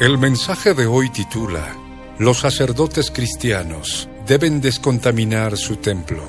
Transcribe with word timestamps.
El 0.00 0.16
mensaje 0.16 0.74
de 0.74 0.86
hoy 0.86 1.10
titula 1.10 1.74
Los 2.20 2.38
sacerdotes 2.38 3.10
cristianos 3.10 4.08
deben 4.28 4.60
descontaminar 4.60 5.56
su 5.56 5.78
templo. 5.78 6.22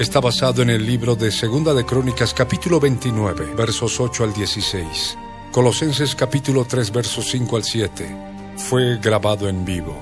Está 0.00 0.18
basado 0.18 0.62
en 0.62 0.70
el 0.70 0.84
libro 0.84 1.14
de 1.14 1.30
Segunda 1.30 1.72
de 1.74 1.86
Crónicas 1.86 2.34
capítulo 2.34 2.80
29, 2.80 3.54
versos 3.54 4.00
8 4.00 4.24
al 4.24 4.34
16. 4.34 5.16
Colosenses 5.52 6.16
capítulo 6.16 6.64
3, 6.64 6.90
versos 6.90 7.26
5 7.30 7.56
al 7.56 7.62
7. 7.62 8.16
Fue 8.56 8.98
grabado 8.98 9.48
en 9.48 9.64
vivo 9.64 9.96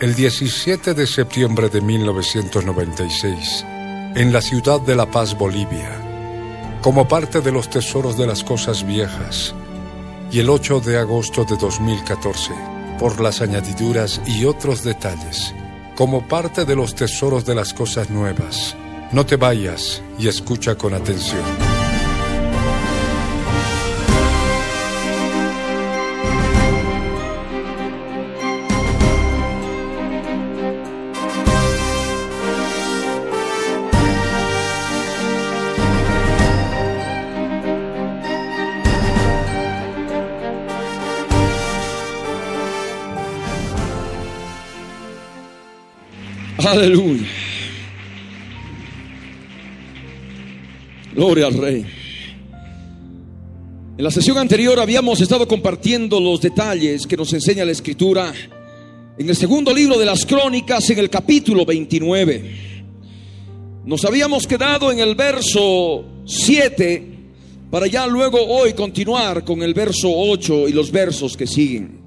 el 0.00 0.14
17 0.14 0.94
de 0.94 1.06
septiembre 1.08 1.68
de 1.68 1.80
1996 1.80 3.64
en 4.14 4.32
la 4.32 4.40
ciudad 4.40 4.80
de 4.80 4.94
La 4.94 5.10
Paz, 5.10 5.36
Bolivia, 5.36 6.78
como 6.80 7.08
parte 7.08 7.40
de 7.40 7.50
los 7.50 7.68
tesoros 7.68 8.16
de 8.16 8.28
las 8.28 8.44
cosas 8.44 8.86
viejas 8.86 9.52
y 10.32 10.40
el 10.40 10.48
8 10.48 10.80
de 10.80 10.98
agosto 10.98 11.44
de 11.44 11.56
2014, 11.56 12.52
por 12.98 13.20
las 13.20 13.42
añadiduras 13.42 14.20
y 14.26 14.46
otros 14.46 14.82
detalles, 14.82 15.54
como 15.94 16.26
parte 16.26 16.64
de 16.64 16.74
los 16.74 16.94
tesoros 16.94 17.44
de 17.44 17.54
las 17.54 17.74
cosas 17.74 18.08
nuevas. 18.08 18.74
No 19.12 19.26
te 19.26 19.36
vayas 19.36 20.02
y 20.18 20.28
escucha 20.28 20.74
con 20.76 20.94
atención. 20.94 21.71
Aleluya. 46.64 47.26
Gloria 51.14 51.46
al 51.46 51.54
Rey. 51.54 51.84
En 53.98 54.04
la 54.04 54.10
sesión 54.10 54.38
anterior 54.38 54.78
habíamos 54.78 55.20
estado 55.20 55.46
compartiendo 55.48 56.20
los 56.20 56.40
detalles 56.40 57.06
que 57.06 57.16
nos 57.16 57.32
enseña 57.32 57.64
la 57.64 57.72
Escritura 57.72 58.32
en 59.18 59.28
el 59.28 59.36
segundo 59.36 59.74
libro 59.74 59.98
de 59.98 60.06
las 60.06 60.24
Crónicas, 60.24 60.88
en 60.90 60.98
el 61.00 61.10
capítulo 61.10 61.66
29. 61.66 62.72
Nos 63.84 64.04
habíamos 64.04 64.46
quedado 64.46 64.92
en 64.92 65.00
el 65.00 65.14
verso 65.16 66.04
7 66.24 67.08
para 67.70 67.88
ya 67.88 68.06
luego 68.06 68.38
hoy 68.38 68.72
continuar 68.74 69.44
con 69.44 69.62
el 69.62 69.74
verso 69.74 70.08
8 70.10 70.68
y 70.68 70.72
los 70.72 70.92
versos 70.92 71.36
que 71.36 71.46
siguen. 71.46 72.00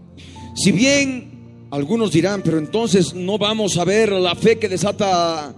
Si 0.55 0.72
bien 0.72 1.34
algunos 1.72 2.12
dirán, 2.12 2.42
pero 2.44 2.58
entonces 2.58 3.14
no 3.14 3.38
vamos 3.38 3.78
a 3.78 3.86
ver 3.86 4.12
la 4.12 4.36
fe 4.36 4.58
que 4.58 4.70
desata 4.70 5.56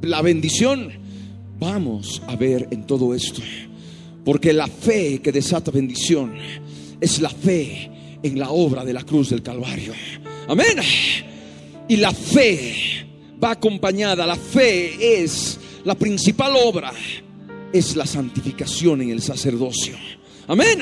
la 0.00 0.22
bendición. 0.22 0.90
Vamos 1.58 2.22
a 2.26 2.36
ver 2.36 2.68
en 2.70 2.86
todo 2.86 3.14
esto. 3.14 3.42
Porque 4.24 4.52
la 4.52 4.66
fe 4.66 5.20
que 5.20 5.32
desata 5.32 5.70
bendición 5.70 6.34
es 7.00 7.20
la 7.20 7.28
fe 7.28 7.90
en 8.22 8.38
la 8.38 8.50
obra 8.50 8.84
de 8.84 8.92
la 8.92 9.02
cruz 9.04 9.30
del 9.30 9.42
Calvario. 9.42 9.92
Amén. 10.48 10.78
Y 11.88 11.96
la 11.96 12.12
fe 12.12 13.06
va 13.42 13.52
acompañada, 13.52 14.26
la 14.26 14.36
fe 14.36 15.22
es 15.22 15.58
la 15.84 15.94
principal 15.94 16.54
obra, 16.64 16.92
es 17.72 17.96
la 17.96 18.06
santificación 18.06 19.02
en 19.02 19.10
el 19.10 19.20
sacerdocio. 19.20 19.96
Amén. 20.46 20.80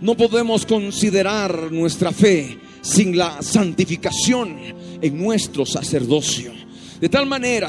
No 0.00 0.16
podemos 0.16 0.66
considerar 0.66 1.72
nuestra 1.72 2.12
fe 2.12 2.58
sin 2.86 3.16
la 3.16 3.42
santificación 3.42 4.56
en 5.02 5.18
nuestro 5.18 5.66
sacerdocio. 5.66 6.52
De 7.00 7.08
tal 7.08 7.26
manera 7.26 7.68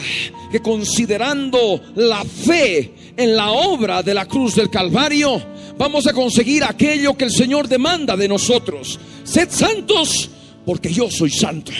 que 0.51 0.61
considerando 0.61 1.81
la 1.95 2.23
fe 2.23 2.93
en 3.17 3.35
la 3.35 3.51
obra 3.51 4.03
de 4.03 4.13
la 4.13 4.25
cruz 4.25 4.55
del 4.55 4.69
Calvario, 4.69 5.41
vamos 5.77 6.07
a 6.07 6.13
conseguir 6.13 6.63
aquello 6.63 7.17
que 7.17 7.25
el 7.25 7.31
Señor 7.31 7.67
demanda 7.67 8.15
de 8.15 8.27
nosotros. 8.27 8.99
Sed 9.23 9.49
santos 9.49 10.29
porque 10.65 10.93
yo 10.93 11.09
soy 11.09 11.31
santo. 11.31 11.71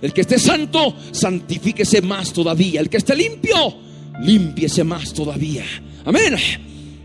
El 0.00 0.12
que 0.12 0.20
esté 0.20 0.38
santo, 0.38 0.94
santifíquese 1.10 2.00
más 2.00 2.32
todavía. 2.32 2.80
El 2.80 2.88
que 2.88 2.98
esté 2.98 3.16
limpio, 3.16 3.76
límpiese 4.22 4.84
más 4.84 5.12
todavía. 5.12 5.64
Amén. 6.04 6.36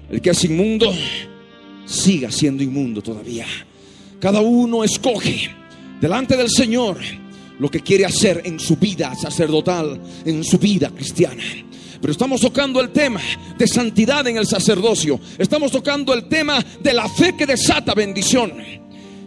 El 0.09 0.21
que 0.21 0.29
es 0.29 0.43
inmundo, 0.43 0.93
siga 1.85 2.31
siendo 2.31 2.61
inmundo 2.63 3.01
todavía. 3.01 3.45
Cada 4.19 4.41
uno 4.41 4.83
escoge 4.83 5.58
delante 5.99 6.37
del 6.37 6.49
Señor 6.49 6.97
lo 7.59 7.69
que 7.69 7.81
quiere 7.81 8.05
hacer 8.05 8.41
en 8.45 8.59
su 8.59 8.77
vida 8.77 9.13
sacerdotal, 9.15 9.99
en 10.25 10.43
su 10.43 10.57
vida 10.57 10.89
cristiana. 10.89 11.43
Pero 12.01 12.11
estamos 12.11 12.39
tocando 12.39 12.79
el 12.79 12.91
tema 12.91 13.19
de 13.57 13.67
santidad 13.67 14.25
en 14.27 14.37
el 14.37 14.47
sacerdocio. 14.47 15.19
Estamos 15.37 15.71
tocando 15.71 16.13
el 16.13 16.29
tema 16.29 16.63
de 16.81 16.93
la 16.93 17.09
fe 17.09 17.35
que 17.35 17.45
desata 17.45 17.93
bendición. 17.93 18.53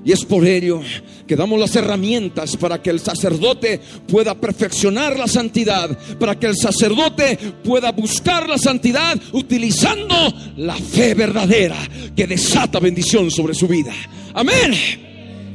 Y 0.04 0.10
es 0.10 0.24
por 0.24 0.44
ello 0.44 0.80
que 1.26 1.36
damos 1.36 1.60
las 1.60 1.76
herramientas 1.76 2.56
para 2.56 2.82
que 2.82 2.90
el 2.90 2.98
sacerdote 2.98 3.80
pueda 4.08 4.34
perfeccionar 4.34 5.16
la 5.18 5.28
santidad, 5.28 5.96
para 6.18 6.38
que 6.38 6.46
el 6.46 6.56
sacerdote 6.56 7.38
pueda 7.62 7.92
buscar 7.92 8.48
la 8.48 8.58
santidad 8.58 9.20
utilizando 9.32 10.14
la 10.56 10.74
fe 10.74 11.14
verdadera 11.14 11.76
que 12.16 12.26
desata 12.26 12.80
bendición 12.80 13.30
sobre 13.30 13.54
su 13.54 13.68
vida. 13.68 13.92
Amén. 14.34 15.11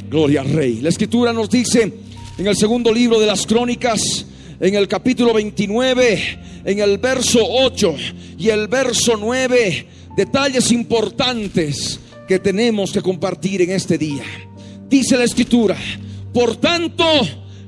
Gloria 0.10 0.42
al 0.42 0.50
Rey. 0.54 0.80
La 0.82 0.90
escritura 0.90 1.34
nos 1.34 1.50
dice 1.50 1.92
en 2.38 2.48
el 2.48 2.56
segundo 2.56 2.94
libro 2.94 3.20
de 3.20 3.26
las 3.26 3.46
crónicas, 3.46 4.26
en 4.60 4.76
el 4.76 4.88
capítulo 4.88 5.34
29, 5.34 6.62
en 6.64 6.80
el 6.80 6.98
verso 6.98 7.40
8 7.44 7.96
y 8.38 8.50
el 8.50 8.68
verso 8.68 9.18
9, 9.18 9.88
detalles 10.16 10.72
importantes 10.72 12.00
que 12.28 12.40
tenemos 12.40 12.92
que 12.92 13.02
compartir 13.02 13.62
en 13.62 13.72
este 13.72 13.98
día. 13.98 14.24
Dice 14.88 15.18
la 15.18 15.26
escritura, 15.26 15.78
por 16.34 16.56
tanto, 16.56 17.06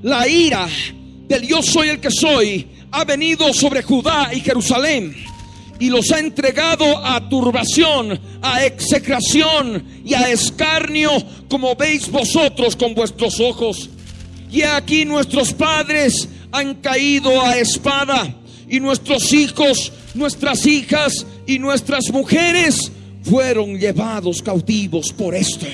la 0.04 0.28
ira 0.28 0.68
del 1.28 1.46
yo 1.46 1.62
soy 1.62 1.90
el 1.90 2.00
que 2.00 2.12
soy 2.12 2.68
ha 2.92 3.04
venido 3.04 3.54
sobre 3.54 3.84
Judá 3.84 4.32
y 4.34 4.40
Jerusalén 4.40 5.14
y 5.80 5.90
los 5.90 6.12
ha 6.12 6.20
entregado 6.20 6.98
a 7.06 7.30
turbación, 7.30 8.20
a 8.42 8.66
execración 8.66 9.84
y 10.06 10.14
a 10.14 10.30
escarnio, 10.30 11.12
como 11.50 11.76
veis 11.76 12.12
vosotros 12.12 12.76
con 12.76 12.94
vuestros 12.94 13.40
ojos. 13.40 13.90
Y 14.52 14.62
aquí 14.64 15.06
nuestros 15.06 15.54
padres 15.54 16.28
han 16.52 16.76
caído 16.76 17.42
a 17.42 17.58
espada, 17.58 18.36
y 18.68 18.80
nuestros 18.80 19.32
hijos, 19.34 19.92
nuestras 20.14 20.66
hijas 20.66 21.26
y 21.48 21.58
nuestras 21.58 22.12
mujeres 22.12 22.92
fueron 23.24 23.80
llevados 23.80 24.42
cautivos 24.42 25.14
por 25.14 25.34
esto. 25.34 25.66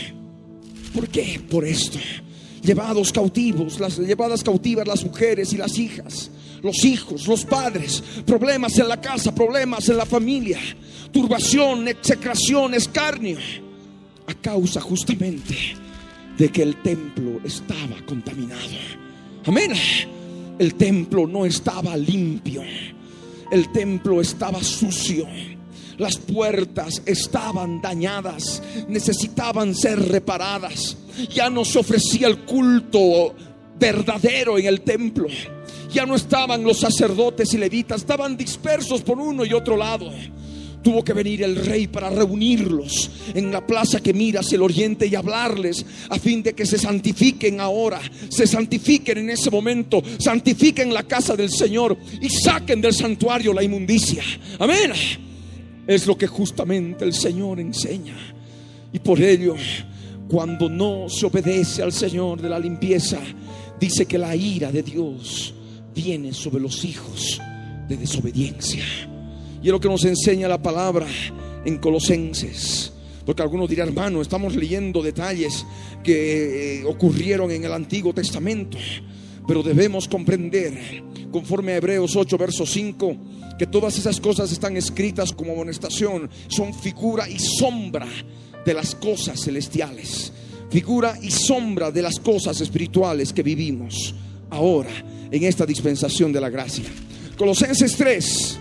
¿Por 0.94 1.10
qué? 1.10 1.42
Por 1.50 1.66
esto. 1.66 2.00
Llevados 2.62 3.12
cautivos, 3.12 3.80
las 3.80 3.98
llevadas 3.98 4.44
cautivas 4.44 4.88
las 4.88 5.04
mujeres 5.04 5.52
y 5.52 5.58
las 5.58 5.78
hijas 5.78 6.32
los 6.66 6.84
hijos, 6.84 7.28
los 7.28 7.46
padres, 7.46 8.04
problemas 8.26 8.78
en 8.80 8.88
la 8.88 9.00
casa, 9.00 9.34
problemas 9.34 9.88
en 9.88 9.98
la 9.98 10.06
familia, 10.06 10.60
turbación, 11.12 11.88
execración, 11.88 12.74
escarnio, 12.74 13.38
a 14.26 14.34
causa 14.34 14.82
justamente 14.82 15.56
de 16.36 16.50
que 16.50 16.64
el 16.64 16.82
templo 16.82 17.40
estaba 17.46 18.04
contaminado. 18.08 18.78
Amén. 19.46 19.74
El 20.58 20.74
templo 20.74 21.28
no 21.28 21.46
estaba 21.46 21.96
limpio. 21.96 22.64
El 23.52 23.72
templo 23.72 24.20
estaba 24.20 24.64
sucio. 24.64 25.28
Las 26.00 26.18
puertas 26.18 27.04
estaban 27.06 27.80
dañadas, 27.80 28.62
necesitaban 28.90 29.76
ser 29.76 30.00
reparadas. 30.00 30.98
Ya 31.30 31.52
no 31.52 31.64
se 31.64 31.78
ofrecía 31.78 32.28
el 32.28 32.40
culto 32.40 33.36
verdadero 33.78 34.58
en 34.58 34.66
el 34.66 34.82
templo 34.82 35.28
ya 35.96 36.06
no 36.06 36.16
estaban 36.16 36.62
los 36.62 36.80
sacerdotes 36.80 37.54
y 37.54 37.58
levitas, 37.58 38.02
estaban 38.02 38.36
dispersos 38.36 39.02
por 39.02 39.18
uno 39.18 39.46
y 39.46 39.54
otro 39.54 39.78
lado. 39.78 40.12
tuvo 40.84 41.04
que 41.04 41.14
venir 41.14 41.42
el 41.42 41.56
rey 41.56 41.88
para 41.88 42.12
reunirlos 42.12 43.10
en 43.34 43.52
la 43.52 43.66
plaza 43.66 44.02
que 44.02 44.14
mira 44.14 44.42
hacia 44.42 44.58
el 44.58 44.62
oriente 44.62 45.08
y 45.08 45.16
hablarles 45.16 45.84
a 46.10 46.20
fin 46.20 46.44
de 46.44 46.54
que 46.54 46.64
se 46.64 46.78
santifiquen 46.78 47.60
ahora, 47.60 48.00
se 48.30 48.46
santifiquen 48.46 49.18
en 49.20 49.30
ese 49.32 49.50
momento, 49.50 50.04
santifiquen 50.20 50.94
la 50.94 51.02
casa 51.02 51.36
del 51.36 51.50
Señor 51.50 51.98
y 52.22 52.30
saquen 52.30 52.82
del 52.82 52.94
santuario 52.94 53.52
la 53.52 53.64
inmundicia. 53.64 54.22
Amén. 54.60 54.92
Es 55.88 56.06
lo 56.06 56.16
que 56.16 56.28
justamente 56.28 57.04
el 57.04 57.14
Señor 57.14 57.60
enseña. 57.60 58.16
Y 58.94 59.00
por 59.00 59.20
ello, 59.20 59.56
cuando 60.28 60.70
no 60.70 61.10
se 61.10 61.26
obedece 61.26 61.82
al 61.82 61.94
Señor 61.94 62.40
de 62.42 62.50
la 62.50 62.60
limpieza, 62.60 63.20
dice 63.80 64.06
que 64.06 64.20
la 64.20 64.36
ira 64.36 64.72
de 64.72 64.84
Dios 64.84 65.55
viene 65.96 66.34
sobre 66.34 66.62
los 66.62 66.84
hijos 66.84 67.42
de 67.88 67.98
desobediencia. 67.98 68.84
Y 69.64 69.68
es 69.68 69.72
lo 69.72 69.80
que 69.80 69.88
nos 69.88 70.04
enseña 70.04 70.48
la 70.48 70.62
palabra 70.62 71.08
en 71.64 71.78
Colosenses. 71.78 72.92
Porque 73.26 73.42
algunos 73.42 73.70
dirán, 73.70 73.88
hermano, 73.88 74.22
estamos 74.22 74.56
leyendo 74.56 75.02
detalles 75.02 75.66
que 76.04 76.82
eh, 76.82 76.86
ocurrieron 76.86 77.50
en 77.50 77.64
el 77.64 77.74
Antiguo 77.74 78.14
Testamento. 78.14 78.78
Pero 79.48 79.64
debemos 79.64 80.08
comprender, 80.08 81.04
conforme 81.32 81.72
a 81.72 81.78
Hebreos 81.78 82.16
8, 82.16 82.38
verso 82.38 82.66
5, 82.66 83.18
que 83.58 83.66
todas 83.66 83.98
esas 83.98 84.20
cosas 84.20 84.52
están 84.52 84.78
escritas 84.78 85.32
como 85.32 85.54
amonestación, 85.54 86.30
son 86.48 86.74
figura 86.74 87.28
y 87.28 87.40
sombra 87.40 88.08
de 88.66 88.74
las 88.74 88.94
cosas 88.96 89.40
celestiales, 89.40 90.34
figura 90.70 91.18
y 91.22 91.32
sombra 91.32 91.90
de 91.90 92.02
las 92.02 92.20
cosas 92.20 92.60
espirituales 92.62 93.32
que 93.32 93.44
vivimos 93.44 94.14
ahora 94.50 94.90
en 95.32 95.44
esta 95.44 95.66
dispensación 95.66 96.32
de 96.32 96.42
la 96.42 96.50
gracia. 96.50 96.86
Colosenses 97.38 97.96
3, 97.98 98.58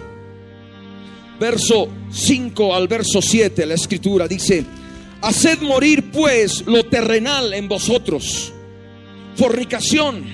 verso 1.38 1.88
5 2.10 2.74
al 2.74 2.88
verso 2.88 3.22
7, 3.22 3.66
la 3.66 3.74
escritura 3.74 4.26
dice, 4.26 4.64
haced 5.20 5.60
morir 5.60 6.10
pues 6.10 6.64
lo 6.66 6.84
terrenal 6.84 7.54
en 7.54 7.68
vosotros, 7.68 8.52
fornicación, 9.36 10.24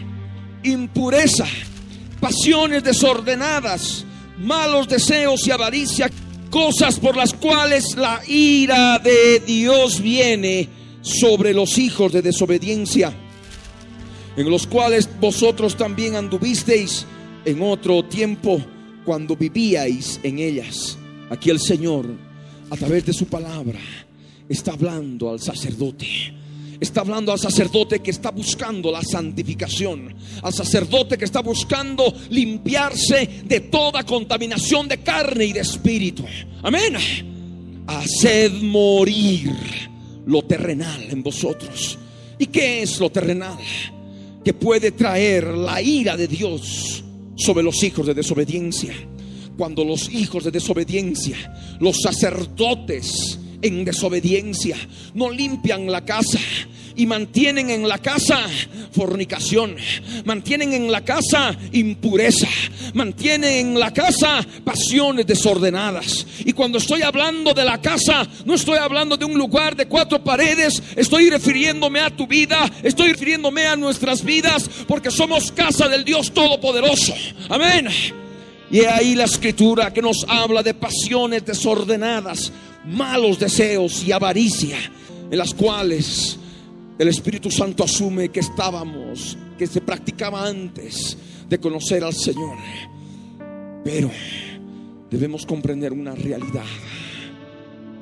impureza, 0.63 1.47
pasiones 2.21 2.83
desordenadas, 2.83 4.05
malos 4.39 4.89
deseos 4.89 5.47
y 5.47 5.51
avaricia, 5.51 6.11
cosas 6.51 6.99
por 6.99 7.17
las 7.17 7.33
cuales 7.33 7.97
la 7.97 8.21
ira 8.27 8.99
de 8.99 9.41
Dios 9.41 10.01
viene 10.01 10.69
sobre 11.03 11.55
los 11.55 11.79
hijos 11.79 12.13
de 12.13 12.23
desobediencia, 12.23 13.13
en 14.37 14.51
los 14.51 14.67
cuales 14.67 15.09
vosotros 15.21 15.77
también 15.77 16.17
anduvisteis 16.17 17.07
en 17.45 17.63
otro 17.63 18.05
tiempo 18.05 18.61
cuando 19.05 19.37
vivíais 19.37 20.21
en 20.23 20.39
ellas. 20.39 20.99
Aquí 21.31 21.51
el 21.51 21.61
Señor, 21.61 22.07
a 22.71 22.77
través 22.77 23.07
de 23.07 23.13
su 23.13 23.27
palabra, 23.27 23.79
está 24.49 24.73
hablando 24.73 25.31
al 25.31 25.41
sacerdote. 25.41 26.07
Está 26.81 27.03
hablando 27.03 27.31
al 27.31 27.39
sacerdote 27.39 28.01
que 28.01 28.11
está 28.11 28.31
buscando 28.31 28.91
la 28.91 29.03
santificación, 29.03 30.15
al 30.43 30.53
sacerdote 30.53 31.19
que 31.19 31.27
está 31.27 31.41
buscando 31.41 32.15
limpiarse 32.31 33.43
de 33.45 33.61
toda 33.61 34.03
contaminación 34.05 34.89
de 34.89 34.99
carne 34.99 35.45
y 35.45 35.53
de 35.53 35.61
espíritu. 35.61 36.25
Amén. 36.63 36.97
Haced 37.87 38.63
morir 38.63 39.53
lo 40.25 40.43
terrenal 40.43 41.03
en 41.11 41.23
vosotros. 41.23 41.99
¿Y 42.39 42.47
qué 42.47 42.83
es 42.83 42.99
lo 42.99 43.11
terrenal? 43.11 43.59
Que 44.45 44.55
puede 44.55 44.93
traer 44.93 45.47
la 45.49 45.83
ira 45.83 46.17
de 46.17 46.27
Dios 46.27 47.05
sobre 47.37 47.63
los 47.63 47.83
hijos 47.83 48.07
de 48.07 48.15
desobediencia. 48.15 48.95
Cuando 49.57 49.85
los 49.85 50.09
hijos 50.11 50.45
de 50.45 50.51
desobediencia, 50.51 51.37
los 51.81 52.01
sacerdotes 52.03 53.39
en 53.61 53.85
desobediencia, 53.85 54.77
no 55.15 55.31
limpian 55.31 55.91
la 55.91 56.05
casa 56.05 56.41
y 56.97 57.07
mantienen 57.07 57.71
en 57.71 57.89
la 57.89 57.99
casa 57.99 58.41
fornicación, 58.93 59.77
mantienen 60.25 60.73
en 60.73 60.91
la 60.91 61.05
casa 61.05 61.57
impureza, 61.73 62.49
mantienen 62.95 63.69
en 63.69 63.81
la 63.81 63.93
casa 63.93 64.45
pasiones 64.65 65.27
desordenadas. 65.27 66.27
Y 66.45 66.53
cuando 66.53 66.79
estoy 66.79 67.03
hablando 67.03 67.55
de 67.55 67.65
la 67.65 67.81
casa, 67.81 68.27
no 68.45 68.55
estoy 68.55 68.79
hablando 68.79 69.17
de 69.17 69.25
un 69.25 69.39
lugar 69.39 69.77
de 69.77 69.87
cuatro 69.87 70.23
paredes, 70.23 70.83
estoy 70.97 71.31
refiriéndome 71.31 72.01
a 72.01 72.15
tu 72.15 72.27
vida, 72.27 72.71
estoy 72.83 73.13
refiriéndome 73.13 73.67
a 73.67 73.77
nuestras 73.77 74.25
vidas, 74.25 74.69
porque 74.87 75.11
somos 75.11 75.53
casa 75.53 75.89
del 75.89 76.05
Dios 76.05 76.33
Todopoderoso. 76.33 77.15
Amén. 77.49 77.89
Y 78.71 78.85
ahí 78.85 79.15
la 79.15 79.25
escritura 79.25 79.93
que 79.93 80.03
nos 80.03 80.25
habla 80.29 80.63
de 80.63 80.75
pasiones 80.75 81.45
desordenadas, 81.45 82.53
malos 82.87 83.39
deseos 83.39 84.05
y 84.05 84.13
avaricia, 84.13 84.79
en 85.31 85.39
las 85.39 85.55
cuales 85.55 86.39
el 87.01 87.09
Espíritu 87.09 87.51
Santo 87.51 87.83
asume 87.83 88.29
que 88.29 88.41
estábamos, 88.41 89.39
que 89.57 89.67
se 89.67 89.81
practicaba 89.81 90.47
antes 90.47 91.17
de 91.49 91.59
conocer 91.59 92.05
al 92.05 92.13
Señor. 92.13 92.59
Pero 93.83 94.11
debemos 95.11 95.47
comprender 95.47 95.95
una 95.95 96.15
realidad. 96.15 96.67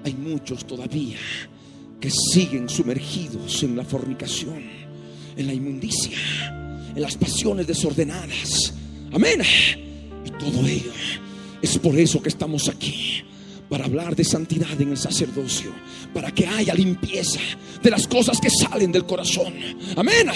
Hay 0.05 0.14
muchos 0.14 0.67
todavía 0.67 1.17
que 2.00 2.11
siguen 2.11 2.69
sumergidos 2.69 3.62
en 3.62 3.76
la 3.76 3.85
fornicación, 3.85 4.64
en 5.37 5.47
la 5.47 5.55
inmundicia, 5.55 6.90
en 6.93 7.00
las 7.00 7.17
pasiones 7.17 7.69
desordenadas. 7.69 8.75
Amén. 9.12 9.43
Y 10.25 10.31
todo 10.33 10.67
ello 10.67 10.90
es 11.62 11.78
por 11.78 11.97
eso 11.97 12.21
que 12.21 12.31
estamos 12.31 12.69
aquí 12.69 13.23
para 13.69 13.85
hablar 13.85 14.17
de 14.17 14.25
santidad 14.25 14.81
en 14.81 14.91
el 14.91 14.97
sacerdocio, 14.97 15.73
para 16.15 16.33
que 16.33 16.47
haya 16.47 16.75
limpieza 16.75 17.41
de 17.83 17.91
las 17.91 18.07
cosas 18.07 18.41
que 18.41 18.51
salen 18.51 18.93
del 18.93 19.05
corazón. 19.05 19.55
Amén. 19.97 20.29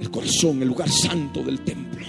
El 0.00 0.10
corazón, 0.10 0.62
el 0.62 0.68
lugar 0.68 0.90
santo 0.90 1.42
del 1.42 1.60
templo. 1.60 2.04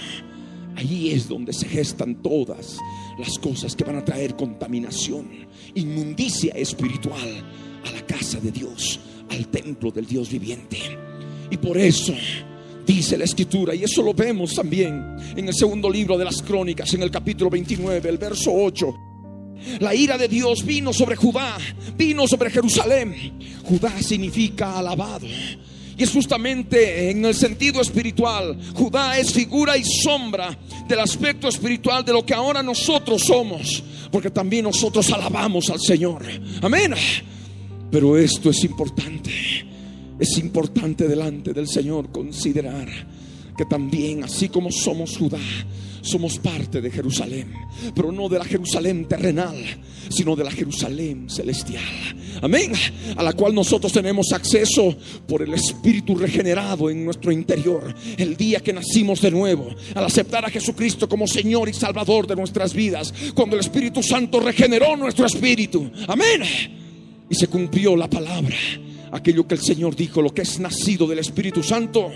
Allí 0.74 1.10
es 1.10 1.28
donde 1.28 1.52
se 1.52 1.68
gestan 1.68 2.22
todas 2.22 2.76
las 3.18 3.38
cosas 3.38 3.74
que 3.74 3.84
van 3.84 3.96
a 3.96 4.04
traer 4.04 4.36
contaminación, 4.36 5.26
inmundicia 5.74 6.52
espiritual 6.54 7.44
a 7.86 7.90
la 7.92 8.04
casa 8.04 8.38
de 8.40 8.50
Dios, 8.50 9.00
al 9.30 9.48
templo 9.48 9.90
del 9.90 10.06
Dios 10.06 10.30
viviente. 10.30 10.78
Y 11.50 11.56
por 11.56 11.78
eso 11.78 12.14
dice 12.86 13.16
la 13.16 13.24
escritura, 13.24 13.74
y 13.74 13.84
eso 13.84 14.02
lo 14.02 14.12
vemos 14.12 14.54
también 14.54 15.16
en 15.34 15.48
el 15.48 15.54
segundo 15.54 15.88
libro 15.88 16.18
de 16.18 16.24
las 16.24 16.42
crónicas, 16.42 16.92
en 16.92 17.02
el 17.02 17.10
capítulo 17.10 17.48
29, 17.48 18.08
el 18.08 18.18
verso 18.18 18.52
8. 18.52 19.05
La 19.80 19.94
ira 19.94 20.18
de 20.18 20.28
Dios 20.28 20.64
vino 20.64 20.92
sobre 20.92 21.16
Judá, 21.16 21.56
vino 21.96 22.26
sobre 22.26 22.50
Jerusalén. 22.50 23.38
Judá 23.64 24.00
significa 24.02 24.78
alabado. 24.78 25.26
Y 25.98 26.02
es 26.02 26.10
justamente 26.10 27.10
en 27.10 27.24
el 27.24 27.34
sentido 27.34 27.80
espiritual. 27.80 28.58
Judá 28.74 29.18
es 29.18 29.32
figura 29.32 29.76
y 29.78 29.84
sombra 29.84 30.56
del 30.86 31.00
aspecto 31.00 31.48
espiritual 31.48 32.04
de 32.04 32.12
lo 32.12 32.24
que 32.24 32.34
ahora 32.34 32.62
nosotros 32.62 33.22
somos. 33.22 33.82
Porque 34.12 34.30
también 34.30 34.64
nosotros 34.64 35.10
alabamos 35.10 35.70
al 35.70 35.80
Señor. 35.80 36.22
Amén. 36.60 36.94
Pero 37.90 38.18
esto 38.18 38.50
es 38.50 38.62
importante. 38.64 39.30
Es 40.18 40.36
importante 40.38 41.08
delante 41.08 41.52
del 41.52 41.68
Señor 41.68 42.10
considerar 42.12 42.88
que 43.56 43.64
también, 43.64 44.22
así 44.24 44.48
como 44.48 44.70
somos 44.70 45.16
Judá, 45.16 45.38
somos 46.06 46.38
parte 46.38 46.80
de 46.80 46.90
Jerusalén, 46.90 47.52
pero 47.94 48.12
no 48.12 48.28
de 48.28 48.38
la 48.38 48.44
Jerusalén 48.44 49.06
terrenal, 49.06 49.56
sino 50.08 50.36
de 50.36 50.44
la 50.44 50.50
Jerusalén 50.50 51.28
celestial. 51.28 51.82
Amén. 52.40 52.72
A 53.16 53.22
la 53.22 53.32
cual 53.32 53.54
nosotros 53.54 53.92
tenemos 53.92 54.32
acceso 54.32 54.96
por 55.26 55.42
el 55.42 55.54
Espíritu 55.54 56.14
regenerado 56.14 56.88
en 56.90 57.04
nuestro 57.04 57.32
interior. 57.32 57.94
El 58.16 58.36
día 58.36 58.60
que 58.60 58.72
nacimos 58.72 59.20
de 59.20 59.30
nuevo, 59.30 59.68
al 59.94 60.04
aceptar 60.04 60.44
a 60.44 60.50
Jesucristo 60.50 61.08
como 61.08 61.26
Señor 61.26 61.68
y 61.68 61.74
Salvador 61.74 62.26
de 62.26 62.36
nuestras 62.36 62.72
vidas, 62.72 63.12
cuando 63.34 63.56
el 63.56 63.60
Espíritu 63.60 64.02
Santo 64.02 64.40
regeneró 64.40 64.96
nuestro 64.96 65.26
espíritu. 65.26 65.90
Amén. 66.06 66.42
Y 67.28 67.34
se 67.34 67.48
cumplió 67.48 67.96
la 67.96 68.08
palabra. 68.08 68.56
Aquello 69.12 69.46
que 69.46 69.54
el 69.54 69.60
Señor 69.60 69.96
dijo, 69.96 70.22
lo 70.22 70.32
que 70.32 70.42
es 70.42 70.60
nacido 70.60 71.06
del 71.06 71.18
Espíritu 71.18 71.62
Santo, 71.62 72.12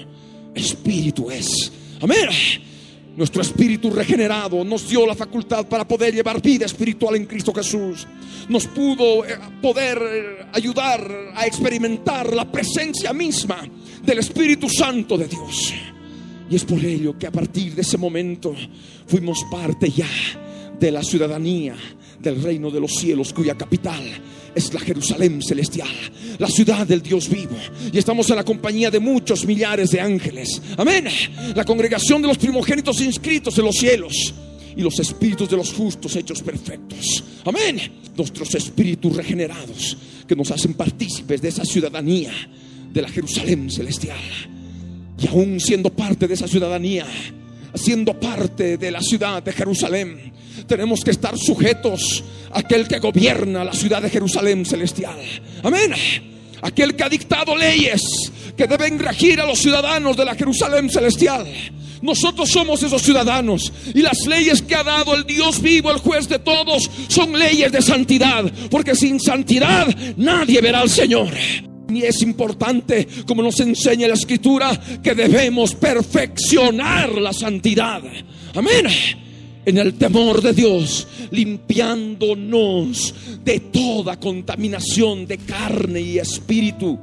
Espíritu 0.55 1.31
es. 1.31 1.73
Amén. 2.01 2.29
Nuestro 3.17 3.43
espíritu 3.43 3.91
regenerado 3.91 4.65
nos 4.65 4.89
dio 4.89 5.07
la 5.07 5.15
facultad 5.15 5.67
para 5.67 5.87
poder 5.87 6.15
llevar 6.15 6.41
vida 6.41 6.67
espiritual 6.67 7.17
en 7.17 7.27
Cristo 7.27 7.53
Jesús. 7.53 8.07
Nos 8.49 8.67
pudo 8.67 9.25
eh, 9.25 9.37
poder 9.61 9.99
eh, 9.99 10.47
ayudar 10.53 11.33
a 11.35 11.47
experimentar 11.47 12.33
la 12.33 12.51
presencia 12.51 13.13
misma 13.13 13.69
del 14.03 14.19
Espíritu 14.19 14.69
Santo 14.69 15.19
de 15.19 15.27
Dios. 15.27 15.75
Y 16.49 16.57
es 16.57 16.65
por 16.65 16.85
ello 16.85 17.19
que 17.19 17.27
a 17.27 17.33
partir 17.33 17.75
de 17.75 17.83
ese 17.83 17.99
momento 17.99 18.55
fuimos 19.07 19.45
parte 19.51 19.91
ya 19.91 20.09
de 20.79 20.91
la 20.91 21.03
ciudadanía 21.03 21.77
del 22.23 22.43
reino 22.43 22.71
de 22.71 22.81
los 22.81 22.93
cielos, 22.97 23.33
cuya 23.33 23.57
capital 23.57 24.03
es 24.55 24.73
la 24.75 24.81
Jerusalén 24.81 25.41
celestial, 25.43 25.89
la 26.39 26.49
ciudad 26.49 26.87
del 26.87 27.03
Dios 27.03 27.29
vivo. 27.29 27.57
Y 27.93 27.99
estamos 27.99 28.29
en 28.31 28.37
la 28.37 28.45
compañía 28.45 28.91
de 28.91 29.01
muchos 29.01 29.45
millares 29.47 29.91
de 29.91 30.01
ángeles. 30.01 30.61
Amén. 30.77 31.07
La 31.55 31.65
congregación 31.65 32.21
de 32.23 32.29
los 32.29 32.39
primogénitos 32.39 33.01
inscritos 33.01 33.57
en 33.59 33.65
los 33.65 33.77
cielos. 33.77 34.35
y 34.77 34.83
los 34.83 35.01
espíritus 35.01 35.51
de 35.51 35.57
los 35.57 35.73
justos 35.73 36.15
hechos 36.15 36.43
perfectos. 36.43 37.25
Amén. 37.45 37.81
Nuestros 38.17 38.55
espíritus 38.55 39.17
regenerados 39.17 39.97
que 40.29 40.37
nos 40.37 40.51
hacen 40.53 40.75
partícipes 40.75 41.43
de 41.43 41.49
esa 41.49 41.65
ciudadanía 41.65 42.31
de 42.93 43.03
la 43.03 43.09
Jerusalén 43.09 43.69
celestial. 43.69 44.17
Y 45.19 45.27
aún 45.27 45.59
siendo 45.59 45.91
parte 45.91 46.29
de 46.29 46.35
esa 46.35 46.47
ciudadanía, 46.47 47.05
siendo 47.75 48.19
parte 48.19 48.77
de 48.79 48.91
la 48.91 49.01
ciudad 49.01 49.43
de 49.43 49.53
Jerusalén, 49.53 50.33
tenemos 50.71 51.03
que 51.03 51.11
estar 51.11 51.37
sujetos 51.37 52.23
a 52.53 52.61
aquel 52.61 52.87
que 52.87 53.01
gobierna 53.01 53.65
la 53.65 53.73
ciudad 53.73 54.01
de 54.01 54.09
Jerusalén 54.09 54.65
celestial. 54.65 55.19
Amén. 55.65 55.93
Aquel 56.63 56.95
que 56.95 57.03
ha 57.03 57.09
dictado 57.09 57.57
leyes 57.57 58.31
que 58.57 58.69
deben 58.69 59.01
regir 59.01 59.41
a 59.41 59.47
los 59.47 59.59
ciudadanos 59.59 60.17
de 60.17 60.25
la 60.25 60.37
Jerusalén 60.37 60.89
celestial. 60.89 61.45
Nosotros 62.03 62.49
somos 62.51 62.81
esos 62.85 63.03
ciudadanos 63.03 63.73
y 63.93 64.01
las 64.01 64.25
leyes 64.27 64.63
que 64.63 64.77
ha 64.77 64.85
dado 64.85 65.17
el 65.17 65.25
Dios 65.25 65.61
vivo, 65.61 65.91
el 65.91 65.99
juez 65.99 66.29
de 66.29 66.39
todos, 66.39 66.89
son 67.09 67.37
leyes 67.37 67.73
de 67.73 67.83
santidad, 67.83 68.45
porque 68.71 68.95
sin 68.95 69.19
santidad 69.19 69.89
nadie 70.17 70.61
verá 70.61 70.83
al 70.83 70.91
Señor. 70.91 71.35
Y 71.89 72.05
es 72.05 72.23
importante, 72.23 73.09
como 73.27 73.43
nos 73.43 73.59
enseña 73.59 74.07
la 74.07 74.15
escritura, 74.15 74.81
que 75.03 75.17
debemos 75.17 75.75
perfeccionar 75.75 77.11
la 77.19 77.33
santidad. 77.33 78.03
Amén. 78.55 78.87
En 79.71 79.79
el 79.79 79.95
temor 79.95 80.43
de 80.43 80.53
Dios, 80.53 81.07
limpiándonos 81.31 83.15
de 83.45 83.61
toda 83.61 84.19
contaminación 84.19 85.29
de 85.29 85.39
carne 85.39 86.01
y 86.01 86.19
espíritu, 86.19 86.99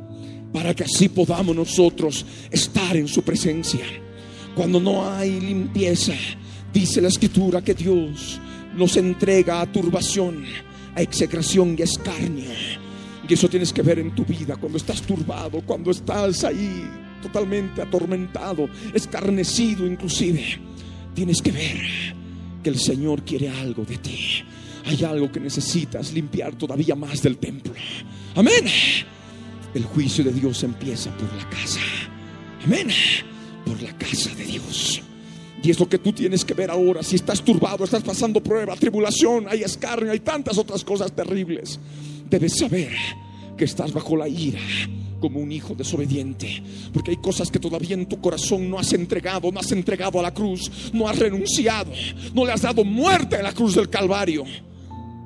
para 0.52 0.74
que 0.74 0.84
así 0.84 1.08
podamos 1.08 1.56
nosotros 1.56 2.26
estar 2.52 2.98
en 2.98 3.08
su 3.08 3.22
presencia. 3.22 3.86
Cuando 4.54 4.82
no 4.82 5.10
hay 5.10 5.40
limpieza, 5.40 6.12
dice 6.74 7.00
la 7.00 7.08
escritura 7.08 7.62
que 7.62 7.74
Dios 7.74 8.38
nos 8.76 8.98
entrega 8.98 9.62
a 9.62 9.72
turbación, 9.72 10.44
a 10.94 11.02
execración 11.02 11.74
y 11.80 11.84
escarnio 11.84 12.52
y 13.30 13.34
eso 13.34 13.48
tienes 13.48 13.72
que 13.72 13.82
ver 13.82 14.00
en 14.00 14.14
tu 14.14 14.26
vida 14.26 14.58
cuando 14.58 14.78
estás 14.78 15.02
turbado, 15.04 15.62
cuando 15.66 15.92
estás 15.92 16.44
ahí 16.44 16.86
totalmente 17.24 17.82
atormentado, 17.82 18.68
escarnecido 18.94 19.88
inclusive. 19.88 20.60
Tienes 21.16 21.42
que 21.42 21.52
ver 21.54 22.27
el 22.70 22.80
Señor 22.80 23.24
quiere 23.24 23.50
algo 23.50 23.84
de 23.84 23.98
ti. 23.98 24.44
Hay 24.86 25.04
algo 25.04 25.32
que 25.32 25.40
necesitas 25.40 26.14
limpiar 26.14 26.56
todavía 26.56 26.96
más 26.96 27.22
del 27.22 27.38
templo. 27.38 27.74
Amén. 28.36 28.66
El 29.74 29.84
juicio 29.84 30.24
de 30.24 30.32
Dios 30.32 30.64
empieza 30.64 31.12
por 31.18 31.34
la 31.36 31.50
casa. 31.50 31.82
Amén. 32.64 32.88
Por 33.66 33.82
la 33.82 33.96
casa 33.98 34.34
de 34.36 34.46
Dios. 34.46 35.02
Y 35.62 35.72
es 35.72 35.80
lo 35.80 35.90
que 35.90 35.98
tú 35.98 36.14
tienes 36.14 36.46
que 36.46 36.54
ver 36.54 36.72
ahora. 36.72 37.04
Si 37.04 37.16
estás 37.16 37.42
turbado, 37.42 37.84
estás 37.84 38.04
pasando 38.04 38.42
prueba, 38.42 38.76
tribulación, 38.76 39.48
hay 39.50 39.64
escarnio, 39.64 40.12
hay 40.12 40.20
tantas 40.22 40.58
otras 40.58 40.84
cosas 40.84 41.12
terribles 41.12 41.80
debes 42.30 42.58
saber 42.58 42.92
que 43.58 43.66
estás 43.66 43.94
bajo 43.94 44.16
la 44.18 44.28
ira 44.28 44.60
como 45.20 45.40
un 45.40 45.52
hijo 45.52 45.76
desobediente, 45.76 46.62
porque 46.94 47.12
hay 47.12 47.18
cosas 47.18 47.50
que 47.52 47.60
todavía 47.60 47.96
en 47.96 48.06
tu 48.06 48.20
corazón 48.20 48.70
no 48.70 48.80
has 48.80 48.94
entregado, 48.94 49.52
no 49.52 49.60
has 49.60 49.72
entregado 49.72 50.20
a 50.20 50.24
la 50.24 50.34
cruz, 50.34 50.92
no 50.94 51.08
has 51.08 51.18
renunciado, 51.18 51.92
no 52.34 52.46
le 52.46 52.52
has 52.52 52.62
dado 52.62 52.84
muerte 52.84 53.36
a 53.38 53.44
la 53.44 53.54
cruz 53.54 53.76
del 53.76 53.90
Calvario, 53.90 54.44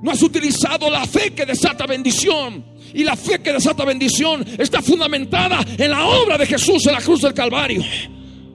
no 0.01 0.11
has 0.11 0.21
utilizado 0.23 0.89
la 0.89 1.05
fe 1.05 1.33
que 1.33 1.45
desata 1.45 1.85
bendición, 1.85 2.63
y 2.93 3.03
la 3.03 3.15
fe 3.15 3.39
que 3.39 3.53
desata 3.53 3.85
bendición 3.85 4.45
está 4.57 4.81
fundamentada 4.81 5.65
en 5.77 5.91
la 5.91 6.05
obra 6.05 6.37
de 6.37 6.45
Jesús 6.45 6.85
en 6.87 6.93
la 6.93 7.01
cruz 7.01 7.21
del 7.21 7.33
Calvario. 7.33 7.83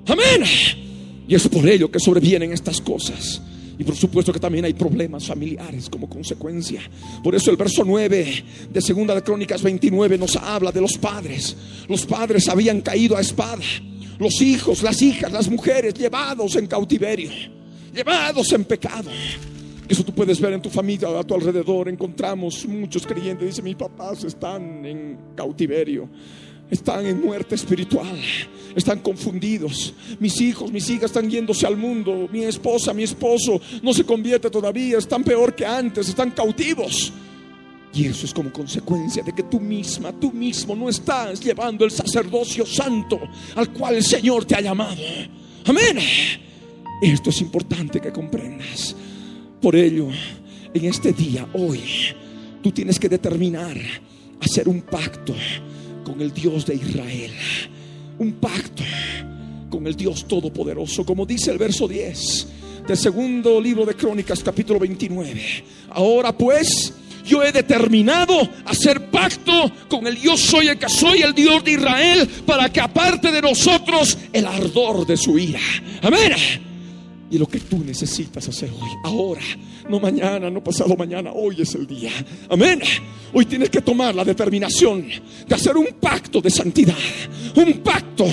Amén. 0.06 0.44
Y 1.28 1.34
es 1.34 1.48
por 1.48 1.68
ello 1.68 1.90
que 1.90 1.98
sobrevienen 1.98 2.52
estas 2.52 2.80
cosas. 2.80 3.42
Y 3.78 3.85
por 3.85 3.95
supuesto 3.95 4.33
que 4.33 4.40
también 4.40 4.64
hay 4.64 4.73
problemas 4.73 5.26
familiares 5.26 5.90
como 5.90 6.09
consecuencia. 6.09 6.80
Por 7.23 7.35
eso 7.35 7.50
el 7.50 7.56
verso 7.56 7.85
9 7.85 8.45
de 8.73 8.80
Segunda 8.80 9.14
de 9.14 9.23
Crónicas 9.23 9.62
29 9.62 10.16
nos 10.16 10.37
habla 10.37 10.73
de 10.73 10.80
los 10.80 10.97
padres. 10.97 11.56
Los 11.88 12.06
padres 12.06 12.49
habían 12.49 12.80
caído 12.80 13.16
a 13.16 13.21
espada. 13.21 13.62
Los 14.18 14.40
hijos, 14.40 14.83
las 14.83 15.02
hijas, 15.02 15.30
las 15.30 15.50
mujeres 15.50 15.92
llevados 15.92 16.56
en 16.56 16.66
cautiverio, 16.66 17.30
llevados 17.95 18.50
en 18.52 18.64
pecado. 18.64 19.11
Eso 19.88 20.02
tú 20.02 20.12
puedes 20.12 20.40
ver 20.40 20.54
en 20.54 20.62
tu 20.62 20.71
familia, 20.71 21.09
a 21.09 21.23
tu 21.23 21.35
alrededor. 21.35 21.88
Encontramos 21.88 22.66
muchos 22.66 23.06
creyentes. 23.06 23.47
Dice, 23.47 23.62
mis 23.62 23.76
papás 23.76 24.25
están 24.25 24.85
en 24.87 25.18
cautiverio 25.37 26.09
están 26.70 27.06
en 27.06 27.25
muerte 27.25 27.54
espiritual, 27.54 28.20
están 28.75 29.00
confundidos. 29.00 29.94
Mis 30.18 30.40
hijos, 30.40 30.73
mis 30.73 30.88
hijas 30.90 31.06
están 31.06 31.30
yéndose 31.30 31.66
al 31.66 31.76
mundo. 31.76 32.28
Mi 32.32 32.42
esposa, 32.42 32.92
mi 32.92 33.04
esposo 33.04 33.61
no 33.82 33.92
se 33.94 34.04
convierte 34.04 34.50
todavía, 34.50 34.99
están 34.99 35.25
peor 35.25 35.54
que 35.54 35.64
antes, 35.64 36.08
están 36.08 36.30
cautivos. 36.30 37.12
Y 37.94 38.06
eso 38.06 38.26
es 38.26 38.35
como 38.35 38.52
consecuencia 38.52 39.23
de 39.23 39.32
que 39.32 39.44
tú 39.44 39.58
misma, 39.58 40.12
tú 40.12 40.30
mismo 40.30 40.76
no 40.76 40.88
estás 40.88 41.40
llevando 41.40 41.85
el 41.85 41.90
sacerdocio 41.90 42.66
santo 42.66 43.18
al 43.54 43.73
cual 43.73 43.94
el 43.94 44.04
Señor 44.04 44.44
te 44.44 44.54
ha 44.54 44.61
llamado. 44.61 45.00
Amén. 45.64 45.99
Esto 47.00 47.30
es 47.30 47.40
importante 47.40 48.00
que 48.00 48.12
comprendas. 48.12 48.94
Por 49.62 49.76
ello, 49.76 50.08
en 50.75 50.85
este 50.85 51.12
día, 51.12 51.49
hoy, 51.54 51.80
tú 52.62 52.70
tienes 52.70 52.99
que 52.99 53.08
determinar 53.08 53.78
hacer 54.40 54.68
un 54.68 54.82
pacto 54.82 55.35
con 56.06 56.22
el 56.22 56.32
Dios 56.32 56.64
de 56.64 56.76
Israel. 56.76 57.32
Un 58.20 58.34
pacto 58.34 58.84
con 59.68 59.88
el 59.88 59.96
Dios 59.96 60.28
Todopoderoso, 60.28 61.04
como 61.04 61.26
dice 61.26 61.50
el 61.50 61.58
verso 61.58 61.88
10 61.88 62.46
del 62.86 62.96
segundo 62.96 63.60
libro 63.60 63.84
de 63.84 63.94
Crónicas, 63.94 64.40
capítulo 64.44 64.78
29. 64.78 65.42
Ahora 65.90 66.30
pues, 66.30 66.92
yo 67.25 67.42
he 67.42 67.50
determinado 67.50 68.48
hacer 68.66 69.10
pacto 69.10 69.72
con 69.88 70.06
el 70.06 70.14
Dios 70.14 70.40
soy 70.40 70.68
el 70.68 70.78
que 70.78 70.88
soy, 70.88 71.22
el 71.22 71.34
Dios 71.34 71.64
de 71.64 71.72
Israel, 71.72 72.28
para 72.46 72.72
que 72.72 72.80
aparte 72.80 73.32
de 73.32 73.42
nosotros 73.42 74.16
el 74.32 74.46
ardor 74.46 75.04
de 75.08 75.16
su 75.16 75.36
ira. 75.36 75.58
Amén. 76.02 76.65
Y 77.30 77.38
lo 77.38 77.47
que 77.47 77.59
tú 77.59 77.83
necesitas 77.85 78.49
hacer 78.49 78.71
hoy, 78.71 78.90
ahora, 79.02 79.42
no 79.88 79.99
mañana, 79.99 80.49
no 80.49 80.62
pasado 80.62 80.97
mañana, 80.97 81.33
hoy 81.33 81.61
es 81.61 81.75
el 81.75 81.87
día. 81.87 82.11
Amén. 82.49 82.80
Hoy 83.33 83.45
tienes 83.47 83.68
que 83.68 83.80
tomar 83.80 84.14
la 84.14 84.25
determinación 84.25 85.09
de 85.47 85.54
hacer 85.54 85.76
un 85.76 85.88
pacto 86.00 86.40
de 86.40 86.50
santidad, 86.50 86.95
un 87.56 87.73
pacto 87.80 88.26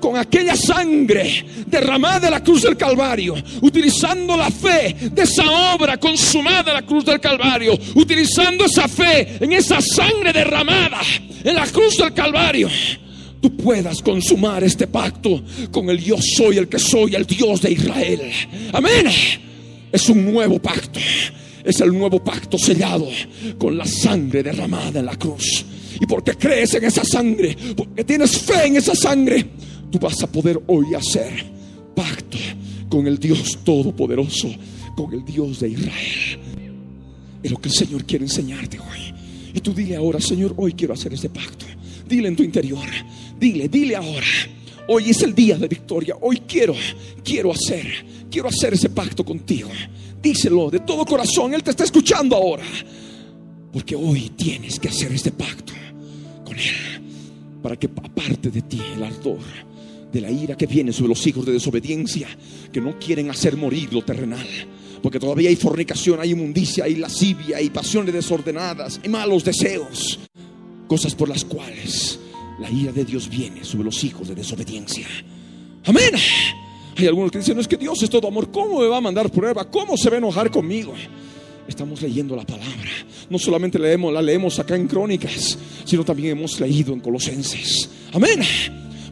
con 0.00 0.16
aquella 0.16 0.56
sangre 0.56 1.46
derramada 1.66 2.26
en 2.26 2.32
la 2.32 2.42
cruz 2.42 2.62
del 2.62 2.76
Calvario, 2.76 3.36
utilizando 3.62 4.36
la 4.36 4.50
fe 4.50 4.96
de 5.12 5.22
esa 5.22 5.74
obra 5.74 5.96
consumada 5.98 6.72
en 6.72 6.74
la 6.74 6.86
cruz 6.86 7.04
del 7.04 7.20
Calvario, 7.20 7.78
utilizando 7.94 8.64
esa 8.64 8.88
fe 8.88 9.38
en 9.40 9.52
esa 9.52 9.80
sangre 9.80 10.32
derramada 10.32 11.00
en 11.44 11.54
la 11.54 11.66
cruz 11.68 11.96
del 11.96 12.12
Calvario 12.12 12.68
tú 13.40 13.56
puedas 13.56 14.02
consumar 14.02 14.62
este 14.64 14.86
pacto 14.86 15.42
con 15.70 15.90
el 15.90 15.98
yo 16.02 16.16
soy 16.20 16.58
el 16.58 16.68
que 16.68 16.78
soy, 16.78 17.14
el 17.14 17.26
Dios 17.26 17.62
de 17.62 17.72
Israel. 17.72 18.20
Amén. 18.72 19.06
Es 19.92 20.08
un 20.08 20.32
nuevo 20.32 20.58
pacto. 20.58 21.00
Es 21.64 21.80
el 21.80 21.92
nuevo 21.92 22.22
pacto 22.22 22.58
sellado 22.58 23.08
con 23.58 23.76
la 23.76 23.84
sangre 23.84 24.42
derramada 24.42 25.00
en 25.00 25.06
la 25.06 25.16
cruz. 25.16 25.64
Y 26.00 26.06
porque 26.06 26.34
crees 26.34 26.74
en 26.74 26.84
esa 26.84 27.04
sangre, 27.04 27.56
porque 27.76 28.04
tienes 28.04 28.38
fe 28.38 28.66
en 28.66 28.76
esa 28.76 28.94
sangre, 28.94 29.46
tú 29.90 29.98
vas 29.98 30.22
a 30.22 30.26
poder 30.26 30.60
hoy 30.66 30.94
hacer 30.94 31.44
pacto 31.94 32.38
con 32.88 33.06
el 33.06 33.18
Dios 33.18 33.58
Todopoderoso, 33.62 34.48
con 34.96 35.12
el 35.12 35.24
Dios 35.24 35.60
de 35.60 35.68
Israel. 35.68 36.40
Es 37.42 37.50
lo 37.50 37.58
que 37.58 37.68
el 37.68 37.74
Señor 37.74 38.04
quiere 38.04 38.24
enseñarte 38.24 38.78
hoy. 38.78 39.14
Y 39.54 39.60
tú 39.60 39.74
dile 39.74 39.96
ahora, 39.96 40.20
Señor, 40.20 40.54
hoy 40.56 40.72
quiero 40.72 40.94
hacer 40.94 41.12
este 41.12 41.28
pacto. 41.28 41.66
Dile 42.08 42.28
en 42.28 42.36
tu 42.36 42.42
interior, 42.42 42.86
dile, 43.40 43.68
dile 43.68 43.96
ahora. 43.96 44.26
Hoy 44.88 45.10
es 45.10 45.22
el 45.22 45.34
día 45.34 45.56
de 45.56 45.66
victoria. 45.66 46.16
Hoy 46.20 46.42
quiero, 46.46 46.74
quiero 47.24 47.52
hacer, 47.52 47.86
quiero 48.30 48.48
hacer 48.48 48.74
ese 48.74 48.90
pacto 48.90 49.24
contigo. 49.24 49.70
Díselo 50.22 50.70
de 50.70 50.80
todo 50.80 51.04
corazón. 51.04 51.54
Él 51.54 51.62
te 51.62 51.70
está 51.70 51.84
escuchando 51.84 52.36
ahora. 52.36 52.64
Porque 53.72 53.96
hoy 53.96 54.30
tienes 54.36 54.78
que 54.78 54.88
hacer 54.88 55.12
este 55.12 55.32
pacto 55.32 55.72
con 56.44 56.56
Él. 56.58 57.60
Para 57.62 57.76
que 57.76 57.86
aparte 57.86 58.50
de 58.50 58.62
ti 58.62 58.80
el 58.94 59.02
ardor 59.02 59.38
de 60.12 60.20
la 60.20 60.30
ira 60.30 60.56
que 60.56 60.66
viene 60.66 60.92
sobre 60.92 61.10
los 61.10 61.26
hijos 61.26 61.46
de 61.46 61.52
desobediencia, 61.52 62.26
que 62.72 62.80
no 62.80 62.98
quieren 62.98 63.30
hacer 63.30 63.56
morir 63.56 63.92
lo 63.92 64.02
terrenal. 64.02 64.46
Porque 65.02 65.20
todavía 65.20 65.48
hay 65.48 65.56
fornicación, 65.56 66.20
hay 66.20 66.32
inmundicia, 66.32 66.84
hay 66.84 66.96
lascivia, 66.96 67.58
hay 67.58 67.70
pasiones 67.70 68.12
desordenadas, 68.12 69.00
hay 69.02 69.08
malos 69.08 69.44
deseos 69.44 70.18
cosas 70.88 71.14
por 71.14 71.28
las 71.28 71.44
cuales 71.44 72.18
la 72.60 72.70
ira 72.70 72.92
de 72.92 73.04
Dios 73.04 73.28
viene 73.28 73.64
sobre 73.64 73.84
los 73.84 74.04
hijos 74.04 74.28
de 74.28 74.34
desobediencia. 74.34 75.06
Amén. 75.84 76.14
Hay 76.96 77.06
algunos 77.06 77.30
que 77.30 77.38
dicen, 77.38 77.54
no 77.54 77.62
es 77.62 77.68
que 77.68 77.76
Dios 77.76 78.02
es 78.02 78.10
todo 78.10 78.28
amor, 78.28 78.50
¿cómo 78.50 78.80
me 78.80 78.86
va 78.86 78.98
a 78.98 79.00
mandar 79.00 79.30
prueba? 79.30 79.64
¿Cómo 79.70 79.96
se 79.96 80.10
va 80.10 80.16
a 80.16 80.18
enojar 80.18 80.50
conmigo? 80.50 80.92
Estamos 81.66 82.02
leyendo 82.02 82.36
la 82.36 82.44
palabra. 82.44 82.90
No 83.30 83.38
solamente 83.38 83.78
la 83.78 84.22
leemos 84.22 84.58
acá 84.58 84.76
en 84.76 84.86
Crónicas, 84.88 85.58
sino 85.84 86.04
también 86.04 86.36
hemos 86.36 86.60
leído 86.60 86.92
en 86.92 87.00
Colosenses. 87.00 87.88
Amén. 88.12 88.40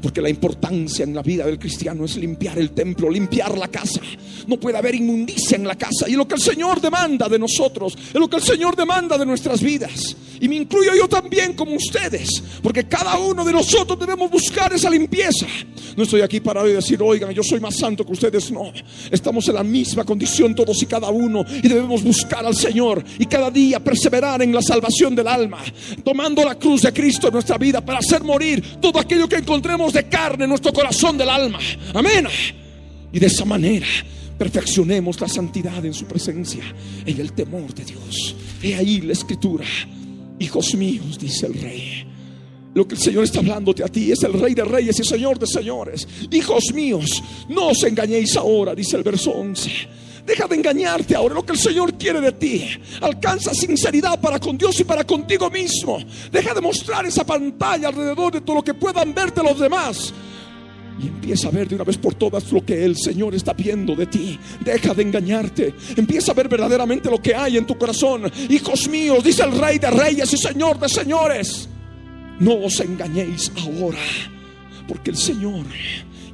Porque 0.03 0.21
la 0.21 0.29
importancia 0.29 1.05
en 1.05 1.15
la 1.15 1.23
vida 1.23 1.45
del 1.45 1.59
cristiano 1.59 2.05
es 2.05 2.17
limpiar 2.17 2.59
el 2.59 2.71
templo, 2.71 3.11
limpiar 3.11 3.57
la 3.59 3.69
casa. 3.69 4.01
No 4.47 4.59
puede 4.59 4.79
haber 4.79 4.95
inmundicia 4.95 5.57
en 5.57 5.67
la 5.67 5.77
casa. 5.77 6.09
Y 6.09 6.13
lo 6.13 6.27
que 6.27 6.37
el 6.37 6.41
Señor 6.41 6.81
demanda 6.81 7.29
de 7.29 7.39
nosotros, 7.39 7.97
es 7.97 8.15
lo 8.15 8.29
que 8.29 8.37
el 8.37 8.43
Señor 8.43 8.77
demanda 8.77 9.19
de 9.19 9.27
nuestras 9.27 9.63
vidas. 9.63 10.17
Y 10.41 10.49
me 10.49 10.57
incluyo 10.57 10.93
yo 10.97 11.09
también 11.09 11.55
como 11.55 11.75
ustedes. 11.75 12.43
Porque 12.63 12.87
cada 12.87 13.19
uno 13.19 13.45
de 13.45 13.53
nosotros 13.53 13.99
debemos 13.99 14.31
buscar 14.31 14.73
esa 14.73 14.89
limpieza. 14.89 15.47
No 15.97 16.05
estoy 16.05 16.21
aquí 16.21 16.41
para 16.41 16.63
decir, 16.63 17.03
oigan, 17.03 17.33
yo 17.33 17.43
soy 17.43 17.61
más 17.61 17.77
santo 17.77 18.07
que 18.07 18.13
ustedes. 18.13 18.51
No, 18.53 18.73
estamos 19.11 19.49
en 19.49 19.55
la 19.55 19.65
misma 19.65 20.05
condición 20.05 20.55
todos 20.55 20.81
y 20.83 20.87
cada 20.87 21.09
uno. 21.11 21.45
Y 21.63 21.69
debemos 21.69 22.03
buscar 22.03 22.47
al 22.47 22.55
Señor. 22.55 23.05
Y 23.19 23.27
cada 23.27 23.51
día 23.51 23.81
perseverar 23.81 24.43
en 24.43 24.55
la 24.55 24.63
salvación 24.63 25.15
del 25.15 25.27
alma. 25.27 25.59
Tomando 26.05 26.45
la 26.45 26.55
cruz 26.55 26.83
de 26.83 26.93
Cristo 26.93 27.27
en 27.27 27.35
nuestra 27.35 27.59
vida 27.59 27.85
para 27.85 27.99
hacer 27.99 28.23
morir 28.23 28.79
todo 28.81 28.99
aquello 28.99 29.29
que 29.29 29.37
encontremos 29.37 29.88
de 29.93 30.09
carne 30.09 30.47
nuestro 30.47 30.73
corazón 30.73 31.19
del 31.19 31.29
alma. 31.29 31.59
Amén. 31.95 32.27
Y 33.13 33.19
de 33.19 33.27
esa 33.27 33.45
manera 33.45 33.87
perfeccionemos 34.39 35.21
la 35.21 35.29
santidad 35.29 35.85
en 35.85 35.93
su 35.93 36.05
presencia, 36.07 36.63
en 37.05 37.21
el 37.21 37.33
temor 37.33 37.75
de 37.75 37.85
Dios. 37.85 38.37
He 38.63 38.75
ahí 38.75 39.01
la 39.01 39.13
escritura. 39.13 39.65
Hijos 40.39 40.75
míos, 40.75 41.19
dice 41.19 41.47
el 41.47 41.55
rey. 41.55 42.07
Lo 42.75 42.87
que 42.87 42.95
el 42.95 43.01
Señor 43.01 43.25
está 43.25 43.41
hablándote 43.41 43.83
a 43.83 43.89
ti 43.89 44.13
es 44.13 44.23
el 44.23 44.35
Rey 44.35 44.55
de 44.55 44.65
Reyes 44.65 45.01
y 45.01 45.05
Señor 45.05 45.39
de 45.39 45.47
Señores. 45.47 46.07
Hijos 46.31 46.73
míos, 46.73 47.23
no 47.49 47.69
os 47.69 47.83
engañéis 47.83 48.37
ahora, 48.37 48.75
dice 48.75 48.97
el 48.97 49.03
verso 49.03 49.33
11. 49.33 49.71
Deja 50.29 50.47
de 50.47 50.57
engañarte 50.57 51.17
ahora. 51.17 51.35
Lo 51.35 51.47
que 51.47 51.53
el 51.53 51.59
Señor 51.59 51.95
quiere 51.95 52.21
de 52.21 52.33
ti. 52.33 52.69
Alcanza 53.01 53.55
sinceridad 53.55 54.21
para 54.21 54.39
con 54.39 54.59
Dios 54.59 54.79
y 54.79 54.85
para 54.85 55.03
contigo 55.03 55.49
mismo. 55.49 55.99
Deja 56.31 56.53
de 56.53 56.61
mostrar 56.61 57.07
esa 57.07 57.25
pantalla 57.25 57.89
alrededor 57.89 58.35
de 58.35 58.43
todo 58.43 58.57
lo 58.57 58.63
que 58.63 58.75
puedan 58.75 59.15
verte 59.15 59.43
los 59.43 59.59
demás. 59.59 60.13
Y 61.03 61.07
empieza 61.07 61.49
a 61.49 61.51
ver 61.51 61.67
de 61.69 61.77
una 61.77 61.85
vez 61.85 61.97
por 61.97 62.13
todas 62.13 62.53
lo 62.53 62.63
que 62.63 62.85
el 62.85 62.95
Señor 62.99 63.35
está 63.35 63.55
viendo 63.55 63.97
de 63.97 64.05
ti. 64.05 64.39
Deja 64.61 64.93
de 64.93 65.03
engañarte. 65.03 65.75
Empieza 65.97 66.33
a 66.33 66.35
ver 66.35 66.49
verdaderamente 66.49 67.11
lo 67.11 67.23
que 67.23 67.35
hay 67.35 67.57
en 67.57 67.67
tu 67.67 67.79
corazón. 67.79 68.31
Hijos 68.51 68.87
míos, 68.87 69.25
dice 69.25 69.45
el 69.45 69.59
Rey 69.59 69.79
de 69.79 69.91
Reyes 69.91 70.31
y 70.31 70.37
Señor 70.37 70.79
de 70.79 70.91
Señores. 70.91 71.71
No 72.39 72.67
os 72.67 72.79
engañéis 72.81 73.51
ahora. 73.57 73.99
Porque 74.87 75.11
el 75.11 75.17
Señor 75.17 75.65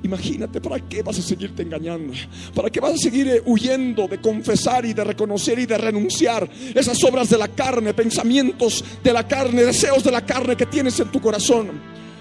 Imagínate, 0.05 0.61
¿para 0.61 0.79
qué 0.87 1.03
vas 1.03 1.19
a 1.19 1.23
seguirte 1.23 1.63
engañando? 1.63 2.13
¿Para 2.55 2.69
qué 2.69 2.79
vas 2.79 2.93
a 2.93 2.99
seguir 2.99 3.27
eh, 3.27 3.43
huyendo 3.47 4.07
de 4.07 4.21
confesar 4.21 4.85
y 4.85 4.93
de 4.93 5.03
reconocer 5.03 5.59
y 5.59 5.65
de 5.65 5.79
renunciar 5.79 6.47
esas 6.75 7.03
obras 7.05 7.31
de 7.31 7.39
la 7.39 7.49
carne, 7.49 7.95
pensamientos 7.95 8.85
de 9.03 9.13
la 9.15 9.27
carne, 9.27 9.65
deseos 9.65 10.05
de 10.05 10.11
la 10.11 10.21
carne 10.25 10.57
que 10.57 10.67
tienes 10.67 11.01
en 11.01 11.11
tu 11.11 11.23
corazón? 11.23 11.81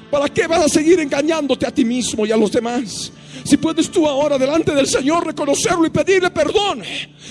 ¿Para 0.09 0.29
qué 0.29 0.47
vas 0.47 0.63
a 0.63 0.69
seguir 0.69 1.01
engañándote 1.01 1.67
a 1.67 1.73
ti 1.73 1.83
mismo 1.83 2.25
y 2.25 2.31
a 2.31 2.37
los 2.37 2.53
demás? 2.53 3.11
Si 3.43 3.57
puedes 3.57 3.89
tú 3.91 4.07
ahora 4.07 4.37
delante 4.37 4.73
del 4.73 4.87
Señor 4.87 5.25
reconocerlo 5.25 5.85
y 5.85 5.89
pedirle 5.89 6.29
perdón, 6.29 6.83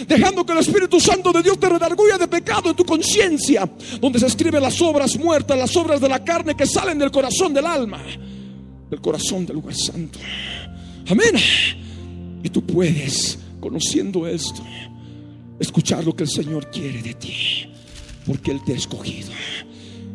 dejando 0.07 0.45
que 0.45 0.53
el 0.53 0.59
Espíritu 0.59 1.01
Santo 1.01 1.33
de 1.33 1.43
Dios 1.43 1.59
te 1.59 1.71
redarguya 1.71 2.19
de 2.19 2.29
pecado 2.29 2.69
en 2.69 2.77
tu 2.77 2.85
conciencia, 2.85 3.67
donde 4.03 4.19
se 4.19 4.27
escriben 4.27 4.61
las 4.61 4.83
obras 4.83 5.17
muertas, 5.17 5.57
las 5.57 5.75
obras 5.79 5.99
de 5.99 6.11
la 6.11 6.23
carne 6.23 6.55
que 6.55 6.67
salen 6.67 6.99
del 6.99 7.11
corazón 7.11 7.55
del 7.55 7.65
alma 7.65 8.05
del 8.93 9.01
corazón 9.01 9.47
del 9.47 9.57
lugar 9.57 9.75
santo. 9.75 10.19
Amén. 11.09 11.35
Y 12.43 12.49
tú 12.51 12.63
puedes, 12.63 13.39
conociendo 13.59 14.27
esto, 14.27 14.63
escuchar 15.59 16.05
lo 16.05 16.15
que 16.15 16.25
el 16.25 16.29
Señor 16.29 16.71
quiere 16.71 17.01
de 17.01 17.15
ti, 17.15 17.71
porque 18.27 18.51
Él 18.51 18.61
te 18.67 18.75
ha 18.75 18.77
escogido. 18.77 19.31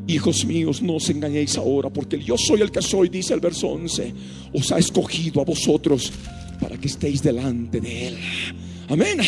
Hijos 0.06 0.46
míos, 0.46 0.84
no 0.84 0.98
os 0.98 1.10
engañéis 1.10 1.58
ahora, 1.58 1.90
porque 1.90 2.20
yo 2.20 2.38
soy 2.38 2.62
el 2.62 2.70
que 2.70 2.84
soy, 2.84 3.10
dice 3.10 3.34
el 3.34 3.40
verso 3.40 3.68
11, 3.68 4.14
os 4.54 4.72
ha 4.72 4.78
escogido 4.78 5.42
a 5.42 5.46
vosotros 5.46 6.12
para 6.62 6.78
que 6.78 6.88
estéis 6.88 7.24
delante 7.24 7.82
de 7.82 8.10
Él. 8.10 8.18
Amén. 8.90 9.22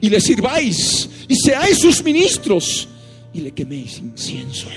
Y 0.00 0.08
le 0.08 0.18
sirváis 0.18 1.10
y 1.28 1.36
seáis 1.36 1.78
sus 1.78 2.02
ministros 2.02 2.88
y 3.34 3.40
le 3.42 3.50
queméis 3.50 3.98
incienso. 3.98 4.68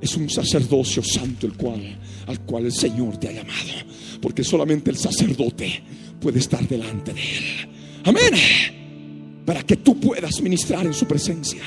Es 0.00 0.16
un 0.16 0.28
sacerdocio 0.28 1.02
santo 1.02 1.46
el 1.46 1.54
cual 1.54 1.98
al 2.26 2.40
cual 2.40 2.66
el 2.66 2.72
Señor 2.72 3.16
te 3.18 3.28
ha 3.28 3.32
llamado. 3.32 3.72
Porque 4.20 4.44
solamente 4.44 4.90
el 4.90 4.96
sacerdote 4.96 5.82
puede 6.20 6.38
estar 6.38 6.66
delante 6.66 7.12
de 7.12 7.20
Él. 7.20 7.68
Amén. 8.04 9.42
Para 9.44 9.62
que 9.62 9.76
tú 9.76 9.98
puedas 9.98 10.40
ministrar 10.40 10.84
en 10.86 10.94
su 10.94 11.06
presencia. 11.06 11.62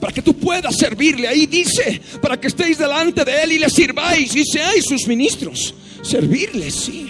Para 0.00 0.12
que 0.12 0.22
tú 0.22 0.34
puedas 0.34 0.76
servirle. 0.76 1.26
Ahí 1.26 1.46
dice, 1.46 2.00
para 2.20 2.38
que 2.38 2.48
estéis 2.48 2.78
delante 2.78 3.24
de 3.24 3.42
Él 3.42 3.52
y 3.52 3.58
le 3.58 3.70
sirváis 3.70 4.34
y 4.36 4.44
seáis 4.44 4.84
sus 4.84 5.06
ministros. 5.06 5.74
Servirle, 6.02 6.70
sí. 6.70 7.08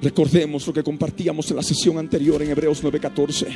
Recordemos 0.00 0.64
lo 0.66 0.72
que 0.72 0.84
compartíamos 0.84 1.50
en 1.50 1.56
la 1.56 1.62
sesión 1.62 1.98
anterior 1.98 2.40
en 2.42 2.50
Hebreos 2.50 2.82
9:14. 2.84 3.46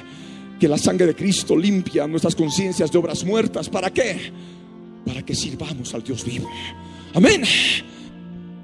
Que 0.59 0.69
la 0.69 0.79
sangre 0.79 1.07
de 1.07 1.15
Cristo 1.15 1.57
limpia 1.57 2.07
nuestras 2.07 2.35
conciencias 2.35 2.91
de 2.91 2.99
obras 2.99 3.25
muertas. 3.25 3.69
¿Para 3.69 3.93
qué? 3.93 4.33
Para 5.05 5.25
que 5.25 5.35
sirvamos 5.35 5.95
al 5.95 6.03
Dios 6.03 6.25
vivo. 6.25 6.49
Amén. 7.15 7.43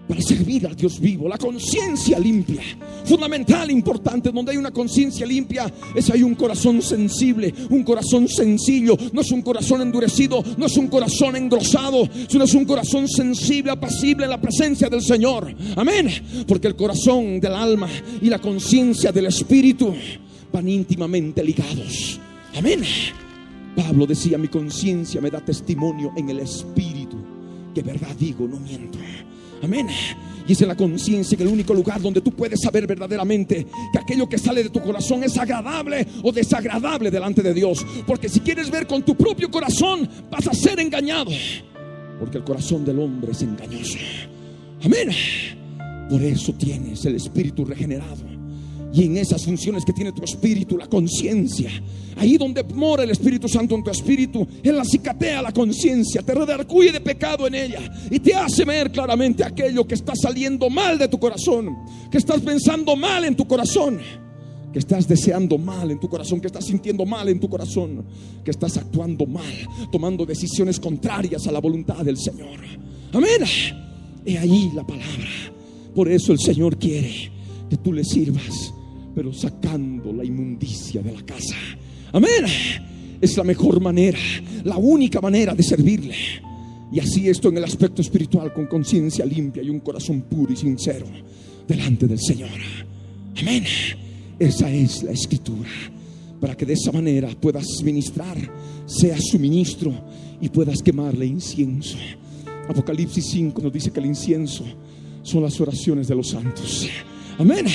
Para 0.08 0.22
servir 0.22 0.66
al 0.66 0.74
Dios 0.74 0.98
vivo, 0.98 1.28
la 1.28 1.36
conciencia 1.36 2.18
limpia, 2.18 2.62
fundamental, 3.04 3.70
importante, 3.70 4.30
donde 4.30 4.52
hay 4.52 4.56
una 4.56 4.70
conciencia 4.70 5.26
limpia, 5.26 5.70
es 5.94 6.08
ahí 6.08 6.22
un 6.22 6.34
corazón 6.34 6.80
sensible, 6.80 7.52
un 7.68 7.82
corazón 7.82 8.26
sencillo, 8.26 8.96
no 9.12 9.20
es 9.20 9.30
un 9.32 9.42
corazón 9.42 9.82
endurecido, 9.82 10.42
no 10.56 10.64
es 10.64 10.78
un 10.78 10.86
corazón 10.86 11.36
engrosado, 11.36 12.08
sino 12.26 12.44
es 12.44 12.54
un 12.54 12.64
corazón 12.64 13.06
sensible, 13.06 13.70
apacible 13.70 14.24
en 14.24 14.30
la 14.30 14.40
presencia 14.40 14.88
del 14.88 15.02
Señor. 15.02 15.54
Amén. 15.76 16.08
Porque 16.46 16.68
el 16.68 16.76
corazón 16.76 17.38
del 17.38 17.52
alma 17.52 17.90
y 18.22 18.30
la 18.30 18.38
conciencia 18.38 19.12
del 19.12 19.26
espíritu 19.26 19.94
van 20.50 20.68
íntimamente 20.70 21.44
ligados. 21.44 22.18
Amén. 22.56 22.82
Pablo 23.76 24.06
decía, 24.06 24.38
mi 24.38 24.48
conciencia 24.48 25.20
me 25.20 25.30
da 25.30 25.40
testimonio 25.40 26.12
en 26.16 26.30
el 26.30 26.40
espíritu 26.40 27.16
que 27.74 27.82
verdad 27.82 28.14
digo, 28.18 28.46
no 28.46 28.58
miento. 28.58 28.98
Amén. 29.62 29.86
Y 30.46 30.52
es 30.52 30.62
en 30.62 30.68
la 30.68 30.76
conciencia 30.76 31.36
que 31.36 31.44
el 31.44 31.50
único 31.50 31.74
lugar 31.74 32.00
donde 32.00 32.20
tú 32.20 32.32
puedes 32.32 32.60
saber 32.60 32.86
verdaderamente 32.86 33.66
que 33.92 33.98
aquello 33.98 34.28
que 34.28 34.38
sale 34.38 34.62
de 34.62 34.70
tu 34.70 34.80
corazón 34.80 35.22
es 35.22 35.36
agradable 35.36 36.06
o 36.22 36.32
desagradable 36.32 37.10
delante 37.10 37.42
de 37.42 37.52
Dios. 37.52 37.84
Porque 38.06 38.28
si 38.28 38.40
quieres 38.40 38.70
ver 38.70 38.86
con 38.86 39.02
tu 39.02 39.14
propio 39.14 39.50
corazón, 39.50 40.08
vas 40.30 40.46
a 40.46 40.54
ser 40.54 40.80
engañado. 40.80 41.30
Porque 42.18 42.38
el 42.38 42.44
corazón 42.44 42.84
del 42.84 42.98
hombre 42.98 43.32
es 43.32 43.42
engañoso. 43.42 43.98
Amén. 44.82 45.10
Por 46.08 46.22
eso 46.22 46.54
tienes 46.54 47.04
el 47.04 47.16
espíritu 47.16 47.64
regenerado 47.64 48.37
y 48.92 49.04
en 49.04 49.16
esas 49.18 49.44
funciones 49.44 49.84
que 49.84 49.92
tiene 49.92 50.12
tu 50.12 50.24
espíritu, 50.24 50.78
la 50.78 50.86
conciencia, 50.86 51.70
ahí 52.16 52.36
donde 52.38 52.64
mora 52.64 53.04
el 53.04 53.10
Espíritu 53.10 53.48
Santo 53.48 53.74
en 53.74 53.84
tu 53.84 53.90
espíritu, 53.90 54.46
Él 54.62 54.76
la 54.76 54.84
cicatea 54.84 55.42
la 55.42 55.52
conciencia, 55.52 56.22
te 56.22 56.34
redarcuye 56.34 56.92
de 56.92 57.00
pecado 57.00 57.46
en 57.46 57.54
ella. 57.54 57.80
Y 58.10 58.18
te 58.18 58.34
hace 58.34 58.64
ver 58.64 58.90
claramente 58.90 59.44
aquello 59.44 59.86
que 59.86 59.94
está 59.94 60.14
saliendo 60.16 60.70
mal 60.70 60.98
de 60.98 61.08
tu 61.08 61.18
corazón, 61.18 61.76
que 62.10 62.18
estás 62.18 62.40
pensando 62.40 62.96
mal 62.96 63.24
en 63.24 63.36
tu 63.36 63.46
corazón, 63.46 63.98
que 64.72 64.78
estás 64.78 65.06
deseando 65.06 65.58
mal 65.58 65.90
en 65.90 66.00
tu 66.00 66.08
corazón, 66.08 66.40
que 66.40 66.46
estás 66.46 66.64
sintiendo 66.64 67.04
mal 67.04 67.28
en 67.28 67.38
tu 67.38 67.48
corazón, 67.48 68.06
que 68.42 68.50
estás 68.50 68.78
actuando 68.78 69.26
mal, 69.26 69.44
tomando 69.92 70.24
decisiones 70.24 70.80
contrarias 70.80 71.46
a 71.46 71.52
la 71.52 71.60
voluntad 71.60 71.98
del 72.04 72.16
Señor. 72.16 72.58
Amén. 73.12 73.42
He 74.24 74.38
ahí 74.38 74.70
la 74.74 74.86
palabra. 74.86 75.28
Por 75.94 76.08
eso 76.08 76.32
el 76.32 76.38
Señor 76.38 76.78
quiere 76.78 77.32
que 77.68 77.76
tú 77.76 77.92
le 77.92 78.04
sirvas 78.04 78.72
pero 79.18 79.32
sacando 79.32 80.12
la 80.12 80.24
inmundicia 80.24 81.02
de 81.02 81.12
la 81.12 81.22
casa. 81.22 81.56
Amén. 82.12 82.44
Es 83.20 83.36
la 83.36 83.42
mejor 83.42 83.80
manera, 83.80 84.16
la 84.62 84.76
única 84.76 85.20
manera 85.20 85.56
de 85.56 85.64
servirle. 85.64 86.14
Y 86.92 87.00
así 87.00 87.28
esto 87.28 87.48
en 87.48 87.56
el 87.56 87.64
aspecto 87.64 88.00
espiritual, 88.00 88.52
con 88.52 88.68
conciencia 88.68 89.26
limpia 89.26 89.60
y 89.60 89.70
un 89.70 89.80
corazón 89.80 90.20
puro 90.22 90.52
y 90.52 90.56
sincero 90.56 91.06
delante 91.66 92.06
del 92.06 92.20
Señor. 92.20 92.60
Amén. 93.40 93.64
Esa 94.38 94.70
es 94.70 95.02
la 95.02 95.10
escritura. 95.10 95.68
Para 96.40 96.56
que 96.56 96.64
de 96.64 96.74
esa 96.74 96.92
manera 96.92 97.28
puedas 97.40 97.66
ministrar, 97.82 98.36
seas 98.86 99.20
su 99.32 99.40
ministro 99.40 99.92
y 100.40 100.48
puedas 100.48 100.80
quemarle 100.80 101.26
incienso. 101.26 101.98
Apocalipsis 102.68 103.30
5 103.32 103.62
nos 103.62 103.72
dice 103.72 103.90
que 103.90 103.98
el 103.98 104.06
incienso 104.06 104.64
son 105.24 105.42
las 105.42 105.60
oraciones 105.60 106.06
de 106.06 106.14
los 106.14 106.28
santos. 106.28 106.88
Amén. 107.36 107.66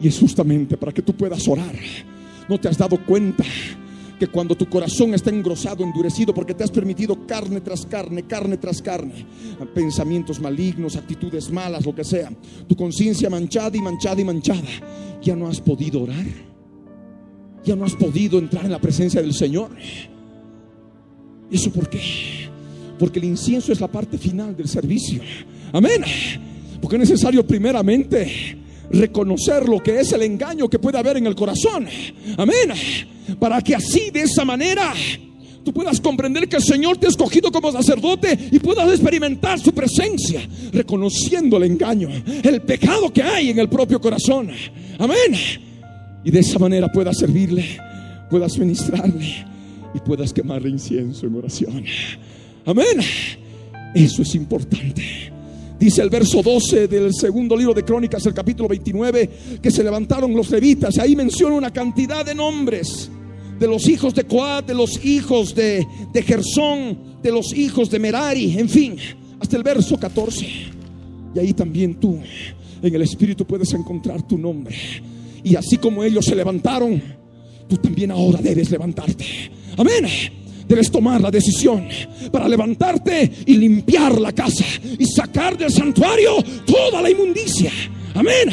Y 0.00 0.08
es 0.08 0.18
justamente 0.18 0.76
para 0.76 0.92
que 0.92 1.02
tú 1.02 1.14
puedas 1.14 1.46
orar. 1.48 1.74
¿No 2.48 2.58
te 2.58 2.68
has 2.68 2.76
dado 2.76 2.98
cuenta 3.04 3.44
que 4.18 4.26
cuando 4.28 4.54
tu 4.54 4.68
corazón 4.68 5.14
está 5.14 5.30
engrosado, 5.30 5.82
endurecido, 5.82 6.34
porque 6.34 6.54
te 6.54 6.64
has 6.64 6.70
permitido 6.70 7.26
carne 7.26 7.60
tras 7.60 7.84
carne, 7.86 8.22
carne 8.24 8.56
tras 8.56 8.80
carne, 8.80 9.26
pensamientos 9.74 10.40
malignos, 10.40 10.96
actitudes 10.96 11.50
malas, 11.50 11.84
lo 11.84 11.94
que 11.94 12.04
sea, 12.04 12.30
tu 12.68 12.76
conciencia 12.76 13.28
manchada 13.28 13.76
y 13.76 13.80
manchada 13.80 14.20
y 14.20 14.24
manchada, 14.24 14.68
ya 15.20 15.34
no 15.34 15.48
has 15.48 15.60
podido 15.60 16.02
orar? 16.02 16.26
¿Ya 17.64 17.74
no 17.74 17.86
has 17.86 17.94
podido 17.94 18.38
entrar 18.38 18.66
en 18.66 18.72
la 18.72 18.78
presencia 18.78 19.22
del 19.22 19.32
Señor? 19.32 19.70
¿Y 21.50 21.56
eso 21.56 21.72
por 21.72 21.88
qué? 21.88 22.00
Porque 22.98 23.18
el 23.18 23.24
incienso 23.24 23.72
es 23.72 23.80
la 23.80 23.88
parte 23.88 24.18
final 24.18 24.54
del 24.54 24.68
servicio. 24.68 25.22
Amén. 25.72 26.04
Porque 26.80 26.96
es 26.96 27.00
necesario 27.00 27.46
primeramente 27.46 28.63
reconocer 28.94 29.68
lo 29.68 29.82
que 29.82 30.00
es 30.00 30.12
el 30.12 30.22
engaño 30.22 30.68
que 30.68 30.78
puede 30.78 30.98
haber 30.98 31.16
en 31.16 31.26
el 31.26 31.34
corazón. 31.34 31.86
Amén. 32.36 32.72
Para 33.38 33.60
que 33.60 33.74
así, 33.74 34.10
de 34.10 34.22
esa 34.22 34.44
manera, 34.44 34.92
tú 35.64 35.72
puedas 35.72 36.00
comprender 36.00 36.48
que 36.48 36.56
el 36.56 36.62
Señor 36.62 36.96
te 36.98 37.06
ha 37.06 37.10
escogido 37.10 37.50
como 37.50 37.72
sacerdote 37.72 38.38
y 38.52 38.58
puedas 38.58 38.88
experimentar 38.88 39.58
su 39.58 39.72
presencia, 39.72 40.46
reconociendo 40.72 41.56
el 41.56 41.64
engaño, 41.64 42.08
el 42.42 42.62
pecado 42.62 43.12
que 43.12 43.22
hay 43.22 43.50
en 43.50 43.58
el 43.58 43.68
propio 43.68 44.00
corazón. 44.00 44.50
Amén. 44.98 45.34
Y 46.24 46.30
de 46.30 46.40
esa 46.40 46.58
manera 46.58 46.90
puedas 46.90 47.18
servirle, 47.18 47.64
puedas 48.30 48.58
ministrarle 48.58 49.46
y 49.94 49.98
puedas 50.00 50.32
quemarle 50.32 50.70
incienso 50.70 51.26
en 51.26 51.34
oración. 51.34 51.84
Amén. 52.66 52.98
Eso 53.94 54.22
es 54.22 54.34
importante. 54.34 55.33
Dice 55.78 56.02
el 56.02 56.10
verso 56.10 56.42
12 56.42 56.88
del 56.88 57.12
segundo 57.12 57.56
libro 57.56 57.74
de 57.74 57.84
Crónicas, 57.84 58.24
el 58.26 58.34
capítulo 58.34 58.68
29, 58.68 59.58
que 59.60 59.70
se 59.70 59.82
levantaron 59.82 60.34
los 60.34 60.50
levitas. 60.50 60.98
Ahí 60.98 61.16
menciona 61.16 61.56
una 61.56 61.72
cantidad 61.72 62.24
de 62.24 62.34
nombres 62.34 63.10
de 63.58 63.66
los 63.66 63.88
hijos 63.88 64.14
de 64.14 64.24
Coat, 64.24 64.66
de 64.66 64.74
los 64.74 65.04
hijos 65.04 65.54
de, 65.54 65.86
de 66.12 66.22
Gersón, 66.22 67.18
de 67.22 67.32
los 67.32 67.52
hijos 67.54 67.90
de 67.90 67.98
Merari, 67.98 68.58
en 68.58 68.68
fin, 68.68 68.96
hasta 69.40 69.56
el 69.56 69.62
verso 69.62 69.98
14. 69.98 70.46
Y 71.34 71.38
ahí 71.38 71.52
también 71.52 71.94
tú, 71.96 72.20
en 72.82 72.94
el 72.94 73.02
Espíritu, 73.02 73.44
puedes 73.44 73.72
encontrar 73.74 74.26
tu 74.26 74.38
nombre. 74.38 74.76
Y 75.42 75.56
así 75.56 75.76
como 75.76 76.04
ellos 76.04 76.24
se 76.24 76.36
levantaron, 76.36 77.02
tú 77.68 77.76
también 77.76 78.10
ahora 78.10 78.40
debes 78.40 78.70
levantarte. 78.70 79.24
Amén. 79.76 80.06
Debes 80.68 80.90
tomar 80.90 81.20
la 81.20 81.30
decisión 81.30 81.86
para 82.32 82.48
levantarte 82.48 83.30
y 83.46 83.56
limpiar 83.56 84.20
la 84.20 84.32
casa 84.32 84.64
y 84.98 85.04
sacar 85.06 85.58
del 85.58 85.70
santuario 85.70 86.36
toda 86.66 87.02
la 87.02 87.10
inmundicia. 87.10 87.70
Amén. 88.14 88.48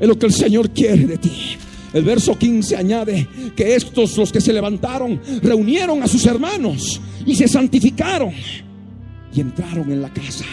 Es 0.00 0.08
lo 0.08 0.18
que 0.18 0.26
el 0.26 0.32
Señor 0.32 0.70
quiere 0.70 1.06
de 1.06 1.18
ti. 1.18 1.56
El 1.92 2.04
verso 2.04 2.36
15 2.36 2.76
añade 2.76 3.26
que 3.56 3.74
estos, 3.74 4.16
los 4.16 4.30
que 4.30 4.40
se 4.40 4.52
levantaron, 4.52 5.20
reunieron 5.42 6.02
a 6.02 6.06
sus 6.06 6.26
hermanos 6.26 7.00
y 7.24 7.34
se 7.34 7.48
santificaron 7.48 8.32
y 9.34 9.40
entraron 9.40 9.90
en 9.90 10.02
la 10.02 10.12
casa, 10.12 10.44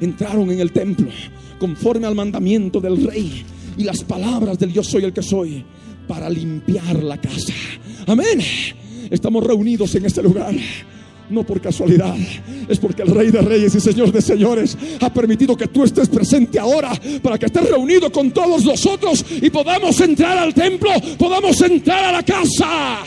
entraron 0.00 0.50
en 0.50 0.60
el 0.60 0.72
templo, 0.72 1.08
conforme 1.58 2.06
al 2.06 2.14
mandamiento 2.14 2.80
del 2.80 3.04
rey 3.04 3.44
y 3.76 3.84
las 3.84 4.02
palabras 4.04 4.58
del 4.58 4.72
yo 4.72 4.82
soy 4.82 5.04
el 5.04 5.12
que 5.12 5.22
soy, 5.22 5.64
para 6.06 6.28
limpiar 6.28 7.02
la 7.02 7.18
casa. 7.18 7.54
Amén. 8.06 8.40
Estamos 9.10 9.44
reunidos 9.44 9.94
en 9.94 10.06
este 10.06 10.22
lugar 10.22 10.54
no 11.32 11.44
por 11.44 11.60
casualidad, 11.60 12.14
es 12.68 12.78
porque 12.78 13.02
el 13.02 13.08
Rey 13.08 13.30
de 13.30 13.40
Reyes 13.40 13.74
y 13.74 13.80
Señor 13.80 14.12
de 14.12 14.20
Señores 14.20 14.76
ha 15.00 15.12
permitido 15.12 15.56
que 15.56 15.66
tú 15.66 15.82
estés 15.82 16.08
presente 16.08 16.58
ahora 16.58 16.92
para 17.22 17.38
que 17.38 17.46
estés 17.46 17.68
reunido 17.68 18.12
con 18.12 18.30
todos 18.30 18.64
nosotros 18.64 19.24
y 19.40 19.50
podamos 19.50 19.98
entrar 20.00 20.38
al 20.38 20.52
templo, 20.52 20.90
podamos 21.18 21.60
entrar 21.62 22.04
a 22.04 22.12
la 22.12 22.22
casa 22.22 23.00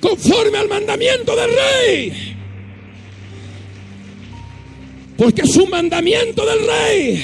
conforme 0.00 0.58
al 0.58 0.68
mandamiento 0.68 1.36
del 1.36 1.50
Rey. 1.50 2.12
Porque 5.16 5.42
es 5.42 5.54
un 5.56 5.68
mandamiento 5.68 6.42
del 6.46 6.58
Rey 6.66 7.22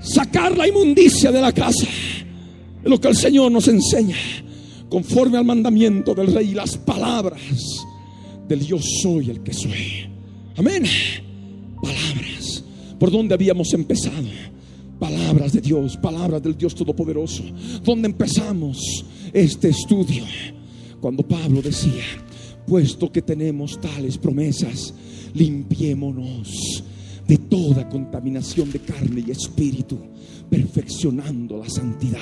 sacar 0.00 0.56
la 0.56 0.66
inmundicia 0.66 1.30
de 1.30 1.40
la 1.40 1.52
casa. 1.52 1.86
Es 2.82 2.90
lo 2.90 2.98
que 2.98 3.08
el 3.08 3.16
Señor 3.16 3.52
nos 3.52 3.68
enseña 3.68 4.16
conforme 4.92 5.38
al 5.38 5.46
mandamiento 5.46 6.14
del 6.14 6.34
rey 6.34 6.50
y 6.50 6.54
las 6.54 6.76
palabras 6.76 7.40
del 8.46 8.60
yo 8.60 8.76
soy 8.78 9.30
el 9.30 9.42
que 9.42 9.54
soy. 9.54 10.06
Amén. 10.54 10.82
Palabras. 11.80 12.62
¿Por 12.98 13.10
dónde 13.10 13.32
habíamos 13.32 13.72
empezado? 13.72 14.28
Palabras 14.98 15.54
de 15.54 15.62
Dios, 15.62 15.96
palabras 15.96 16.42
del 16.42 16.58
Dios 16.58 16.74
Todopoderoso. 16.74 17.42
¿Dónde 17.82 18.08
empezamos 18.08 19.06
este 19.32 19.70
estudio? 19.70 20.24
Cuando 21.00 21.26
Pablo 21.26 21.62
decía, 21.62 22.04
puesto 22.66 23.10
que 23.10 23.22
tenemos 23.22 23.80
tales 23.80 24.18
promesas, 24.18 24.92
limpiémonos 25.32 26.84
de 27.26 27.38
toda 27.38 27.88
contaminación 27.88 28.70
de 28.70 28.80
carne 28.80 29.24
y 29.26 29.30
espíritu, 29.30 29.96
perfeccionando 30.50 31.56
la 31.56 31.70
santidad 31.70 32.20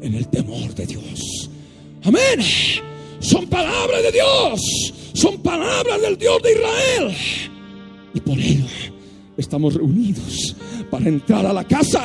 en 0.00 0.14
el 0.14 0.26
temor 0.26 0.74
de 0.74 0.86
Dios. 0.86 1.50
Amén. 2.04 2.40
Son 3.20 3.46
palabras 3.46 4.02
de 4.02 4.12
Dios. 4.12 4.94
Son 5.14 5.38
palabras 5.38 6.02
del 6.02 6.18
Dios 6.18 6.42
de 6.42 6.52
Israel. 6.52 7.16
Y 8.12 8.20
por 8.20 8.38
ello 8.38 8.66
estamos 9.36 9.74
reunidos 9.74 10.54
para 10.90 11.08
entrar 11.08 11.46
a 11.46 11.52
la 11.52 11.64
casa 11.64 12.04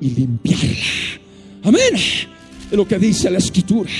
y 0.00 0.10
limpiarla. 0.10 1.20
Amén. 1.64 1.94
Es 1.94 2.76
lo 2.76 2.86
que 2.86 2.98
dice 2.98 3.30
la 3.30 3.38
escritura. 3.38 3.90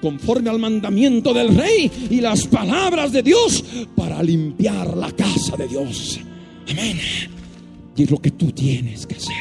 Conforme 0.00 0.50
al 0.50 0.58
mandamiento 0.58 1.32
del 1.32 1.56
rey 1.56 1.90
y 2.10 2.20
las 2.20 2.46
palabras 2.46 3.12
de 3.12 3.22
Dios 3.22 3.64
para 3.96 4.22
limpiar 4.22 4.96
la 4.96 5.10
casa 5.12 5.56
de 5.56 5.68
Dios. 5.68 6.20
Amén. 6.68 6.98
Y 7.96 8.02
es 8.02 8.10
lo 8.10 8.18
que 8.18 8.32
tú 8.32 8.50
tienes 8.50 9.06
que 9.06 9.14
hacer. 9.14 9.34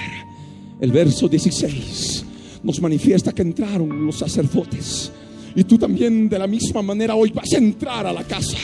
El 0.79 0.91
verso 0.91 1.27
16 1.27 2.25
nos 2.63 2.79
manifiesta 2.81 3.33
que 3.33 3.41
entraron 3.41 4.05
los 4.05 4.19
sacerdotes 4.19 5.11
y 5.55 5.63
tú 5.63 5.77
también 5.77 6.29
de 6.29 6.39
la 6.39 6.47
misma 6.47 6.81
manera 6.81 7.15
hoy 7.15 7.31
vas 7.31 7.51
a 7.53 7.57
entrar 7.57 8.05
a 8.07 8.13
la 8.13 8.23
casa. 8.23 8.57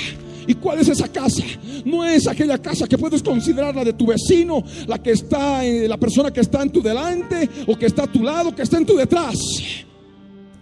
¿Y 0.48 0.56
cuál 0.56 0.80
es 0.80 0.88
esa 0.88 1.08
casa? 1.08 1.44
No 1.86 2.04
es 2.04 2.28
aquella 2.28 2.58
casa 2.58 2.88
que 2.88 2.98
puedes 2.98 3.22
considerar 3.22 3.76
la 3.76 3.86
de 3.86 3.94
tu 3.94 4.08
vecino, 4.08 4.64
la 4.88 4.98
que 5.02 5.12
está, 5.12 5.64
en, 5.64 5.88
la 5.88 5.98
persona 5.98 6.32
que 6.32 6.40
está 6.40 6.64
en 6.64 6.72
tu 6.72 6.82
delante 6.82 7.48
o 7.68 7.76
que 7.78 7.86
está 7.86 8.04
a 8.04 8.12
tu 8.12 8.24
lado, 8.24 8.56
que 8.56 8.64
está 8.64 8.78
en 8.78 8.86
tu 8.86 8.96
detrás. 8.96 9.38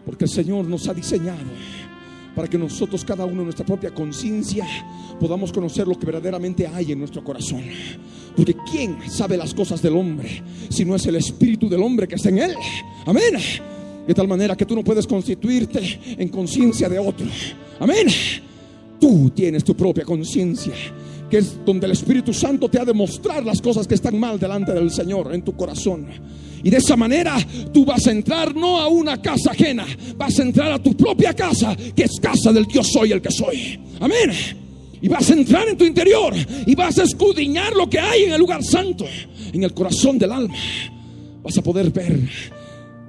Porque 0.05 0.25
el 0.25 0.29
Señor 0.29 0.65
nos 0.65 0.87
ha 0.89 0.93
diseñado 0.93 1.39
para 2.35 2.47
que 2.49 2.57
nosotros, 2.57 3.03
cada 3.03 3.25
uno 3.25 3.39
en 3.39 3.45
nuestra 3.45 3.65
propia 3.65 3.89
conciencia, 3.91 4.65
podamos 5.19 5.51
conocer 5.51 5.87
lo 5.87 5.97
que 5.97 6.05
verdaderamente 6.05 6.67
hay 6.67 6.91
en 6.91 6.99
nuestro 6.99 7.23
corazón. 7.23 7.63
Porque 8.35 8.55
¿quién 8.69 8.97
sabe 9.09 9.37
las 9.37 9.53
cosas 9.53 9.81
del 9.81 9.95
hombre 9.95 10.43
si 10.69 10.85
no 10.85 10.95
es 10.95 11.05
el 11.07 11.15
espíritu 11.15 11.67
del 11.67 11.81
hombre 11.81 12.07
que 12.07 12.15
está 12.15 12.29
en 12.29 12.39
él? 12.39 12.55
Amén. 13.05 13.35
De 14.07 14.13
tal 14.13 14.27
manera 14.27 14.55
que 14.55 14.65
tú 14.65 14.75
no 14.75 14.83
puedes 14.83 15.05
constituirte 15.05 15.99
en 16.17 16.29
conciencia 16.29 16.87
de 16.87 16.97
otro. 16.97 17.27
Amén. 17.79 18.07
Tú 18.99 19.29
tienes 19.31 19.63
tu 19.63 19.75
propia 19.75 20.05
conciencia, 20.05 20.73
que 21.29 21.37
es 21.39 21.63
donde 21.65 21.85
el 21.85 21.91
Espíritu 21.91 22.33
Santo 22.33 22.69
te 22.69 22.79
ha 22.79 22.85
de 22.85 22.93
mostrar 22.93 23.45
las 23.45 23.61
cosas 23.61 23.85
que 23.85 23.95
están 23.95 24.17
mal 24.19 24.39
delante 24.39 24.73
del 24.73 24.89
Señor 24.89 25.33
en 25.33 25.43
tu 25.43 25.55
corazón. 25.55 26.07
Y 26.63 26.69
de 26.69 26.77
esa 26.77 26.95
manera 26.95 27.37
tú 27.73 27.85
vas 27.85 28.07
a 28.07 28.11
entrar 28.11 28.55
no 28.55 28.79
a 28.79 28.87
una 28.87 29.21
casa 29.21 29.51
ajena, 29.51 29.85
vas 30.15 30.39
a 30.39 30.43
entrar 30.43 30.71
a 30.71 30.81
tu 30.81 30.95
propia 30.95 31.33
casa, 31.33 31.75
que 31.95 32.03
es 32.03 32.19
casa 32.19 32.51
del 32.51 32.65
Dios 32.65 32.87
soy 32.91 33.11
el 33.11 33.21
que 33.21 33.31
soy. 33.31 33.79
Amén. 33.99 34.31
Y 35.01 35.07
vas 35.07 35.29
a 35.29 35.33
entrar 35.33 35.67
en 35.67 35.77
tu 35.77 35.85
interior 35.85 36.33
y 36.65 36.73
vas 36.73 36.97
a 36.97 37.03
escudriñar 37.03 37.75
lo 37.75 37.87
que 37.89 37.99
hay 37.99 38.23
en 38.23 38.31
el 38.31 38.39
lugar 38.39 38.63
santo, 38.63 39.05
en 39.53 39.63
el 39.63 39.73
corazón 39.73 40.17
del 40.17 40.31
alma. 40.31 40.55
Vas 41.43 41.57
a 41.57 41.61
poder 41.61 41.91
ver 41.91 42.19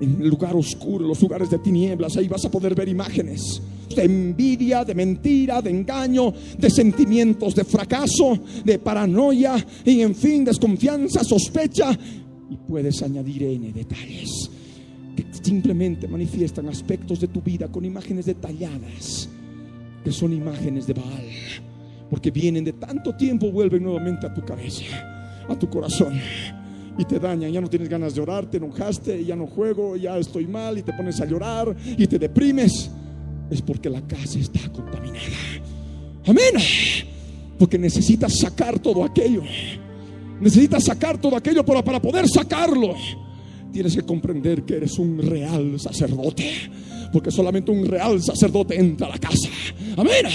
en 0.00 0.22
el 0.22 0.28
lugar 0.28 0.54
oscuro, 0.54 1.06
los 1.06 1.20
lugares 1.20 1.50
de 1.50 1.58
tinieblas, 1.58 2.16
ahí 2.16 2.28
vas 2.28 2.44
a 2.44 2.50
poder 2.50 2.74
ver 2.74 2.88
imágenes 2.88 3.60
de 3.94 4.04
envidia, 4.04 4.84
de 4.84 4.94
mentira, 4.94 5.60
de 5.60 5.70
engaño, 5.70 6.32
de 6.56 6.70
sentimientos 6.70 7.54
de 7.54 7.64
fracaso, 7.64 8.38
de 8.64 8.78
paranoia 8.78 9.54
y 9.84 10.02
en 10.02 10.14
fin, 10.14 10.44
desconfianza, 10.44 11.24
sospecha. 11.24 11.98
Y 12.50 12.56
puedes 12.56 13.02
añadir 13.02 13.42
N 13.42 13.72
detalles 13.72 14.50
que 15.16 15.26
simplemente 15.42 16.06
manifiestan 16.06 16.68
aspectos 16.68 17.20
de 17.20 17.28
tu 17.28 17.42
vida 17.42 17.68
con 17.68 17.84
imágenes 17.84 18.26
detalladas, 18.26 19.28
que 20.04 20.12
son 20.12 20.32
imágenes 20.32 20.86
de 20.86 20.94
Baal, 20.94 21.28
porque 22.08 22.30
vienen 22.30 22.64
de 22.64 22.74
tanto 22.74 23.16
tiempo, 23.16 23.50
vuelven 23.50 23.82
nuevamente 23.82 24.26
a 24.28 24.34
tu 24.34 24.44
cabeza, 24.44 24.84
a 25.48 25.58
tu 25.58 25.68
corazón 25.68 26.12
y 26.98 27.04
te 27.04 27.18
dañan. 27.18 27.50
Ya 27.52 27.60
no 27.60 27.68
tienes 27.68 27.88
ganas 27.88 28.14
de 28.14 28.20
orar, 28.20 28.50
te 28.50 28.58
enojaste, 28.58 29.24
ya 29.24 29.36
no 29.36 29.46
juego, 29.46 29.96
ya 29.96 30.18
estoy 30.18 30.46
mal 30.46 30.76
y 30.76 30.82
te 30.82 30.92
pones 30.92 31.20
a 31.20 31.24
llorar 31.24 31.74
y 31.96 32.06
te 32.06 32.18
deprimes. 32.18 32.90
Es 33.50 33.62
porque 33.62 33.88
la 33.88 34.02
casa 34.02 34.38
está 34.38 34.68
contaminada. 34.70 35.18
Amén. 36.26 36.54
Porque 37.58 37.78
necesitas 37.78 38.38
sacar 38.38 38.78
todo 38.78 39.04
aquello. 39.04 39.42
Necesitas 40.40 40.84
sacar 40.84 41.18
todo 41.18 41.36
aquello, 41.36 41.64
pero 41.64 41.82
para 41.82 42.00
poder 42.00 42.28
sacarlo, 42.28 42.94
tienes 43.72 43.94
que 43.94 44.02
comprender 44.02 44.64
que 44.64 44.76
eres 44.76 44.98
un 44.98 45.18
real 45.18 45.80
sacerdote. 45.80 46.52
Porque 47.12 47.30
solamente 47.30 47.70
un 47.70 47.86
real 47.86 48.20
sacerdote 48.22 48.78
entra 48.78 49.06
a 49.06 49.10
la 49.10 49.18
casa. 49.18 49.48
Amén. 49.96 50.26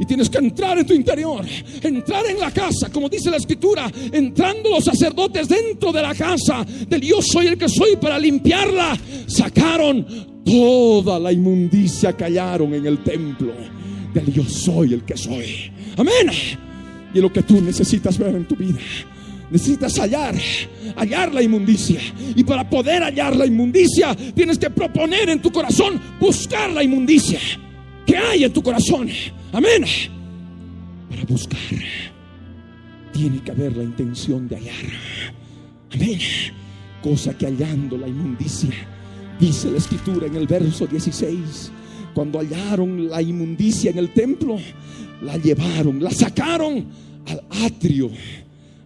Y 0.00 0.04
tienes 0.04 0.28
que 0.28 0.38
entrar 0.38 0.78
en 0.78 0.86
tu 0.86 0.94
interior, 0.94 1.44
entrar 1.82 2.26
en 2.26 2.38
la 2.38 2.50
casa, 2.50 2.90
como 2.90 3.08
dice 3.08 3.30
la 3.30 3.36
escritura, 3.36 3.90
entrando 4.12 4.70
los 4.70 4.84
sacerdotes 4.84 5.48
dentro 5.48 5.92
de 5.92 6.02
la 6.02 6.14
casa 6.14 6.64
del 6.88 7.00
yo 7.00 7.22
soy 7.22 7.46
el 7.46 7.58
que 7.58 7.68
soy 7.68 7.96
para 7.96 8.18
limpiarla. 8.18 8.98
Sacaron 9.26 10.06
toda 10.44 11.18
la 11.18 11.32
inmundicia 11.32 12.16
que 12.16 12.24
hallaron 12.24 12.74
en 12.74 12.86
el 12.86 13.02
templo 13.02 13.52
del 14.12 14.32
yo 14.32 14.44
soy 14.44 14.94
el 14.94 15.04
que 15.04 15.16
soy. 15.16 15.72
Amén. 15.96 16.30
Y 17.14 17.20
lo 17.20 17.32
que 17.32 17.42
tú 17.42 17.60
necesitas 17.60 18.18
ver 18.18 18.34
en 18.34 18.44
tu 18.44 18.56
vida 18.56 18.80
Necesitas 19.50 19.98
hallar, 19.98 20.34
hallar 20.96 21.32
la 21.32 21.42
inmundicia. 21.42 22.00
Y 22.34 22.42
para 22.42 22.68
poder 22.68 23.02
hallar 23.02 23.36
la 23.36 23.46
inmundicia, 23.46 24.16
tienes 24.34 24.58
que 24.58 24.70
proponer 24.70 25.28
en 25.28 25.40
tu 25.40 25.52
corazón 25.52 26.00
buscar 26.18 26.72
la 26.72 26.82
inmundicia 26.82 27.38
que 28.06 28.16
hay 28.16 28.44
en 28.44 28.52
tu 28.52 28.62
corazón. 28.62 29.08
Amén. 29.54 29.84
Para 31.08 31.24
buscar, 31.24 31.58
tiene 33.12 33.40
que 33.42 33.50
haber 33.52 33.76
la 33.76 33.84
intención 33.84 34.48
de 34.48 34.56
hallar. 34.56 34.92
Amén. 35.92 36.18
Cosa 37.02 37.36
que 37.38 37.46
hallando 37.46 37.96
la 37.96 38.08
inmundicia, 38.08 38.74
dice 39.38 39.70
la 39.70 39.78
escritura 39.78 40.26
en 40.26 40.36
el 40.36 40.46
verso 40.46 40.86
16, 40.86 41.70
cuando 42.14 42.40
hallaron 42.40 43.08
la 43.08 43.22
inmundicia 43.22 43.90
en 43.90 43.98
el 43.98 44.12
templo, 44.12 44.58
la 45.22 45.36
llevaron, 45.36 46.02
la 46.02 46.10
sacaron 46.10 46.86
al 47.26 47.42
atrio 47.64 48.10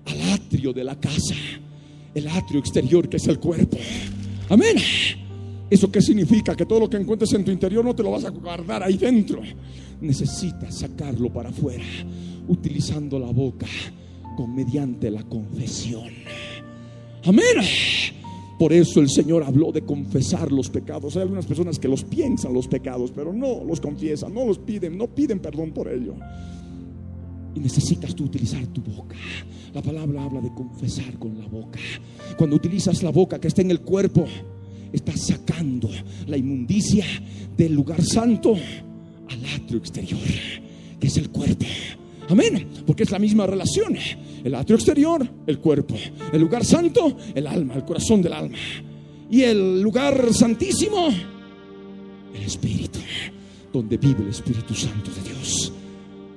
al 0.08 0.32
atrio 0.32 0.72
de 0.72 0.84
la 0.84 0.98
casa, 0.98 1.34
el 2.14 2.28
atrio 2.28 2.60
exterior 2.60 3.08
que 3.08 3.18
es 3.18 3.26
el 3.26 3.38
cuerpo. 3.38 3.78
Amén. 4.48 4.76
¿Eso 5.70 5.90
qué 5.90 6.00
significa? 6.00 6.56
Que 6.56 6.64
todo 6.64 6.80
lo 6.80 6.90
que 6.90 6.96
encuentres 6.96 7.32
en 7.34 7.44
tu 7.44 7.50
interior 7.50 7.84
no 7.84 7.94
te 7.94 8.02
lo 8.02 8.12
vas 8.12 8.24
a 8.24 8.30
guardar 8.30 8.82
ahí 8.82 8.96
dentro. 8.96 9.42
Necesitas 10.00 10.78
sacarlo 10.78 11.30
para 11.32 11.50
afuera, 11.50 11.84
utilizando 12.48 13.18
la 13.18 13.30
boca 13.30 13.66
con 14.36 14.54
mediante 14.54 15.10
la 15.10 15.22
confesión. 15.24 16.08
Amén. 17.24 17.44
Por 18.58 18.72
eso 18.72 19.00
el 19.00 19.08
Señor 19.08 19.44
habló 19.44 19.70
de 19.70 19.82
confesar 19.82 20.50
los 20.50 20.70
pecados. 20.70 21.16
Hay 21.16 21.22
algunas 21.22 21.46
personas 21.46 21.78
que 21.78 21.86
los 21.86 22.02
piensan 22.02 22.52
los 22.52 22.66
pecados, 22.66 23.12
pero 23.12 23.32
no 23.32 23.62
los 23.64 23.80
confiesan, 23.80 24.34
no 24.34 24.44
los 24.46 24.58
piden, 24.58 24.96
no 24.96 25.06
piden 25.06 25.38
perdón 25.38 25.72
por 25.72 25.88
ello. 25.88 26.14
Y 27.54 27.60
necesitas 27.60 28.14
tú 28.14 28.24
utilizar 28.24 28.66
tu 28.68 28.80
boca. 28.80 29.16
La 29.74 29.82
palabra 29.82 30.24
habla 30.24 30.40
de 30.40 30.52
confesar 30.54 31.18
con 31.18 31.38
la 31.38 31.46
boca. 31.46 31.78
Cuando 32.36 32.56
utilizas 32.56 33.02
la 33.02 33.10
boca 33.10 33.40
que 33.40 33.48
está 33.48 33.62
en 33.62 33.70
el 33.70 33.80
cuerpo, 33.80 34.24
estás 34.92 35.26
sacando 35.26 35.90
la 36.26 36.36
inmundicia 36.36 37.04
del 37.56 37.74
lugar 37.74 38.02
santo 38.02 38.54
al 38.54 39.44
atrio 39.56 39.78
exterior, 39.78 40.20
que 40.98 41.06
es 41.06 41.16
el 41.16 41.30
cuerpo. 41.30 41.66
Amén. 42.28 42.66
Porque 42.86 43.04
es 43.04 43.10
la 43.10 43.18
misma 43.18 43.46
relación. 43.46 43.96
El 44.44 44.54
atrio 44.54 44.76
exterior, 44.76 45.28
el 45.46 45.58
cuerpo. 45.58 45.94
El 46.32 46.40
lugar 46.40 46.64
santo, 46.64 47.16
el 47.34 47.46
alma, 47.46 47.74
el 47.74 47.84
corazón 47.84 48.22
del 48.22 48.32
alma. 48.32 48.58
Y 49.30 49.42
el 49.42 49.82
lugar 49.82 50.32
santísimo, 50.32 51.08
el 52.34 52.42
espíritu, 52.42 52.98
donde 53.72 53.96
vive 53.96 54.22
el 54.22 54.30
Espíritu 54.30 54.74
Santo 54.74 55.10
de 55.10 55.30
Dios. 55.30 55.72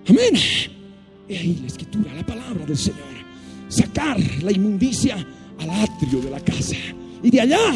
Amén. 0.08 0.34
Y 1.28 1.34
ahí 1.36 1.58
la 1.62 1.68
escritura, 1.68 2.14
la 2.14 2.26
palabra 2.26 2.66
del 2.66 2.78
Señor. 2.78 3.00
Sacar 3.70 4.18
la 4.44 4.52
inmundicia 4.52 5.26
al 5.60 5.70
atrio 5.70 6.20
de 6.22 6.30
la 6.30 6.40
casa. 6.42 6.76
Y 7.24 7.30
de 7.30 7.42
allá, 7.42 7.74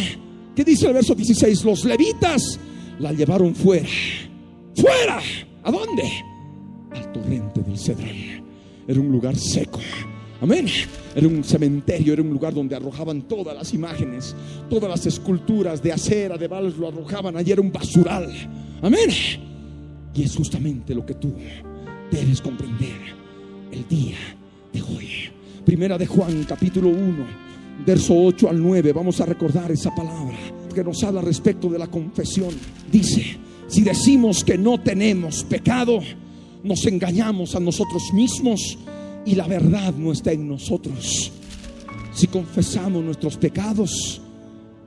¿qué 0.55 0.63
dice 0.63 0.87
el 0.87 0.93
verso 0.93 1.13
16? 1.13 1.63
Los 1.65 1.85
levitas 1.85 2.59
la 2.99 3.11
llevaron 3.11 3.53
fuera. 3.53 3.87
¡Fuera! 4.75 5.19
¿A 5.63 5.71
dónde? 5.71 6.03
Al 6.91 7.11
torrente 7.11 7.61
del 7.61 7.77
Cedrón. 7.77 8.45
Era 8.87 8.99
un 8.99 9.11
lugar 9.11 9.35
seco. 9.35 9.79
Amén. 10.41 10.67
Era 11.15 11.27
un 11.27 11.43
cementerio, 11.43 12.13
era 12.13 12.21
un 12.21 12.29
lugar 12.29 12.53
donde 12.53 12.75
arrojaban 12.75 13.21
todas 13.23 13.55
las 13.55 13.73
imágenes, 13.73 14.35
todas 14.69 14.89
las 14.89 15.05
esculturas 15.05 15.81
de 15.81 15.93
acera, 15.93 16.37
de 16.37 16.47
balas, 16.47 16.75
lo 16.77 16.87
arrojaban. 16.87 17.37
Allí 17.37 17.51
era 17.51 17.61
un 17.61 17.71
basural. 17.71 18.31
Amén. 18.81 19.09
Y 20.13 20.23
es 20.23 20.35
justamente 20.35 20.93
lo 20.93 21.05
que 21.05 21.15
tú 21.15 21.33
debes 22.11 22.41
comprender 22.41 23.15
el 23.71 23.87
día 23.87 24.17
de 24.71 24.81
hoy. 24.81 25.09
Primera 25.65 25.97
de 25.97 26.05
Juan, 26.05 26.45
capítulo 26.47 26.89
1, 26.89 27.25
verso 27.85 28.15
8 28.15 28.49
al 28.49 28.61
9. 28.61 28.93
Vamos 28.93 29.19
a 29.21 29.25
recordar 29.25 29.71
esa 29.71 29.93
palabra 29.93 30.37
que 30.73 30.83
nos 30.83 31.03
habla 31.03 31.21
respecto 31.21 31.69
de 31.69 31.79
la 31.79 31.87
confesión. 31.87 32.53
Dice, 32.91 33.37
si 33.67 33.81
decimos 33.81 34.43
que 34.43 34.57
no 34.57 34.79
tenemos 34.79 35.43
pecado, 35.43 35.99
nos 36.63 36.85
engañamos 36.85 37.55
a 37.55 37.59
nosotros 37.59 38.13
mismos 38.13 38.77
y 39.25 39.35
la 39.35 39.47
verdad 39.47 39.93
no 39.95 40.11
está 40.11 40.31
en 40.31 40.47
nosotros. 40.47 41.31
Si 42.13 42.27
confesamos 42.27 43.03
nuestros 43.03 43.37
pecados, 43.37 44.21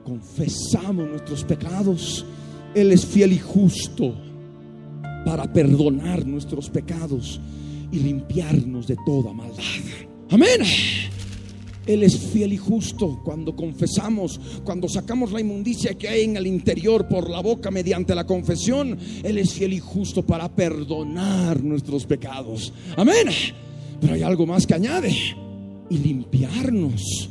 confesamos 0.03 1.09
nuestros 1.09 1.43
pecados, 1.43 2.25
Él 2.73 2.91
es 2.91 3.05
fiel 3.05 3.33
y 3.33 3.39
justo 3.39 4.15
para 5.25 5.51
perdonar 5.51 6.25
nuestros 6.25 6.69
pecados 6.69 7.39
y 7.91 7.99
limpiarnos 7.99 8.87
de 8.87 8.97
toda 9.05 9.33
maldad. 9.33 9.63
Amén. 10.29 10.61
Él 11.89 12.03
es 12.03 12.19
fiel 12.19 12.53
y 12.53 12.57
justo 12.57 13.19
cuando 13.23 13.55
confesamos, 13.55 14.39
cuando 14.63 14.87
sacamos 14.87 15.31
la 15.31 15.41
inmundicia 15.41 15.95
que 15.95 16.07
hay 16.07 16.21
en 16.21 16.37
el 16.37 16.45
interior 16.45 17.07
por 17.07 17.27
la 17.27 17.41
boca 17.41 17.71
mediante 17.71 18.13
la 18.13 18.27
confesión. 18.27 18.95
Él 19.23 19.39
es 19.39 19.53
fiel 19.53 19.73
y 19.73 19.79
justo 19.79 20.21
para 20.21 20.47
perdonar 20.55 21.63
nuestros 21.63 22.05
pecados. 22.05 22.71
Amén. 22.95 23.29
Pero 23.99 24.13
hay 24.13 24.21
algo 24.21 24.45
más 24.45 24.67
que 24.67 24.75
añade. 24.75 25.11
Y 25.89 25.97
limpiarnos 25.97 27.27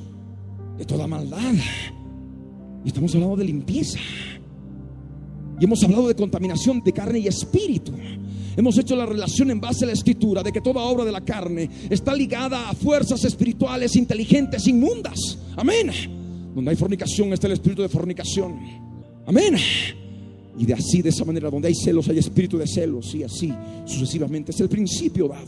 de 0.77 0.85
toda 0.85 1.07
maldad. 1.07 1.55
Y 2.85 2.89
estamos 2.89 3.15
hablando 3.15 3.37
de 3.37 3.45
limpieza. 3.45 4.01
Y 5.61 5.65
hemos 5.67 5.85
hablado 5.85 6.09
de 6.09 6.17
contaminación 6.17 6.83
de 6.85 6.93
carne 6.93 7.21
y 7.21 7.29
espíritu. 7.29 7.93
Hemos 8.59 8.77
hecho 8.77 8.97
la 8.97 9.07
relación 9.07 9.53
en 9.53 9.61
base 9.61 9.85
a 9.85 9.87
la 9.87 9.93
escritura 9.93 10.43
de 10.43 10.51
que 10.51 10.61
toda 10.61 10.83
obra 10.83 11.05
de 11.05 11.13
la 11.13 11.21
carne 11.21 11.71
está 11.89 12.13
ligada 12.13 12.69
a 12.69 12.75
fuerzas 12.75 13.25
espirituales 13.25 13.95
inteligentes 13.95 14.67
inmundas. 14.67 15.39
Amén. 15.57 15.93
Donde 16.57 16.73
hay 16.73 16.77
fornicación 16.77 17.33
está 17.33 17.47
el 17.47 17.53
espíritu 17.53 17.83
de 17.83 17.89
fornicación. 17.89 18.59
Amén. 19.29 19.55
Y 20.59 20.67
de 20.67 20.75
así, 20.75 21.03
de 21.03 21.11
esa 21.11 21.25
manera, 21.25 21.51
donde 21.51 21.69
hay 21.69 21.75
celos, 21.77 22.09
hay 22.09 22.19
espíritu 22.19 22.59
de 22.59 22.67
celos. 22.67 23.15
Y 23.15 23.23
así 23.23 23.55
sucesivamente. 23.87 24.51
Es 24.51 24.61
el 24.61 24.69
principio 24.69 25.29
dado. 25.29 25.47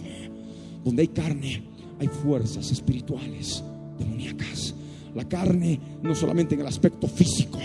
Donde 0.84 1.02
hay 1.02 1.08
carne, 1.08 1.64
hay 1.98 2.06
fuerzas 2.06 2.70
espirituales 2.70 3.64
demoníacas. 3.98 4.72
La 5.16 5.28
carne 5.28 5.80
no 6.00 6.14
solamente 6.14 6.54
en 6.54 6.60
el 6.60 6.68
aspecto 6.68 7.08
físico, 7.08 7.58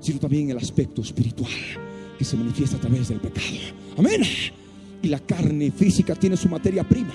sino 0.00 0.18
también 0.18 0.46
en 0.46 0.50
el 0.50 0.58
aspecto 0.58 1.02
espiritual 1.02 1.52
que 2.18 2.24
se 2.24 2.36
manifiesta 2.36 2.78
a 2.78 2.80
través 2.80 3.10
del 3.10 3.20
pecado. 3.20 3.46
Amén. 3.96 4.22
Y 5.02 5.08
la 5.08 5.18
carne 5.18 5.70
física 5.70 6.14
tiene 6.14 6.36
su 6.36 6.48
materia 6.48 6.84
prima, 6.84 7.12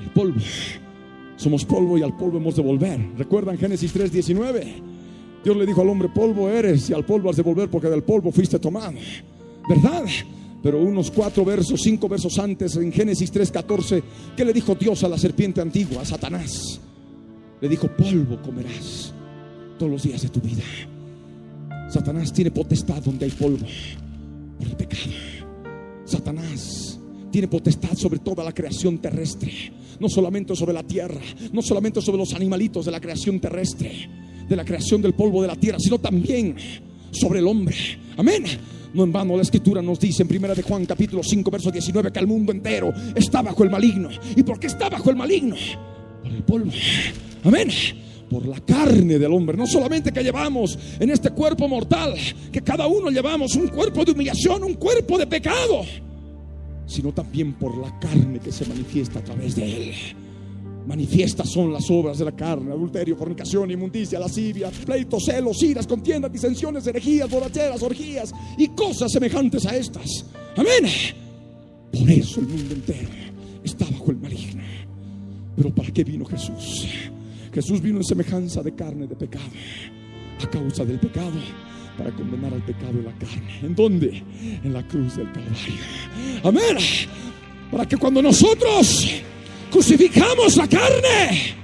el 0.00 0.10
polvo. 0.10 0.40
Somos 1.36 1.64
polvo 1.64 1.98
y 1.98 2.02
al 2.02 2.16
polvo 2.16 2.38
hemos 2.38 2.56
de 2.56 2.62
volver. 2.62 3.00
¿Recuerdan 3.18 3.58
Génesis 3.58 3.92
3:19? 3.92 4.94
Dios 5.44 5.56
le 5.56 5.66
dijo 5.66 5.82
al 5.82 5.88
hombre, 5.88 6.08
polvo 6.08 6.48
eres 6.48 6.88
y 6.88 6.94
al 6.94 7.04
polvo 7.04 7.28
has 7.28 7.36
de 7.36 7.42
volver 7.42 7.68
porque 7.68 7.88
del 7.88 8.02
polvo 8.02 8.32
fuiste 8.32 8.58
tomado. 8.58 8.94
¿Verdad? 9.68 10.04
Pero 10.62 10.80
unos 10.80 11.10
cuatro 11.10 11.44
versos, 11.44 11.80
cinco 11.82 12.08
versos 12.08 12.38
antes, 12.38 12.76
en 12.76 12.90
Génesis 12.90 13.30
3:14, 13.30 14.02
¿qué 14.34 14.44
le 14.44 14.52
dijo 14.52 14.74
Dios 14.74 15.04
a 15.04 15.08
la 15.08 15.18
serpiente 15.18 15.60
antigua, 15.60 16.00
a 16.00 16.04
Satanás? 16.06 16.80
Le 17.60 17.68
dijo, 17.68 17.88
polvo 17.88 18.40
comerás 18.40 19.12
todos 19.78 19.92
los 19.92 20.02
días 20.02 20.22
de 20.22 20.28
tu 20.28 20.40
vida. 20.40 20.62
Satanás 21.90 22.32
tiene 22.32 22.50
potestad 22.50 23.02
donde 23.02 23.26
hay 23.26 23.30
polvo 23.30 23.66
por 24.58 24.66
el 24.66 24.76
pecado. 24.76 25.12
Satanás 26.04 26.83
tiene 27.34 27.48
potestad 27.48 27.96
sobre 27.96 28.20
toda 28.20 28.44
la 28.44 28.52
creación 28.52 28.98
terrestre, 28.98 29.50
no 29.98 30.08
solamente 30.08 30.54
sobre 30.54 30.72
la 30.72 30.84
tierra, 30.84 31.20
no 31.52 31.62
solamente 31.62 32.00
sobre 32.00 32.18
los 32.18 32.32
animalitos 32.32 32.84
de 32.84 32.92
la 32.92 33.00
creación 33.00 33.40
terrestre, 33.40 34.08
de 34.48 34.54
la 34.54 34.64
creación 34.64 35.02
del 35.02 35.14
polvo 35.14 35.42
de 35.42 35.48
la 35.48 35.56
tierra, 35.56 35.80
sino 35.80 35.98
también 35.98 36.54
sobre 37.10 37.40
el 37.40 37.48
hombre. 37.48 37.74
Amén. 38.16 38.44
No 38.94 39.02
en 39.02 39.10
vano 39.10 39.34
la 39.34 39.42
escritura 39.42 39.82
nos 39.82 39.98
dice 39.98 40.22
en 40.22 40.28
primera 40.28 40.54
de 40.54 40.62
Juan 40.62 40.86
capítulo 40.86 41.24
5 41.24 41.50
verso 41.50 41.72
19 41.72 42.12
que 42.12 42.20
el 42.20 42.28
mundo 42.28 42.52
entero 42.52 42.92
está 43.16 43.42
bajo 43.42 43.64
el 43.64 43.70
maligno. 43.70 44.10
¿Y 44.36 44.44
por 44.44 44.60
qué 44.60 44.68
está 44.68 44.88
bajo 44.88 45.10
el 45.10 45.16
maligno? 45.16 45.56
Por 46.22 46.32
el 46.32 46.44
polvo. 46.44 46.70
Amén 47.42 47.68
por 48.30 48.46
la 48.46 48.60
carne 48.60 49.18
del 49.18 49.32
hombre. 49.32 49.56
No 49.56 49.66
solamente 49.66 50.12
que 50.12 50.22
llevamos 50.22 50.78
en 51.00 51.10
este 51.10 51.30
cuerpo 51.30 51.66
mortal, 51.66 52.14
que 52.52 52.62
cada 52.62 52.86
uno 52.86 53.10
llevamos 53.10 53.56
un 53.56 53.68
cuerpo 53.68 54.04
de 54.04 54.12
humillación, 54.12 54.62
un 54.62 54.74
cuerpo 54.74 55.18
de 55.18 55.26
pecado, 55.26 55.84
sino 56.86 57.12
también 57.12 57.54
por 57.54 57.76
la 57.76 57.98
carne 57.98 58.38
que 58.40 58.52
se 58.52 58.66
manifiesta 58.66 59.18
a 59.20 59.24
través 59.24 59.56
de 59.56 59.88
él. 59.88 59.94
Manifiestas 60.86 61.50
son 61.50 61.72
las 61.72 61.90
obras 61.90 62.18
de 62.18 62.26
la 62.26 62.32
carne, 62.32 62.70
adulterio, 62.70 63.16
fornicación, 63.16 63.70
inmundicia, 63.70 64.18
lascivia, 64.18 64.70
pleitos, 64.70 65.24
celos, 65.24 65.62
iras, 65.62 65.86
contiendas, 65.86 66.30
disensiones, 66.30 66.86
herejías, 66.86 67.30
borracheras, 67.30 67.82
orgías 67.82 68.34
y 68.58 68.68
cosas 68.68 69.10
semejantes 69.10 69.64
a 69.64 69.76
estas. 69.76 70.26
Amén. 70.56 70.90
Por 71.90 72.10
eso 72.10 72.40
el 72.40 72.48
mundo 72.48 72.74
entero 72.74 73.08
está 73.62 73.86
bajo 73.86 74.10
el 74.10 74.18
maligno. 74.18 74.62
Pero 75.56 75.74
¿para 75.74 75.90
qué 75.90 76.04
vino 76.04 76.24
Jesús? 76.26 76.86
Jesús 77.52 77.80
vino 77.80 77.98
en 77.98 78.04
semejanza 78.04 78.62
de 78.62 78.74
carne 78.74 79.06
de 79.06 79.14
pecado, 79.14 79.44
a 80.42 80.50
causa 80.50 80.84
del 80.84 80.98
pecado, 80.98 81.38
para 81.96 82.10
condenar 82.10 82.52
al 82.52 82.62
pecado 82.62 82.92
de 82.94 83.02
la 83.02 83.12
carne. 83.12 83.58
¿En 83.62 83.74
dónde? 83.74 84.22
En 84.62 84.72
la 84.72 84.82
cruz 84.86 85.16
del 85.16 85.30
Calvario. 85.32 85.74
Amén. 86.42 86.76
Para 87.70 87.86
que 87.86 87.96
cuando 87.96 88.22
nosotros 88.22 89.10
crucificamos 89.70 90.56
la 90.56 90.68
carne, 90.68 91.54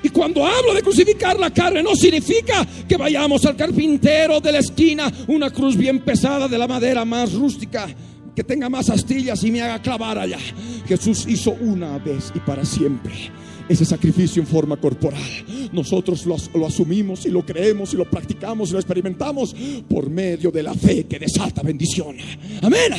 Y 0.00 0.10
cuando 0.10 0.46
hablo 0.46 0.74
de 0.74 0.82
crucificar 0.82 1.38
la 1.38 1.50
carne, 1.50 1.82
no 1.82 1.94
significa 1.94 2.66
que 2.88 2.96
vayamos 2.96 3.44
al 3.44 3.56
carpintero 3.56 4.40
de 4.40 4.52
la 4.52 4.58
esquina, 4.58 5.12
una 5.26 5.50
cruz 5.50 5.76
bien 5.76 5.98
pesada 6.00 6.46
de 6.46 6.56
la 6.56 6.68
madera 6.68 7.04
más 7.04 7.32
rústica, 7.34 7.88
que 8.34 8.44
tenga 8.44 8.68
más 8.68 8.88
astillas 8.90 9.42
y 9.42 9.50
me 9.50 9.60
haga 9.60 9.82
clavar 9.82 10.18
allá. 10.18 10.38
Jesús 10.86 11.26
hizo 11.28 11.50
una 11.60 11.98
vez 11.98 12.32
y 12.34 12.38
para 12.38 12.64
siempre 12.64 13.12
ese 13.68 13.84
sacrificio 13.84 14.42
en 14.42 14.48
forma 14.48 14.76
corporal. 14.76 15.22
Nosotros 15.72 16.24
lo, 16.26 16.66
asumimos 16.66 17.26
y 17.26 17.30
lo 17.30 17.44
creemos 17.44 17.92
y 17.92 17.96
lo 17.96 18.08
practicamos 18.08 18.70
y 18.70 18.72
lo 18.72 18.78
experimentamos 18.78 19.54
por 19.88 20.08
medio 20.08 20.50
de 20.50 20.62
la 20.62 20.74
fe 20.74 21.04
que 21.04 21.18
desata 21.18 21.62
bendición. 21.62 22.16
Amén. 22.62 22.92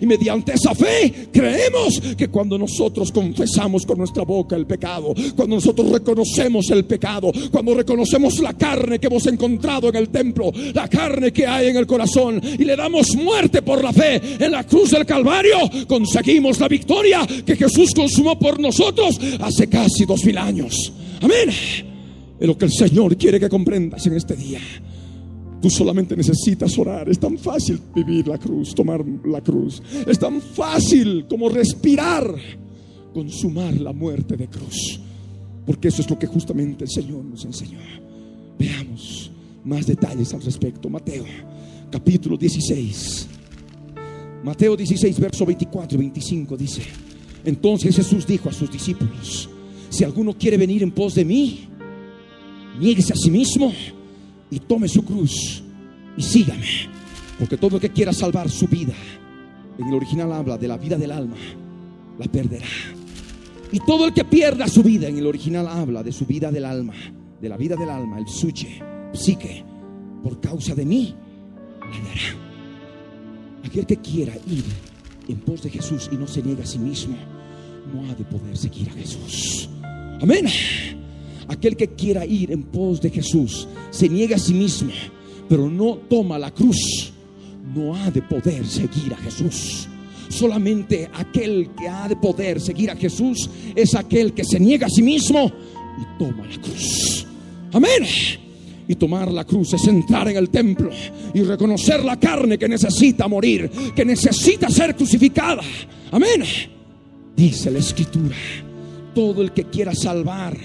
Y 0.00 0.06
mediante 0.06 0.52
esa 0.52 0.74
fe 0.74 1.28
creemos 1.32 2.00
que 2.16 2.28
cuando 2.28 2.58
nosotros 2.58 3.12
confesamos 3.12 3.86
con 3.86 3.98
nuestra 3.98 4.24
boca 4.24 4.56
el 4.56 4.66
pecado, 4.66 5.14
cuando 5.36 5.56
nosotros 5.56 5.90
reconocemos 5.90 6.70
el 6.70 6.84
pecado, 6.84 7.32
cuando 7.50 7.74
reconocemos 7.74 8.38
la 8.40 8.54
carne 8.54 8.98
que 8.98 9.06
hemos 9.06 9.26
encontrado 9.26 9.88
en 9.88 9.96
el 9.96 10.08
templo, 10.08 10.52
la 10.74 10.88
carne 10.88 11.32
que 11.32 11.46
hay 11.46 11.68
en 11.68 11.76
el 11.76 11.86
corazón 11.86 12.40
y 12.58 12.64
le 12.64 12.76
damos 12.76 13.14
muerte 13.16 13.62
por 13.62 13.82
la 13.82 13.92
fe 13.92 14.20
en 14.38 14.52
la 14.52 14.64
cruz 14.64 14.90
del 14.90 15.06
Calvario, 15.06 15.58
conseguimos 15.86 16.58
la 16.60 16.68
victoria 16.68 17.26
que 17.46 17.56
Jesús 17.56 17.92
consumó 17.94 18.38
por 18.38 18.58
nosotros 18.60 19.18
hace 19.40 19.68
casi 19.68 20.04
dos 20.08 20.24
mil 20.24 20.36
años. 20.36 20.92
Amén. 21.20 21.50
Es 22.40 22.46
lo 22.46 22.58
que 22.58 22.64
el 22.64 22.72
Señor 22.72 23.16
quiere 23.16 23.38
que 23.38 23.48
comprendas 23.48 24.04
en 24.06 24.14
este 24.14 24.34
día. 24.34 24.60
Tú 25.60 25.70
solamente 25.70 26.16
necesitas 26.16 26.76
orar. 26.78 27.08
Es 27.08 27.18
tan 27.18 27.36
fácil 27.38 27.80
vivir 27.94 28.26
la 28.26 28.38
cruz, 28.38 28.74
tomar 28.74 29.04
la 29.24 29.40
cruz. 29.40 29.82
Es 30.06 30.18
tan 30.18 30.40
fácil 30.40 31.26
como 31.28 31.48
respirar, 31.48 32.34
consumar 33.12 33.74
la 33.80 33.92
muerte 33.92 34.36
de 34.36 34.48
cruz. 34.48 35.00
Porque 35.66 35.88
eso 35.88 36.02
es 36.02 36.10
lo 36.10 36.18
que 36.18 36.26
justamente 36.26 36.84
el 36.84 36.90
Señor 36.90 37.24
nos 37.24 37.44
enseñó. 37.44 37.78
Veamos 38.58 39.30
más 39.64 39.86
detalles 39.86 40.32
al 40.32 40.42
respecto. 40.42 40.88
Mateo, 40.88 41.24
capítulo 41.90 42.36
16. 42.36 43.28
Mateo 44.44 44.76
16, 44.76 45.18
verso 45.18 45.44
24 45.44 45.96
y 45.96 45.98
25 45.98 46.56
dice, 46.56 46.82
entonces 47.44 47.96
Jesús 47.96 48.24
dijo 48.24 48.48
a 48.48 48.52
sus 48.52 48.70
discípulos, 48.70 49.50
si 49.98 50.04
alguno 50.04 50.32
quiere 50.32 50.56
venir 50.56 50.84
en 50.84 50.92
pos 50.92 51.16
de 51.16 51.24
mí, 51.24 51.66
nieguese 52.78 53.12
a 53.12 53.16
sí 53.16 53.32
mismo 53.32 53.72
y 54.48 54.60
tome 54.60 54.86
su 54.86 55.04
cruz 55.04 55.60
y 56.16 56.22
sígame. 56.22 56.66
Porque 57.36 57.56
todo 57.56 57.74
el 57.74 57.80
que 57.80 57.90
quiera 57.90 58.12
salvar 58.12 58.48
su 58.48 58.68
vida, 58.68 58.94
en 59.76 59.88
el 59.88 59.94
original 59.94 60.32
habla 60.32 60.56
de 60.56 60.68
la 60.68 60.78
vida 60.78 60.96
del 60.96 61.10
alma, 61.10 61.34
la 62.16 62.26
perderá. 62.26 62.68
Y 63.72 63.80
todo 63.80 64.06
el 64.06 64.14
que 64.14 64.24
pierda 64.24 64.68
su 64.68 64.84
vida, 64.84 65.08
en 65.08 65.18
el 65.18 65.26
original 65.26 65.66
habla 65.66 66.04
de 66.04 66.12
su 66.12 66.26
vida 66.26 66.52
del 66.52 66.64
alma, 66.64 66.94
de 67.40 67.48
la 67.48 67.56
vida 67.56 67.74
del 67.74 67.90
alma, 67.90 68.20
el 68.20 68.28
suche, 68.28 68.80
psique, 69.12 69.64
por 70.22 70.40
causa 70.40 70.76
de 70.76 70.86
mí, 70.86 71.12
la 71.80 71.88
dará. 71.88 73.64
Aquel 73.64 73.84
que 73.84 73.96
quiera 73.96 74.36
ir 74.46 74.62
en 75.26 75.40
pos 75.40 75.64
de 75.64 75.70
Jesús 75.70 76.08
y 76.12 76.16
no 76.16 76.28
se 76.28 76.40
niega 76.40 76.62
a 76.62 76.66
sí 76.66 76.78
mismo, 76.78 77.16
no 77.92 78.08
ha 78.08 78.14
de 78.14 78.24
poder 78.24 78.56
seguir 78.56 78.90
a 78.90 78.92
Jesús. 78.92 79.68
Amén. 80.20 80.46
Aquel 81.48 81.76
que 81.76 81.88
quiera 81.88 82.26
ir 82.26 82.52
en 82.52 82.62
pos 82.64 83.00
de 83.00 83.10
Jesús, 83.10 83.68
se 83.90 84.08
niega 84.08 84.36
a 84.36 84.38
sí 84.38 84.52
mismo, 84.52 84.90
pero 85.48 85.70
no 85.70 85.96
toma 85.96 86.38
la 86.38 86.50
cruz, 86.50 87.12
no 87.74 87.94
ha 87.94 88.10
de 88.10 88.20
poder 88.22 88.66
seguir 88.66 89.14
a 89.14 89.16
Jesús. 89.16 89.88
Solamente 90.28 91.08
aquel 91.14 91.70
que 91.78 91.88
ha 91.88 92.06
de 92.06 92.16
poder 92.16 92.60
seguir 92.60 92.90
a 92.90 92.96
Jesús 92.96 93.48
es 93.74 93.94
aquel 93.94 94.34
que 94.34 94.44
se 94.44 94.60
niega 94.60 94.86
a 94.86 94.90
sí 94.90 95.02
mismo 95.02 95.50
y 95.98 96.18
toma 96.18 96.46
la 96.46 96.60
cruz. 96.60 97.26
Amén. 97.72 98.04
Y 98.86 98.94
tomar 98.94 99.30
la 99.30 99.44
cruz 99.44 99.74
es 99.74 99.86
entrar 99.86 100.28
en 100.28 100.36
el 100.36 100.50
templo 100.50 100.90
y 101.34 101.42
reconocer 101.42 102.04
la 102.04 102.18
carne 102.18 102.58
que 102.58 102.68
necesita 102.68 103.28
morir, 103.28 103.70
que 103.94 104.04
necesita 104.04 104.68
ser 104.70 104.96
crucificada. 104.96 105.62
Amén. 106.10 106.42
Dice 107.36 107.70
la 107.70 107.78
escritura, 107.78 108.34
todo 109.18 109.42
el 109.42 109.50
que 109.50 109.64
quiera 109.64 109.92
salvar 109.96 110.56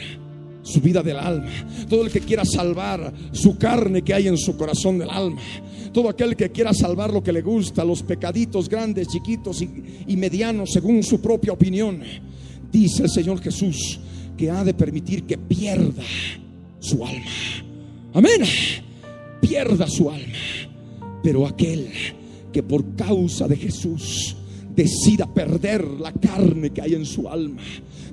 su 0.62 0.80
vida 0.80 1.02
del 1.02 1.18
alma, 1.18 1.50
todo 1.90 2.06
el 2.06 2.12
que 2.12 2.20
quiera 2.20 2.46
salvar 2.46 3.12
su 3.32 3.58
carne 3.58 4.04
que 4.04 4.14
hay 4.14 4.28
en 4.28 4.38
su 4.38 4.56
corazón 4.56 5.00
del 5.00 5.10
alma, 5.10 5.42
todo 5.92 6.08
aquel 6.08 6.36
que 6.36 6.52
quiera 6.52 6.72
salvar 6.72 7.12
lo 7.12 7.24
que 7.24 7.34
le 7.34 7.42
gusta, 7.42 7.84
los 7.84 8.04
pecaditos 8.04 8.70
grandes, 8.70 9.08
chiquitos 9.08 9.60
y, 9.64 10.16
medianos 10.16 10.70
según 10.72 11.02
su 11.02 11.20
propia 11.20 11.52
opinión, 11.52 12.04
dice 12.72 13.02
el 13.02 13.10
Señor 13.10 13.42
Jesús 13.42 14.00
que 14.38 14.52
ha 14.52 14.64
de 14.64 14.76
permitir 14.76 15.24
que 15.24 15.40
pierda 15.40 16.04
su 16.80 17.04
alma. 17.04 17.32
Amén. 18.14 18.44
Pierda 19.42 19.88
su 19.88 20.12
alma. 20.12 20.38
Pero 21.24 21.48
aquel 21.48 21.90
que 22.52 22.62
por 22.62 22.96
causa 22.96 23.48
de 23.48 23.56
Jesús 23.56 24.36
decida 24.76 25.28
perder 25.28 25.86
la 26.00 26.12
carne 26.12 26.72
que 26.72 26.82
hay 26.82 26.94
en 26.94 27.06
su 27.06 27.28
alma, 27.30 27.62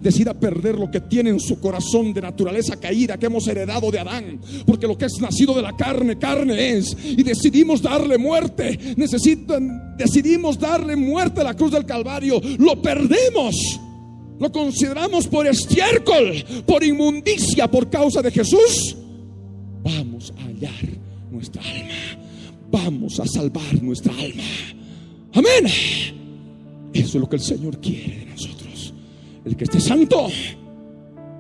decida 0.03 0.35
perder 0.35 0.79
lo 0.79 0.91
que 0.91 1.01
tiene 1.01 1.31
en 1.31 1.41
su 1.41 1.61
corazón 1.61 2.13
de 2.13 2.21
naturaleza 2.21 2.77
caída 2.77 3.19
que 3.19 3.27
hemos 3.27 3.47
heredado 3.49 3.91
de 3.91 3.99
Adán, 3.99 4.41
porque 4.67 4.87
lo 4.87 4.97
que 4.97 5.07
es 5.07 5.21
nacido 5.21 5.55
de 5.55 5.63
la 5.63 5.77
carne, 5.77 6.19
carne 6.19 6.79
es, 6.79 6.97
y 7.05 7.23
decidimos 7.23 7.83
darle 7.83 8.19
muerte, 8.19 8.79
necesitan, 8.97 9.97
decidimos 9.97 10.59
darle 10.59 10.97
muerte 10.97 11.41
a 11.41 11.45
la 11.45 11.55
cruz 11.55 11.73
del 11.73 11.85
Calvario, 11.85 12.41
lo 12.59 12.81
perdemos. 12.81 13.81
Lo 14.39 14.51
consideramos 14.51 15.29
por 15.29 15.47
estiércol, 15.47 16.33
por 16.65 16.83
inmundicia, 16.83 17.71
por 17.71 17.91
causa 17.91 18.23
de 18.23 18.31
Jesús. 18.31 18.97
Vamos 19.83 20.33
a 20.39 20.45
hallar 20.45 20.89
nuestra 21.31 21.61
alma. 21.61 22.21
Vamos 22.71 23.21
a 23.21 23.27
salvar 23.27 23.83
nuestra 23.83 24.15
alma. 24.15 24.43
Amén. 25.35 26.20
Eso 26.93 27.19
es 27.19 27.21
lo 27.21 27.29
que 27.29 27.37
el 27.37 27.43
Señor 27.43 27.81
quiere 27.81 28.19
de 28.19 28.27
nosotros. 28.27 28.95
El 29.45 29.57
que 29.57 29.65
esté 29.65 29.81
santo, 29.81 30.29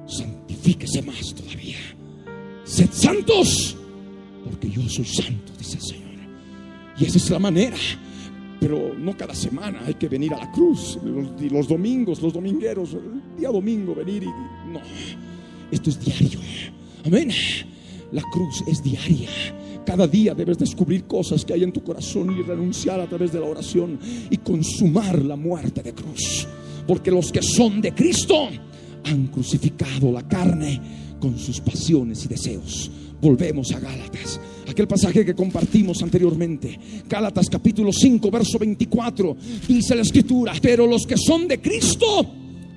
santifíquese 0.06 1.02
más 1.02 1.34
todavía. 1.34 1.78
Sed 2.64 2.88
santos, 2.92 3.76
porque 4.44 4.70
yo 4.70 4.88
soy 4.88 5.04
santo, 5.04 5.52
dice 5.58 5.76
el 5.76 5.82
Señor. 5.82 6.10
Y 6.98 7.04
esa 7.04 7.18
es 7.18 7.30
la 7.30 7.38
manera. 7.38 7.76
Pero 8.60 8.94
no 8.94 9.16
cada 9.16 9.34
semana 9.34 9.80
hay 9.86 9.94
que 9.94 10.08
venir 10.08 10.34
a 10.34 10.38
la 10.38 10.52
cruz. 10.52 10.98
Los, 11.02 11.66
domingos, 11.66 12.20
los 12.20 12.32
domingueros, 12.32 12.92
el 12.92 13.38
día 13.38 13.48
domingo 13.48 13.94
venir 13.94 14.22
y... 14.22 14.26
No, 14.70 14.80
esto 15.70 15.90
es 15.90 15.98
diario. 15.98 16.38
Amén. 17.04 17.30
La 18.12 18.22
cruz 18.30 18.62
es 18.66 18.82
diaria. 18.82 19.30
Cada 19.90 20.06
día 20.06 20.36
debes 20.36 20.56
descubrir 20.56 21.02
cosas 21.02 21.44
que 21.44 21.52
hay 21.52 21.64
en 21.64 21.72
tu 21.72 21.82
corazón 21.82 22.30
y 22.38 22.42
renunciar 22.42 23.00
a 23.00 23.08
través 23.08 23.32
de 23.32 23.40
la 23.40 23.46
oración 23.46 23.98
y 24.30 24.36
consumar 24.36 25.20
la 25.20 25.34
muerte 25.34 25.82
de 25.82 25.92
cruz. 25.92 26.46
Porque 26.86 27.10
los 27.10 27.32
que 27.32 27.42
son 27.42 27.80
de 27.80 27.92
Cristo 27.92 28.50
han 29.02 29.26
crucificado 29.26 30.12
la 30.12 30.22
carne 30.28 30.80
con 31.18 31.36
sus 31.36 31.60
pasiones 31.60 32.24
y 32.24 32.28
deseos. 32.28 32.88
Volvemos 33.20 33.72
a 33.72 33.80
Gálatas, 33.80 34.40
aquel 34.68 34.86
pasaje 34.86 35.24
que 35.24 35.34
compartimos 35.34 36.00
anteriormente. 36.04 36.78
Gálatas 37.08 37.48
capítulo 37.50 37.92
5, 37.92 38.30
verso 38.30 38.60
24. 38.60 39.36
Dice 39.66 39.96
la 39.96 40.02
escritura, 40.02 40.52
pero 40.62 40.86
los 40.86 41.04
que 41.04 41.16
son 41.16 41.48
de 41.48 41.60
Cristo 41.60 42.30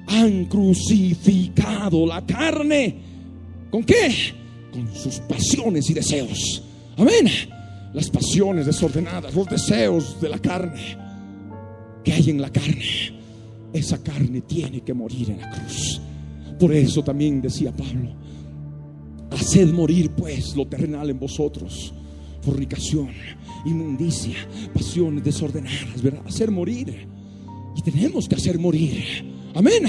han 0.07 0.45
crucificado 0.45 2.07
la 2.07 2.25
carne. 2.25 2.95
¿Con 3.69 3.83
qué? 3.83 4.11
Con 4.71 4.91
sus 4.95 5.19
pasiones 5.19 5.87
y 5.91 5.93
deseos. 5.93 6.63
Amén. 6.97 7.27
Las 7.93 8.09
pasiones 8.09 8.65
desordenadas, 8.65 9.33
los 9.35 9.47
deseos 9.47 10.19
de 10.19 10.29
la 10.29 10.39
carne 10.39 10.97
que 12.03 12.13
hay 12.13 12.29
en 12.29 12.41
la 12.41 12.51
carne. 12.51 13.13
Esa 13.71 14.01
carne 14.03 14.41
tiene 14.41 14.81
que 14.81 14.93
morir 14.93 15.31
en 15.31 15.41
la 15.41 15.49
cruz. 15.49 16.01
Por 16.59 16.73
eso 16.73 17.03
también 17.03 17.41
decía 17.41 17.71
Pablo, 17.71 18.13
haced 19.31 19.71
morir 19.73 20.11
pues 20.11 20.55
lo 20.55 20.67
terrenal 20.67 21.09
en 21.09 21.19
vosotros. 21.19 21.93
Fornicación, 22.41 23.09
inmundicia, 23.65 24.35
pasiones 24.73 25.23
desordenadas, 25.23 26.01
¿verdad? 26.01 26.21
Hacer 26.27 26.51
morir. 26.51 27.07
Y 27.75 27.81
tenemos 27.81 28.27
que 28.27 28.35
hacer 28.35 28.59
morir. 28.59 29.03
Amén. 29.55 29.83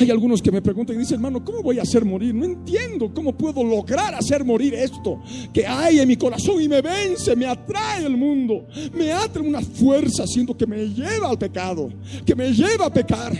Hay 0.00 0.10
algunos 0.10 0.40
que 0.40 0.50
me 0.50 0.62
preguntan 0.62 0.96
y 0.96 1.00
dicen, 1.00 1.16
hermano, 1.16 1.44
¿cómo 1.44 1.62
voy 1.62 1.78
a 1.78 1.82
hacer 1.82 2.04
morir? 2.04 2.34
No 2.34 2.44
entiendo 2.44 3.12
cómo 3.12 3.36
puedo 3.36 3.62
lograr 3.62 4.14
hacer 4.14 4.44
morir 4.44 4.74
esto 4.74 5.22
que 5.52 5.66
hay 5.66 6.00
en 6.00 6.08
mi 6.08 6.16
corazón 6.16 6.60
y 6.60 6.68
me 6.68 6.80
vence, 6.80 7.36
me 7.36 7.46
atrae 7.46 8.06
el 8.06 8.16
mundo, 8.16 8.66
me 8.92 9.12
atrae 9.12 9.46
una 9.46 9.60
fuerza, 9.60 10.26
siento 10.26 10.56
que 10.56 10.66
me 10.66 10.88
lleva 10.88 11.28
al 11.28 11.38
pecado, 11.38 11.90
que 12.24 12.34
me 12.34 12.52
lleva 12.52 12.86
a 12.86 12.92
pecar. 12.92 13.36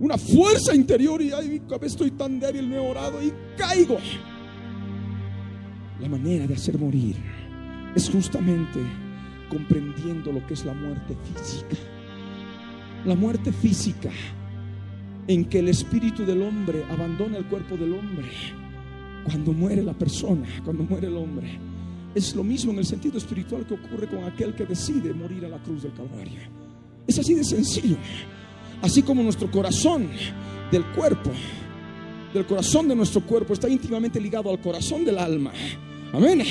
Una 0.00 0.18
fuerza 0.18 0.74
interior 0.74 1.22
y 1.22 1.32
ay, 1.32 1.62
estoy 1.82 2.10
tan 2.10 2.40
débil, 2.40 2.66
me 2.66 2.76
he 2.76 2.78
orado 2.90 3.22
y 3.22 3.32
caigo. 3.56 3.98
La 6.00 6.08
manera 6.08 6.46
de 6.46 6.54
hacer 6.54 6.78
morir 6.78 7.16
es 7.94 8.10
justamente 8.10 8.80
comprendiendo 9.48 10.32
lo 10.32 10.44
que 10.46 10.54
es 10.54 10.64
la 10.64 10.74
muerte 10.74 11.14
física. 11.32 11.76
La 13.04 13.14
muerte 13.14 13.52
física 13.52 14.10
en 15.26 15.44
que 15.46 15.58
el 15.60 15.68
espíritu 15.68 16.24
del 16.24 16.42
hombre 16.42 16.84
abandona 16.90 17.38
el 17.38 17.46
cuerpo 17.46 17.76
del 17.76 17.94
hombre 17.94 18.28
Cuando 19.24 19.52
muere 19.52 19.82
la 19.82 19.94
persona, 19.94 20.46
cuando 20.64 20.82
muere 20.82 21.06
el 21.06 21.16
hombre, 21.16 21.58
es 22.14 22.34
lo 22.34 22.44
mismo 22.44 22.72
en 22.72 22.78
el 22.78 22.86
sentido 22.86 23.18
espiritual 23.18 23.66
que 23.66 23.74
ocurre 23.74 24.06
con 24.06 24.24
aquel 24.24 24.54
que 24.54 24.66
decide 24.66 25.12
morir 25.12 25.44
a 25.46 25.48
la 25.48 25.62
cruz 25.62 25.82
del 25.82 25.92
Calvario. 25.94 26.40
Es 27.06 27.18
así 27.18 27.34
de 27.34 27.42
sencillo. 27.42 27.96
Así 28.82 29.02
como 29.02 29.22
nuestro 29.22 29.50
corazón 29.50 30.08
del 30.70 30.84
cuerpo, 30.92 31.30
del 32.32 32.46
corazón 32.46 32.88
de 32.88 32.94
nuestro 32.94 33.22
cuerpo 33.22 33.54
está 33.54 33.68
íntimamente 33.68 34.20
ligado 34.20 34.50
al 34.50 34.60
corazón 34.60 35.04
del 35.04 35.18
alma. 35.18 35.52
Amén. 36.12 36.42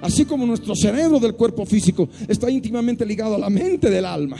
Así 0.00 0.24
como 0.24 0.46
nuestro 0.46 0.76
cerebro 0.76 1.18
del 1.18 1.34
cuerpo 1.34 1.66
físico 1.66 2.08
está 2.28 2.50
íntimamente 2.50 3.04
ligado 3.04 3.34
a 3.34 3.38
la 3.38 3.50
mente 3.50 3.90
del 3.90 4.04
alma. 4.04 4.36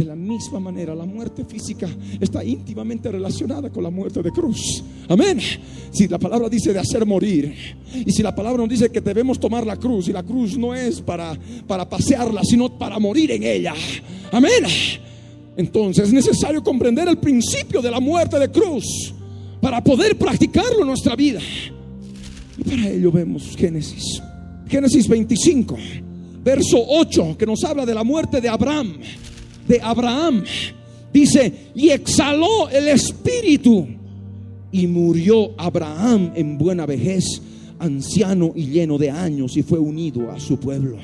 De 0.00 0.06
la 0.06 0.16
misma 0.16 0.58
manera, 0.58 0.94
la 0.94 1.04
muerte 1.04 1.44
física 1.44 1.86
está 2.18 2.42
íntimamente 2.42 3.12
relacionada 3.12 3.68
con 3.68 3.82
la 3.82 3.90
muerte 3.90 4.22
de 4.22 4.30
cruz. 4.30 4.82
Amén. 5.06 5.38
Si 5.90 6.08
la 6.08 6.18
palabra 6.18 6.48
dice 6.48 6.72
de 6.72 6.78
hacer 6.78 7.04
morir, 7.04 7.54
y 8.06 8.10
si 8.10 8.22
la 8.22 8.34
palabra 8.34 8.62
nos 8.62 8.70
dice 8.70 8.90
que 8.90 9.02
debemos 9.02 9.38
tomar 9.38 9.66
la 9.66 9.76
cruz, 9.76 10.08
y 10.08 10.14
la 10.14 10.22
cruz 10.22 10.56
no 10.56 10.74
es 10.74 11.02
para, 11.02 11.38
para 11.66 11.86
pasearla, 11.86 12.40
sino 12.44 12.78
para 12.78 12.98
morir 12.98 13.30
en 13.32 13.42
ella. 13.42 13.74
Amén. 14.32 14.64
Entonces 15.58 16.06
es 16.06 16.14
necesario 16.14 16.64
comprender 16.64 17.06
el 17.06 17.18
principio 17.18 17.82
de 17.82 17.90
la 17.90 18.00
muerte 18.00 18.38
de 18.38 18.50
cruz 18.50 19.12
para 19.60 19.84
poder 19.84 20.16
practicarlo 20.16 20.80
en 20.80 20.86
nuestra 20.86 21.14
vida. 21.14 21.40
Y 22.56 22.64
para 22.64 22.88
ello 22.88 23.12
vemos 23.12 23.54
Génesis. 23.54 24.22
Génesis 24.66 25.06
25, 25.06 25.76
verso 26.42 26.82
8, 26.88 27.36
que 27.38 27.44
nos 27.44 27.62
habla 27.64 27.84
de 27.84 27.92
la 27.92 28.02
muerte 28.02 28.40
de 28.40 28.48
Abraham 28.48 28.96
de 29.70 29.80
Abraham. 29.80 30.44
Dice, 31.12 31.70
y 31.74 31.90
exhaló 31.90 32.68
el 32.68 32.88
espíritu 32.88 33.86
y 34.72 34.86
murió 34.86 35.52
Abraham 35.56 36.32
en 36.34 36.58
buena 36.58 36.86
vejez, 36.86 37.24
anciano 37.78 38.52
y 38.54 38.66
lleno 38.66 38.98
de 38.98 39.10
años, 39.10 39.56
y 39.56 39.62
fue 39.62 39.78
unido 39.78 40.30
a 40.30 40.38
su 40.38 40.58
pueblo. 40.58 40.98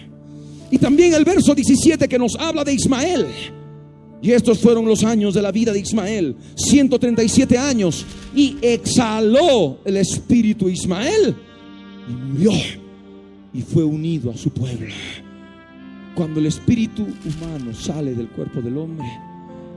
Y 0.71 0.79
también 0.79 1.15
el 1.15 1.25
verso 1.25 1.55
17 1.55 2.09
que 2.09 2.19
nos 2.19 2.37
habla 2.37 2.65
de 2.65 2.75
Ismael. 2.75 3.27
Y 4.21 4.33
estos 4.33 4.59
fueron 4.59 4.85
los 4.87 5.05
años 5.05 5.35
de 5.35 5.43
la 5.43 5.53
vida 5.53 5.73
de 5.73 5.81
Ismael, 5.81 6.35
137 6.57 7.57
años. 7.57 8.05
Y 8.35 8.57
exhaló 8.61 9.79
el 9.85 9.99
espíritu 9.99 10.69
Ismael 10.69 11.35
y 12.09 12.13
murió 12.13 12.53
y 13.55 13.63
fue 13.63 13.85
unido 13.85 14.31
a 14.31 14.37
su 14.37 14.51
pueblo. 14.51 14.93
Cuando 16.17 16.41
el 16.41 16.47
espíritu 16.47 17.03
humano 17.03 17.75
sale 17.75 18.15
del 18.15 18.29
cuerpo 18.29 18.63
del 18.63 18.79
hombre, 18.79 19.07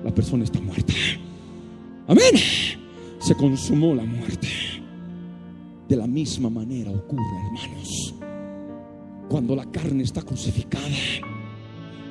la 0.05 0.15
persona 0.15 0.45
está 0.45 0.61
muerta. 0.61 0.93
Amén. 2.07 2.33
Se 3.19 3.35
consumó 3.35 3.93
la 3.93 4.05
muerte. 4.05 4.47
De 5.89 5.97
la 5.97 6.07
misma 6.07 6.49
manera 6.49 6.91
ocurre, 6.91 7.25
hermanos. 7.43 8.15
Cuando 9.27 9.53
la 9.53 9.65
carne 9.65 10.03
está 10.03 10.21
crucificada 10.21 10.87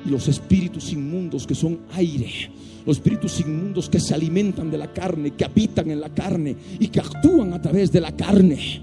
y 0.05 0.09
los 0.09 0.27
espíritus 0.27 0.93
inmundos 0.93 1.47
que 1.47 1.55
son 1.55 1.79
aire, 1.93 2.51
los 2.85 2.97
espíritus 2.97 3.39
inmundos 3.39 3.89
que 3.89 3.99
se 3.99 4.13
alimentan 4.13 4.69
de 4.69 4.77
la 4.77 4.93
carne, 4.93 5.31
que 5.31 5.45
habitan 5.45 5.89
en 5.89 6.01
la 6.01 6.13
carne 6.13 6.55
y 6.79 6.87
que 6.89 6.99
actúan 6.99 7.51
a 7.53 7.61
través 7.61 7.91
de 7.91 7.99
la 7.99 8.15
carne, 8.15 8.79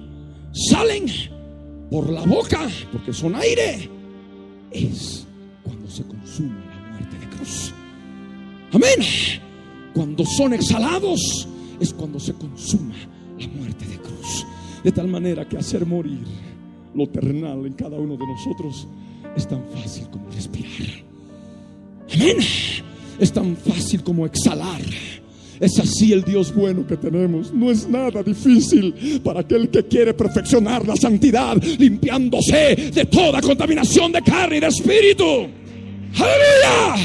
salen 0.52 1.06
por 1.88 2.10
la 2.10 2.26
boca, 2.26 2.66
porque 2.90 3.12
son 3.12 3.36
aire. 3.36 3.88
Es 4.72 5.25
se 5.96 6.02
consuma 6.04 6.62
la 6.66 6.90
muerte 6.90 7.18
de 7.18 7.26
cruz. 7.28 7.72
Amén. 8.72 9.06
Cuando 9.94 10.24
son 10.26 10.52
exhalados 10.52 11.48
es 11.80 11.94
cuando 11.94 12.20
se 12.20 12.34
consuma 12.34 12.94
la 13.38 13.48
muerte 13.48 13.86
de 13.86 13.96
cruz. 13.96 14.46
De 14.84 14.92
tal 14.92 15.08
manera 15.08 15.48
que 15.48 15.56
hacer 15.56 15.86
morir 15.86 16.24
lo 16.94 17.06
terrenal 17.08 17.64
en 17.66 17.72
cada 17.72 17.96
uno 17.96 18.16
de 18.16 18.26
nosotros 18.26 18.86
es 19.36 19.48
tan 19.48 19.64
fácil 19.72 20.08
como 20.10 20.28
respirar. 20.30 21.04
Amén. 22.14 22.36
Es 23.18 23.32
tan 23.32 23.56
fácil 23.56 24.02
como 24.02 24.26
exhalar. 24.26 24.82
Es 25.60 25.78
así 25.78 26.12
el 26.12 26.22
Dios 26.22 26.54
bueno 26.54 26.86
que 26.86 26.96
tenemos. 26.96 27.52
No 27.52 27.70
es 27.70 27.88
nada 27.88 28.22
difícil 28.22 29.20
para 29.24 29.40
aquel 29.40 29.70
que 29.70 29.84
quiere 29.84 30.14
perfeccionar 30.14 30.86
la 30.86 30.96
santidad, 30.96 31.56
limpiándose 31.78 32.90
de 32.92 33.04
toda 33.06 33.40
contaminación 33.40 34.12
de 34.12 34.22
carne 34.22 34.58
y 34.58 34.60
de 34.60 34.66
espíritu. 34.66 35.24
Aleluya. 36.14 36.96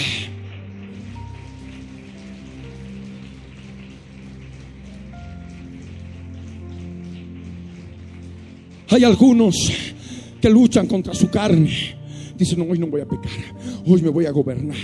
Hay 8.90 9.06
algunos 9.06 9.56
que 10.42 10.50
luchan 10.50 10.86
contra 10.86 11.14
su 11.14 11.30
carne. 11.30 12.01
Dicen, 12.42 12.58
no, 12.58 12.66
hoy 12.66 12.80
no 12.80 12.88
voy 12.88 13.02
a 13.02 13.08
pecar, 13.08 13.32
hoy 13.86 14.02
me 14.02 14.10
voy 14.10 14.26
a 14.26 14.32
gobernar. 14.32 14.76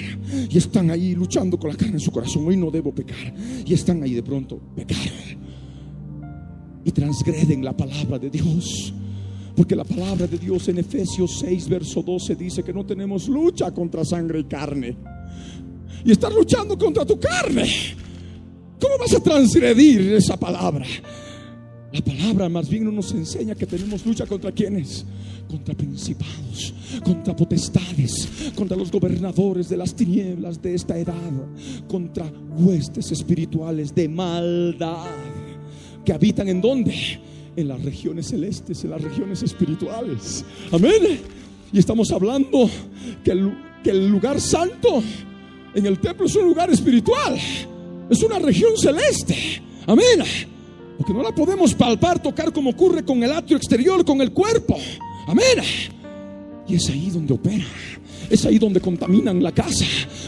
Y 0.47 0.60
están 0.60 0.91
ahí 0.91 1.16
luchando 1.16 1.58
con 1.58 1.72
la 1.72 1.76
carne 1.76 1.95
en 1.95 1.99
su 1.99 2.12
corazón, 2.12 2.45
hoy 2.45 2.55
no 2.55 2.70
debo 2.70 2.93
pecar. 2.93 3.34
Y 3.66 3.74
están 3.74 4.03
ahí 4.03 4.14
de 4.14 4.22
pronto, 4.22 4.60
pecaron. 4.76 5.41
Y 6.86 6.91
transgreden 6.91 7.66
la 7.66 7.76
palabra 7.76 8.20
de 8.20 8.30
Dios. 8.30 8.93
Porque 9.55 9.76
la 9.76 9.86
palabra 9.86 10.28
de 10.28 10.38
Dios 10.38 10.68
en 10.68 10.78
Efesios 10.78 11.39
6, 11.39 11.68
verso 11.68 12.03
12 12.03 12.36
dice 12.36 12.62
que 12.62 12.72
no 12.72 12.86
tenemos 12.86 13.28
lucha 13.28 13.72
contra 13.72 14.05
sangre 14.05 14.41
y 14.41 14.43
carne. 14.43 14.95
Y 16.05 16.12
estás 16.12 16.32
luchando 16.32 16.78
contra 16.78 17.03
tu 17.08 17.20
carne. 17.20 17.68
¿Cómo 18.80 18.99
vas 18.99 19.16
a 19.16 19.20
transgredir 19.20 20.14
esa 20.14 20.38
palabra? 20.38 20.86
La 21.91 22.01
palabra 22.01 22.49
más 22.49 22.70
bien 22.70 22.84
no 22.84 22.91
nos 22.91 23.14
enseña 23.14 23.55
que 23.55 23.66
tenemos 23.66 24.05
lucha 24.05 24.28
contra 24.28 24.51
quienes, 24.51 25.08
contra 25.47 25.73
principados, 25.73 26.73
contra 27.03 27.35
potestades, 27.35 28.51
contra 28.55 28.77
los 28.77 28.91
gobernadores 28.91 29.69
de 29.69 29.77
las 29.77 29.95
tinieblas 29.95 30.61
de 30.61 30.75
esta 30.75 30.97
edad, 30.97 31.31
contra 31.87 32.31
huestes 32.57 33.11
espirituales 33.11 33.93
de 33.93 34.09
maldad 34.09 35.05
que 36.03 36.13
habitan 36.13 36.47
en 36.49 36.61
dónde? 36.61 36.93
en 37.57 37.67
las 37.67 37.83
regiones 37.83 38.27
celestes, 38.27 38.83
en 38.83 38.91
las 38.91 39.01
regiones 39.01 39.41
espirituales. 39.41 40.45
Amén. 40.71 41.19
Y 41.73 41.79
estamos 41.79 42.11
hablando 42.11 42.69
que 43.23 43.31
el, 43.31 43.51
que 43.83 43.89
el 43.89 44.07
lugar 44.07 44.39
santo 44.39 45.01
en 45.73 45.85
el 45.85 45.99
templo 45.99 46.27
es 46.27 46.35
un 46.35 46.45
lugar 46.45 46.69
espiritual. 46.69 47.35
Es 48.09 48.21
una 48.21 48.37
región 48.39 48.77
celeste. 48.77 49.35
Amén. 49.87 50.23
Porque 50.97 51.13
no 51.13 51.23
la 51.23 51.33
podemos 51.33 51.73
palpar, 51.73 52.21
tocar 52.21 52.53
como 52.53 52.69
ocurre 52.69 53.03
con 53.03 53.23
el 53.23 53.31
atrio 53.31 53.57
exterior, 53.57 54.05
con 54.05 54.21
el 54.21 54.31
cuerpo. 54.31 54.77
Amén. 55.28 55.59
Y 56.67 56.75
es 56.75 56.89
ahí 56.89 57.09
donde 57.09 57.34
opera. 57.34 57.65
Es 58.30 58.45
ahí 58.45 58.57
donde 58.57 58.82
contaminan 58.82 59.41
la 59.41 59.53
casa, 59.53 59.86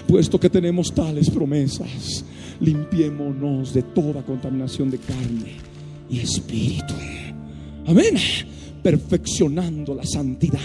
puesto 0.07 0.39
que 0.39 0.49
tenemos 0.49 0.93
tales 0.93 1.29
promesas. 1.29 2.23
Limpiémonos 2.61 3.73
de 3.73 3.83
toda 3.83 4.23
contaminación 4.23 4.91
de 4.91 4.99
carne 4.99 5.55
y 6.09 6.19
espíritu. 6.19 6.93
Amén. 7.85 8.15
Perfeccionando 8.83 9.95
la 9.95 10.05
santidad 10.05 10.59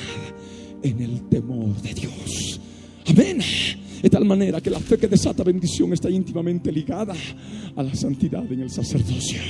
en 0.83 1.01
el 1.01 1.29
temor 1.29 1.75
de 1.83 1.95
Dios. 1.95 2.61
Amén. 3.07 3.41
De 4.05 4.11
tal 4.11 4.27
manera 4.27 4.61
que 4.61 4.69
la 4.69 4.81
fe 4.81 4.99
que 4.99 5.09
desata 5.09 5.43
bendición 5.43 5.95
está 5.95 6.11
íntimamente 6.11 6.71
ligada 6.71 7.15
a 7.75 7.83
la 7.83 7.95
santidad 7.95 8.45
en 8.53 8.61
el 8.61 8.69
sacerdocio. 8.69 9.41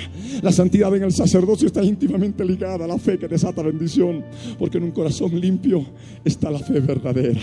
La 0.42 0.52
santidad 0.52 0.94
en 0.94 1.02
el 1.02 1.12
sacerdocio 1.12 1.66
está 1.66 1.82
íntimamente 1.82 2.44
ligada 2.44 2.84
a 2.84 2.86
la 2.86 2.96
fe 2.96 3.18
que 3.18 3.26
desata 3.26 3.62
bendición. 3.62 4.24
Porque 4.56 4.78
en 4.78 4.84
un 4.84 4.92
corazón 4.92 5.40
limpio 5.40 5.84
está 6.24 6.52
la 6.52 6.60
fe 6.60 6.78
verdadera. 6.78 7.40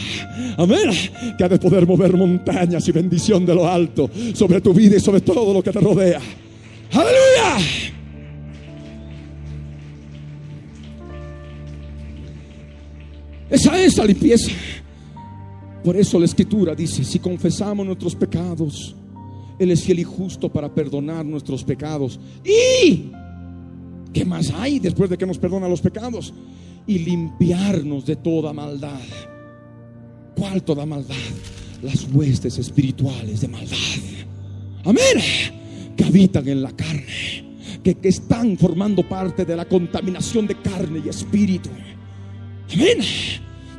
Amén. 0.55 0.89
Que 1.37 1.43
ha 1.43 1.49
de 1.49 1.59
poder 1.59 1.85
mover 1.85 2.15
montañas 2.15 2.87
y 2.87 2.93
bendición 2.93 3.45
de 3.45 3.55
lo 3.55 3.67
alto 3.67 4.09
sobre 4.33 4.61
tu 4.61 4.73
vida 4.73 4.95
y 4.95 5.01
sobre 5.01 5.19
todo 5.19 5.53
lo 5.53 5.61
que 5.61 5.73
te 5.73 5.81
rodea. 5.81 6.21
Aleluya. 6.91 7.91
Esa 13.49 13.83
es 13.83 13.97
la 13.97 14.05
limpieza. 14.05 14.49
Por 15.83 15.97
eso 15.97 16.19
la 16.19 16.25
escritura 16.25 16.75
dice, 16.75 17.03
si 17.03 17.19
confesamos 17.19 17.85
nuestros 17.85 18.15
pecados, 18.15 18.95
Él 19.57 19.71
es 19.71 19.83
fiel 19.83 19.99
y 19.99 20.03
justo 20.03 20.49
para 20.49 20.73
perdonar 20.73 21.25
nuestros 21.25 21.63
pecados. 21.63 22.19
¿Y 22.45 23.11
qué 24.13 24.23
más 24.25 24.51
hay 24.51 24.79
después 24.79 25.09
de 25.09 25.17
que 25.17 25.25
nos 25.25 25.39
perdona 25.39 25.67
los 25.67 25.81
pecados? 25.81 26.33
Y 26.85 26.99
limpiarnos 26.99 28.05
de 28.05 28.15
toda 28.15 28.53
maldad. 28.53 28.99
¿Cuál 30.35 30.61
toda 30.63 30.85
maldad? 30.85 31.15
Las 31.81 32.07
huestes 32.11 32.59
espirituales 32.59 33.41
de 33.41 33.47
maldad. 33.47 33.77
Amén. 34.85 35.23
Que 35.95 36.03
habitan 36.03 36.47
en 36.47 36.61
la 36.61 36.71
carne. 36.71 37.49
Que, 37.83 37.95
que 37.95 38.09
están 38.09 38.55
formando 38.57 39.07
parte 39.07 39.45
de 39.45 39.55
la 39.55 39.65
contaminación 39.65 40.45
de 40.45 40.55
carne 40.61 41.01
y 41.03 41.09
espíritu. 41.09 41.69
Amén. 42.71 42.99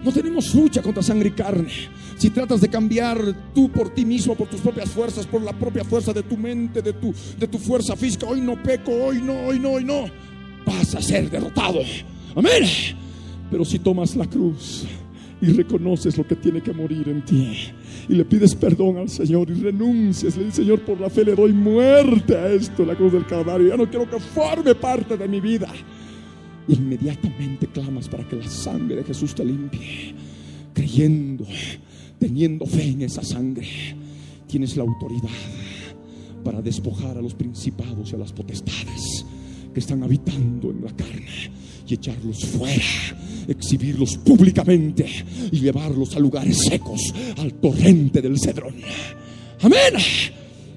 No 0.05 0.13
tenemos 0.13 0.55
lucha 0.55 0.83
contra 0.83 1.03
sangre 1.03 1.29
y 1.29 1.33
carne. 1.33 1.69
Si 2.17 2.31
tratas 2.31 2.61
de 2.61 2.69
cambiar 2.69 3.19
tú 3.55 3.71
por 3.71 3.91
ti 3.91 4.05
mismo, 4.05 4.35
por 4.35 4.49
tus 4.49 4.61
propias 4.61 4.91
fuerzas, 4.91 5.27
por 5.27 5.43
la 5.43 5.53
propia 5.53 5.85
fuerza 5.85 6.13
de 6.13 6.23
tu 6.23 6.37
mente, 6.37 6.83
de 6.83 6.93
tu, 6.93 7.15
de 7.39 7.47
tu 7.47 7.59
fuerza 7.59 7.97
física, 7.97 8.27
hoy 8.27 8.41
no 8.41 8.61
peco, 8.63 8.93
hoy 8.93 9.21
no, 9.23 9.47
hoy 9.47 9.59
no, 9.59 9.73
hoy 9.73 9.85
no. 9.85 10.05
vas 10.67 10.95
a 10.95 11.03
ser 11.03 11.31
derrotado. 11.31 11.81
Amén. 12.35 12.65
Pero 13.51 13.65
si 13.65 13.79
tomas 13.79 14.17
la 14.17 14.27
cruz 14.27 14.85
y 15.41 15.47
reconoces 15.47 16.17
lo 16.17 16.27
que 16.27 16.37
tiene 16.37 16.63
que 16.63 16.73
morir 16.73 17.09
en 17.09 17.23
ti 17.23 17.59
y 18.09 18.15
le 18.15 18.25
pides 18.25 18.55
perdón 18.55 18.99
al 18.99 19.09
Señor 19.09 19.51
y 19.51 19.55
renuncias, 19.55 20.37
le 20.37 20.45
dices, 20.45 20.65
Señor, 20.65 20.81
por 20.81 21.01
la 21.01 21.11
fe 21.11 21.25
le 21.25 21.35
doy 21.35 21.53
muerte 21.53 22.37
a 22.37 22.49
esto, 22.49 22.85
la 22.85 22.95
cruz 22.95 23.13
del 23.13 23.27
Calvario, 23.27 23.69
ya 23.69 23.77
no 23.77 23.89
quiero 23.89 24.09
que 24.09 24.19
forme 24.19 24.75
parte 24.75 25.17
de 25.17 25.29
mi 25.29 25.41
vida. 25.41 25.69
Inmediatamente 26.69 27.67
clamas 27.67 28.09
para 28.09 28.27
que 28.29 28.37
la 28.37 28.49
sangre 28.49 28.97
de 28.97 29.05
Jesús 29.05 29.35
te 29.35 29.45
limpie, 29.45 30.15
creyendo, 30.73 31.45
teniendo 32.19 32.67
fe 32.67 32.85
en 32.85 33.03
esa 33.03 33.23
sangre, 33.23 33.67
tienes 34.47 34.77
la 34.77 34.85
autoridad 34.85 35.29
para 36.45 36.63
despojar 36.63 37.19
a 37.19 37.23
los 37.23 37.35
principados 37.35 38.13
y 38.13 38.15
a 38.15 38.19
las 38.19 38.33
potestades 38.33 39.25
que 39.73 39.81
están 39.81 40.03
habitando 40.03 40.71
en 40.71 40.85
la 40.85 40.93
carne 40.95 41.51
y 41.87 41.95
echarlos 41.95 42.45
fuera, 42.45 42.85
exhibirlos 43.49 44.17
públicamente 44.19 45.07
y 45.51 45.61
llevarlos 45.61 46.15
a 46.17 46.21
lugares 46.21 46.59
secos, 46.59 47.13
al 47.39 47.55
torrente 47.55 48.23
del 48.23 48.39
cedrón. 48.39 48.75
Amén. 49.61 49.95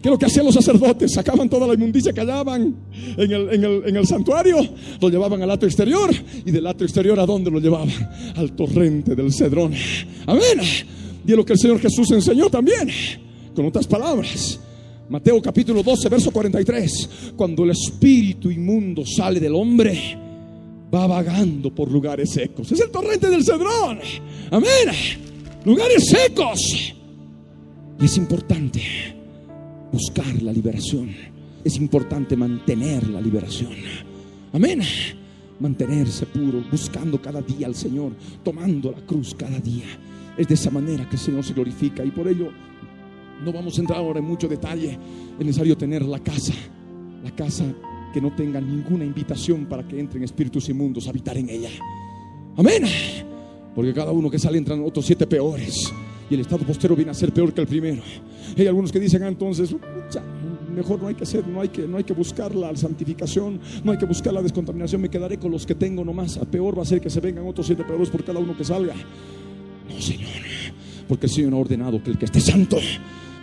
¿Qué 0.06 0.10
es 0.10 0.12
lo 0.12 0.20
que 0.20 0.26
hacían 0.28 0.46
los 0.46 0.54
sacerdotes? 0.54 1.14
Sacaban 1.14 1.50
toda 1.50 1.66
la 1.66 1.74
inmundicia 1.74 2.14
que 2.14 2.22
hallaban 2.22 2.76
en 3.18 3.32
el, 3.32 3.50
en, 3.52 3.64
el, 3.64 3.84
en 3.88 3.96
el, 3.96 4.06
santuario, 4.06 4.58
lo 5.02 5.10
llevaban 5.10 5.42
al 5.42 5.50
atrio 5.50 5.68
exterior 5.68 6.12
y 6.46 6.52
del 6.52 6.68
atrio 6.68 6.86
exterior 6.86 7.20
a 7.20 7.26
dónde 7.26 7.50
lo 7.50 7.60
llevaban? 7.60 7.90
Al 8.36 8.52
torrente 8.52 9.16
del 9.16 9.34
cedrón. 9.34 9.74
Amén. 10.28 10.62
Y 11.26 11.32
es 11.32 11.36
lo 11.36 11.44
que 11.44 11.54
el 11.54 11.60
Señor 11.60 11.80
Jesús 11.80 12.12
enseñó 12.12 12.52
también, 12.52 12.88
con 13.56 13.66
otras 13.66 13.88
palabras. 13.88 14.60
Mateo 15.10 15.42
capítulo 15.42 15.82
12, 15.82 16.08
verso 16.08 16.30
43. 16.30 17.10
Cuando 17.36 17.64
el 17.64 17.72
espíritu 17.72 18.52
inmundo 18.52 19.04
sale 19.08 19.40
del 19.40 19.56
hombre, 19.56 20.20
va 20.94 21.08
vagando 21.08 21.74
por 21.74 21.92
lugares 21.92 22.30
secos. 22.30 22.72
Es 22.72 22.80
el 22.80 22.92
torrente 22.92 23.28
del 23.28 23.44
Cedrón. 23.44 23.98
Amén. 24.52 24.70
Lugares 25.66 26.06
secos. 26.06 26.94
Y 28.00 28.06
es 28.06 28.18
importante 28.18 29.15
buscar 29.96 30.42
la 30.42 30.52
liberación. 30.52 31.10
Es 31.64 31.78
importante 31.78 32.36
mantener 32.36 33.08
la 33.08 33.22
liberación. 33.22 33.72
Amén. 34.52 34.82
Mantenerse 35.62 36.26
puro, 36.26 36.62
buscando 36.70 37.22
cada 37.22 37.42
día 37.42 37.68
al 37.68 37.76
Señor, 37.76 38.12
tomando 38.44 38.92
la 38.92 39.06
cruz 39.06 39.34
cada 39.34 39.58
día. 39.58 39.86
Es 40.38 40.50
de 40.50 40.56
esa 40.56 40.70
manera 40.70 41.08
que 41.08 41.16
el 41.16 41.22
Señor 41.22 41.46
se 41.46 41.54
glorifica 41.54 42.04
y 42.04 42.12
por 42.12 42.28
ello 42.28 42.52
no 43.44 43.54
vamos 43.54 43.78
a 43.78 43.82
entrar 43.82 44.00
ahora 44.00 44.20
en 44.20 44.26
mucho 44.26 44.50
detalle. 44.50 45.00
Es 45.40 45.46
necesario 45.46 45.78
tener 45.78 46.04
la 46.04 46.20
casa, 46.20 46.54
la 47.24 47.32
casa 47.32 47.64
que 48.14 48.20
no 48.20 48.36
tenga 48.36 48.60
ninguna 48.60 49.06
invitación 49.06 49.66
para 49.66 49.88
que 49.88 49.98
entren 49.98 50.26
espíritus 50.26 50.68
inmundos 50.68 51.08
a 51.08 51.12
habitar 51.12 51.38
en 51.38 51.50
ella. 51.50 51.70
Amén. 52.58 52.84
Porque 53.74 53.94
cada 53.94 54.12
uno 54.12 54.30
que 54.30 54.40
sale 54.40 54.58
entran 54.58 54.84
otros 54.84 55.06
siete 55.06 55.26
peores. 55.26 55.94
Y 56.30 56.34
el 56.34 56.42
estado 56.42 56.66
postero 56.66 56.96
viene 56.96 57.12
a 57.12 57.14
ser 57.14 57.32
peor 57.32 57.54
que 57.54 57.62
el 57.62 57.68
primero. 57.68 58.02
Hay 58.58 58.68
algunos 58.68 58.92
que 58.92 59.00
dicen 59.00 59.24
ah, 59.24 59.28
entonces, 59.28 59.76
mejor 60.76 61.02
no 61.02 61.08
hay 61.08 61.16
que 61.16 61.24
hacer, 61.24 61.48
no 61.48 61.62
hay 61.62 61.70
que, 61.70 61.88
no 61.88 61.98
hay 61.98 62.04
que 62.04 62.14
buscar 62.14 62.54
la 62.54 62.76
santificación, 62.76 63.60
no 63.84 63.92
hay 63.92 63.98
que 63.98 64.06
buscar 64.06 64.34
la 64.34 64.42
descontaminación, 64.42 65.02
me 65.02 65.10
quedaré 65.10 65.38
con 65.38 65.52
los 65.52 65.66
que 65.66 65.76
tengo 65.76 66.04
nomás. 66.04 66.38
A 66.38 66.46
peor 66.46 66.78
va 66.78 66.84
a 66.84 66.86
ser 66.86 67.02
que 67.02 67.10
se 67.10 67.20
vengan 67.20 67.48
otros 67.48 67.66
siete 67.66 67.84
peores 67.84 68.10
por 68.10 68.24
cada 68.24 68.40
uno 68.40 68.56
que 68.56 68.64
salga. 68.64 68.94
No, 68.94 70.02
Señor, 70.02 70.30
porque 71.08 71.28
el 71.28 71.32
Señor 71.32 71.54
ha 71.54 71.58
ordenado 71.58 72.02
que 72.04 72.12
el 72.12 72.18
que 72.18 72.26
esté 72.26 72.42
santo, 72.42 72.78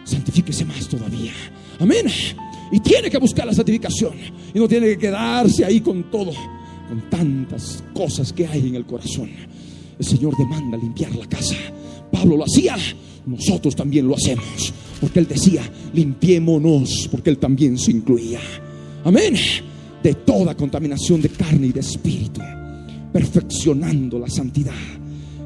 santifíquese 0.05 0.65
más 0.65 0.89
todavía. 0.89 1.33
Amén. 1.79 2.07
Y 2.71 2.81
tiene 2.81 3.11
que 3.11 3.19
buscar 3.19 3.47
la 3.47 3.55
santificación. 3.55 4.15
Y 4.55 4.59
no 4.59 4.69
tiene 4.69 4.89
que 4.89 4.99
quedarse 4.99 5.65
ahí 5.65 5.81
con 5.81 6.11
todo, 6.11 6.33
con 6.89 7.11
tantas 7.11 7.83
cosas 7.95 8.33
que 8.33 8.47
hay 8.47 8.69
en 8.69 8.75
el 8.75 8.87
corazón. 8.87 9.31
El 9.99 10.05
Señor 10.05 10.37
demanda 10.37 10.77
limpiar 10.77 11.15
la 11.15 11.27
casa. 11.27 11.55
Pablo 12.13 12.37
lo 12.37 12.45
hacía, 12.45 12.77
nosotros 13.27 13.75
también 13.75 14.07
lo 14.07 14.15
hacemos. 14.15 14.73
Porque 15.01 15.19
él 15.19 15.27
decía, 15.27 15.63
limpiémonos, 15.95 17.09
porque 17.11 17.31
él 17.31 17.39
también 17.39 17.79
se 17.79 17.91
incluía. 17.91 18.39
Amén. 19.03 19.35
De 20.03 20.15
toda 20.15 20.55
contaminación 20.55 21.21
de 21.21 21.31
carne 21.31 21.69
y 21.69 21.73
de 21.73 21.81
espíritu, 21.81 22.41
perfeccionando 23.13 24.19
la 24.19 24.29
santidad 24.29 24.75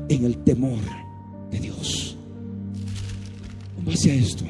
en 0.08 0.24
el 0.24 0.38
temor 0.38 0.80
de 1.50 1.60
Dios. 1.60 2.16
En 3.78 3.84
base 3.84 4.10
a 4.10 4.14
esto, 4.14 4.44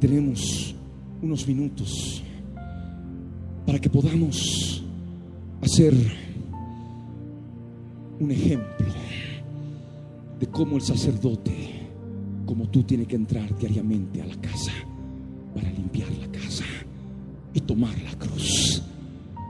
tenemos 0.00 0.74
unos 1.20 1.46
minutos 1.46 2.22
para 3.66 3.78
que 3.78 3.90
podamos 3.90 4.82
hacer 5.60 5.94
un 8.20 8.30
ejemplo 8.30 8.86
de 10.38 10.46
cómo 10.46 10.76
el 10.76 10.82
sacerdote, 10.82 11.88
como 12.46 12.68
tú, 12.68 12.82
tiene 12.82 13.06
que 13.06 13.16
entrar 13.16 13.56
diariamente 13.58 14.22
a 14.22 14.26
la 14.26 14.36
casa 14.36 14.72
para 15.54 15.70
limpiar 15.70 16.10
la 16.12 16.28
casa 16.28 16.64
y 17.54 17.60
tomar 17.60 17.96
la 18.02 18.14
cruz 18.18 18.82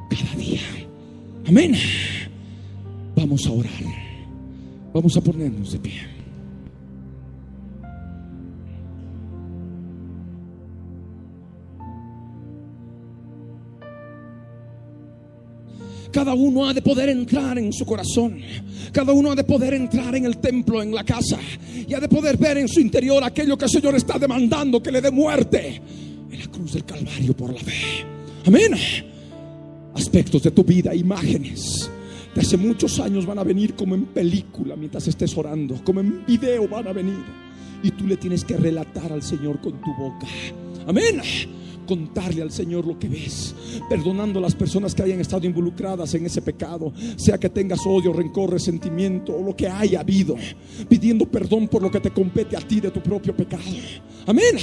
cada 0.08 0.34
día. 0.36 0.60
Amén. 1.46 1.74
Vamos 3.16 3.46
a 3.46 3.52
orar. 3.52 3.72
Vamos 4.92 5.16
a 5.16 5.20
ponernos 5.20 5.72
de 5.72 5.78
pie. 5.78 6.17
Cada 16.18 16.34
uno 16.34 16.68
ha 16.68 16.74
de 16.74 16.82
poder 16.82 17.10
entrar 17.10 17.56
en 17.58 17.72
su 17.72 17.86
corazón. 17.86 18.40
Cada 18.90 19.12
uno 19.12 19.30
ha 19.30 19.36
de 19.36 19.44
poder 19.44 19.74
entrar 19.74 20.16
en 20.16 20.24
el 20.24 20.38
templo, 20.38 20.82
en 20.82 20.92
la 20.92 21.04
casa. 21.04 21.38
Y 21.86 21.94
ha 21.94 22.00
de 22.00 22.08
poder 22.08 22.36
ver 22.36 22.58
en 22.58 22.66
su 22.66 22.80
interior 22.80 23.22
aquello 23.22 23.56
que 23.56 23.66
el 23.66 23.70
Señor 23.70 23.94
está 23.94 24.18
demandando 24.18 24.82
que 24.82 24.90
le 24.90 25.00
dé 25.00 25.12
muerte. 25.12 25.80
En 26.28 26.40
la 26.40 26.46
cruz 26.48 26.72
del 26.72 26.84
Calvario 26.84 27.36
por 27.36 27.52
la 27.52 27.60
fe. 27.60 28.04
Amén. 28.44 28.74
Aspectos 29.94 30.42
de 30.42 30.50
tu 30.50 30.64
vida, 30.64 30.92
imágenes. 30.92 31.88
De 32.34 32.40
hace 32.40 32.56
muchos 32.56 32.98
años 32.98 33.24
van 33.24 33.38
a 33.38 33.44
venir 33.44 33.74
como 33.74 33.94
en 33.94 34.06
película 34.06 34.74
mientras 34.74 35.06
estés 35.06 35.38
orando. 35.38 35.80
Como 35.84 36.00
en 36.00 36.26
video 36.26 36.66
van 36.66 36.88
a 36.88 36.92
venir. 36.92 37.22
Y 37.84 37.92
tú 37.92 38.08
le 38.08 38.16
tienes 38.16 38.44
que 38.44 38.56
relatar 38.56 39.12
al 39.12 39.22
Señor 39.22 39.60
con 39.60 39.80
tu 39.80 39.94
boca. 39.94 40.26
Amén 40.84 41.22
contarle 41.88 42.42
al 42.42 42.52
Señor 42.52 42.86
lo 42.86 42.98
que 42.98 43.08
ves, 43.08 43.54
perdonando 43.88 44.38
a 44.38 44.42
las 44.42 44.54
personas 44.54 44.94
que 44.94 45.02
hayan 45.02 45.20
estado 45.20 45.46
involucradas 45.46 46.14
en 46.14 46.26
ese 46.26 46.42
pecado, 46.42 46.92
sea 47.16 47.38
que 47.38 47.48
tengas 47.48 47.80
odio, 47.86 48.12
rencor, 48.12 48.50
resentimiento 48.52 49.34
o 49.34 49.42
lo 49.42 49.56
que 49.56 49.66
haya 49.66 50.00
habido, 50.00 50.36
pidiendo 50.88 51.26
perdón 51.26 51.66
por 51.66 51.82
lo 51.82 51.90
que 51.90 52.00
te 52.00 52.10
compete 52.10 52.56
a 52.56 52.60
ti 52.60 52.80
de 52.80 52.90
tu 52.90 53.00
propio 53.02 53.34
pecado. 53.34 53.64
Amén. 54.26 54.56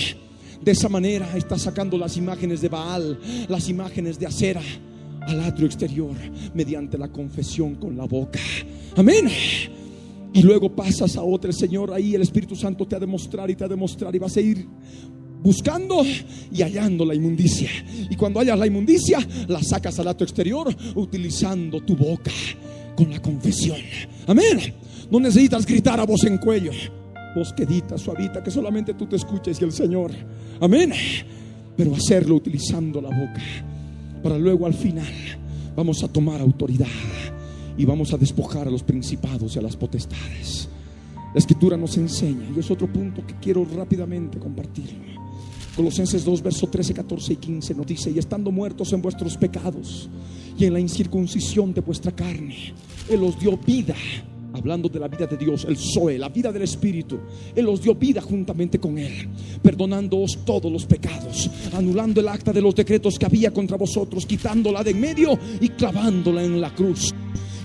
De 0.61 0.71
esa 0.71 0.87
manera 0.87 1.35
estás 1.35 1.63
sacando 1.63 1.97
las 1.97 2.15
imágenes 2.15 2.61
de 2.61 2.69
Baal, 2.69 3.19
las 3.49 3.67
imágenes 3.69 4.19
de 4.19 4.27
acera 4.27 4.61
al 5.21 5.39
atrio 5.41 5.65
exterior 5.65 6.15
mediante 6.53 6.97
la 6.97 7.07
confesión 7.11 7.75
con 7.75 7.97
la 7.97 8.05
boca. 8.05 8.39
Amén. 8.95 9.27
Y 10.33 10.41
luego 10.43 10.69
pasas 10.69 11.15
a 11.17 11.23
otro, 11.23 11.51
Señor 11.51 11.91
ahí, 11.91 12.13
el 12.13 12.21
Espíritu 12.21 12.55
Santo 12.55 12.85
te 12.85 12.95
ha 12.95 12.99
de 12.99 13.07
mostrar 13.07 13.49
y 13.49 13.55
te 13.55 13.63
ha 13.63 13.67
de 13.67 13.75
mostrar 13.75 14.13
y 14.15 14.19
vas 14.19 14.37
a 14.37 14.41
ir 14.41 14.67
buscando 15.45 16.03
y 16.51 16.63
hallando 16.63 17.05
la 17.05 17.13
inmundicia. 17.13 17.69
Y 18.09 18.15
cuando 18.15 18.39
hallas 18.39 18.57
la 18.57 18.65
inmundicia, 18.65 19.19
la 19.47 19.61
sacas 19.61 19.99
al 19.99 20.07
acto 20.07 20.23
exterior 20.23 20.75
utilizando 20.95 21.81
tu 21.81 21.95
boca 21.95 22.31
con 22.97 23.11
la 23.11 23.21
confesión. 23.21 23.77
Amén. 24.25 24.73
No 25.11 25.19
necesitas 25.19 25.63
gritar 25.67 25.99
a 25.99 26.05
voz 26.05 26.23
en 26.23 26.39
cuello. 26.39 26.71
Voz 27.35 27.53
quedita, 27.53 27.95
suavita, 27.95 28.43
que 28.43 28.49
solamente 28.49 28.95
tú 28.95 29.05
te 29.05 29.17
escuches 29.17 29.61
y 29.61 29.65
el 29.65 29.71
Señor. 29.71 30.11
Amén. 30.59 30.91
Pero 31.77 31.93
hacerlo 31.93 32.35
utilizando 32.35 32.99
la 32.99 33.09
boca. 33.09 33.43
Para 34.23 34.39
luego 34.39 34.65
al 34.65 34.73
final 34.73 35.13
vamos 35.75 36.03
a 36.03 36.07
tomar 36.07 36.41
autoridad 36.41 36.87
y 37.77 37.85
vamos 37.85 38.13
a 38.13 38.17
despojar 38.17 38.67
a 38.67 38.71
los 38.71 38.81
principados 38.81 39.55
y 39.55 39.59
a 39.59 39.61
las 39.61 39.77
potestades. 39.77 40.69
La 41.35 41.39
escritura 41.39 41.75
nos 41.75 41.97
enseña, 41.97 42.47
y 42.55 42.59
es 42.59 42.71
otro 42.71 42.87
punto 42.87 43.27
que 43.27 43.35
quiero 43.35 43.65
rápidamente 43.65 44.39
compartirlo. 44.39 45.24
Colosenses 45.75 46.23
2, 46.23 46.41
verso 46.41 46.67
13, 46.67 46.93
14 46.93 47.33
y 47.33 47.35
15 47.35 47.75
nos 47.75 47.85
dice, 47.85 48.09
y 48.09 48.17
estando 48.17 48.49
muertos 48.49 48.93
en 48.93 49.01
vuestros 49.01 49.35
pecados 49.35 50.09
y 50.57 50.63
en 50.63 50.73
la 50.73 50.79
incircuncisión 50.79 51.73
de 51.73 51.81
vuestra 51.81 52.13
carne, 52.13 52.73
Él 53.09 53.21
os 53.23 53.37
dio 53.37 53.57
vida, 53.57 53.95
hablando 54.53 54.87
de 54.87 55.01
la 55.01 55.09
vida 55.09 55.27
de 55.27 55.35
Dios, 55.35 55.65
el 55.67 55.75
Zoe, 55.75 56.17
la 56.17 56.29
vida 56.29 56.53
del 56.53 56.61
Espíritu, 56.61 57.19
Él 57.53 57.67
os 57.67 57.81
dio 57.81 57.93
vida 57.93 58.21
juntamente 58.21 58.79
con 58.79 58.97
Él, 58.97 59.27
perdonándoos 59.61 60.45
todos 60.45 60.71
los 60.71 60.85
pecados, 60.85 61.49
anulando 61.73 62.21
el 62.21 62.29
acta 62.29 62.53
de 62.53 62.61
los 62.61 62.73
decretos 62.73 63.19
que 63.19 63.25
había 63.25 63.51
contra 63.51 63.75
vosotros, 63.75 64.25
quitándola 64.25 64.81
de 64.81 64.91
en 64.91 64.99
medio 65.01 65.37
y 65.59 65.67
clavándola 65.67 66.41
en 66.41 66.61
la 66.61 66.73
cruz 66.73 67.13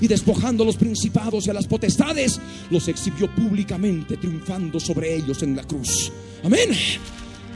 y 0.01 0.09
despojando 0.09 0.65
a 0.65 0.67
los 0.67 0.77
principados 0.77 1.47
y 1.47 1.51
a 1.51 1.55
las 1.55 1.69
potestades, 1.69 2.41
los 2.71 2.89
exhibió 2.89 3.33
públicamente, 3.35 4.17
triunfando 4.17 4.81
sobre 4.81 5.15
ellos 5.15 5.43
en 5.45 5.55
la 5.55 5.63
cruz. 5.63 6.11
Amén. 6.43 6.71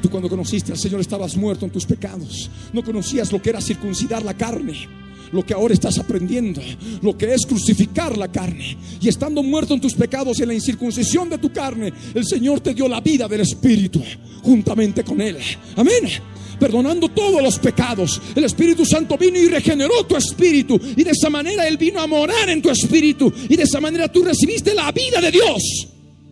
Tú 0.04 0.10
cuando 0.10 0.28
conociste 0.28 0.70
al 0.70 0.76
Señor 0.76 1.00
estabas 1.00 1.34
muerto 1.34 1.64
en 1.64 1.70
tus 1.70 1.86
pecados. 1.86 2.50
No 2.74 2.84
conocías 2.84 3.32
lo 3.32 3.40
que 3.40 3.48
era 3.48 3.62
circuncidar 3.62 4.22
la 4.22 4.34
carne. 4.34 4.74
lo 5.32 5.44
que 5.44 5.54
ahora 5.54 5.72
estás 5.74 5.98
aprendiendo, 5.98 6.60
lo 7.00 7.16
que 7.16 7.32
es 7.32 7.44
crucificar 7.46 8.16
la 8.16 8.30
carne. 8.30 8.76
Y 9.00 9.08
estando 9.08 9.42
muerto 9.42 9.72
en 9.72 9.80
tus 9.80 9.94
pecados 9.94 10.38
en 10.38 10.48
la 10.48 10.54
incircuncisión 10.54 11.28
de 11.30 11.38
tu 11.38 11.50
carne, 11.50 11.92
el 12.14 12.24
Señor 12.24 12.60
te 12.60 12.74
dio 12.74 12.86
la 12.86 13.00
vida 13.00 13.26
del 13.26 13.40
Espíritu 13.40 14.00
juntamente 14.42 15.02
con 15.02 15.22
Él. 15.22 15.38
Amén 15.74 16.04
perdonando 16.60 17.08
todos 17.08 17.42
los 17.42 17.58
pecados. 17.58 18.20
El 18.36 18.44
Espíritu 18.44 18.84
Santo 18.84 19.16
vino 19.16 19.38
y 19.38 19.48
regeneró 19.48 20.04
tu 20.06 20.16
espíritu. 20.16 20.78
Y 20.96 21.02
de 21.02 21.10
esa 21.12 21.30
manera 21.30 21.66
Él 21.66 21.78
vino 21.78 22.00
a 22.00 22.06
morar 22.06 22.48
en 22.50 22.60
tu 22.60 22.70
espíritu. 22.70 23.32
Y 23.48 23.56
de 23.56 23.64
esa 23.64 23.80
manera 23.80 24.12
tú 24.12 24.22
recibiste 24.22 24.72
la 24.74 24.92
vida 24.92 25.20
de 25.20 25.32
Dios. 25.32 25.88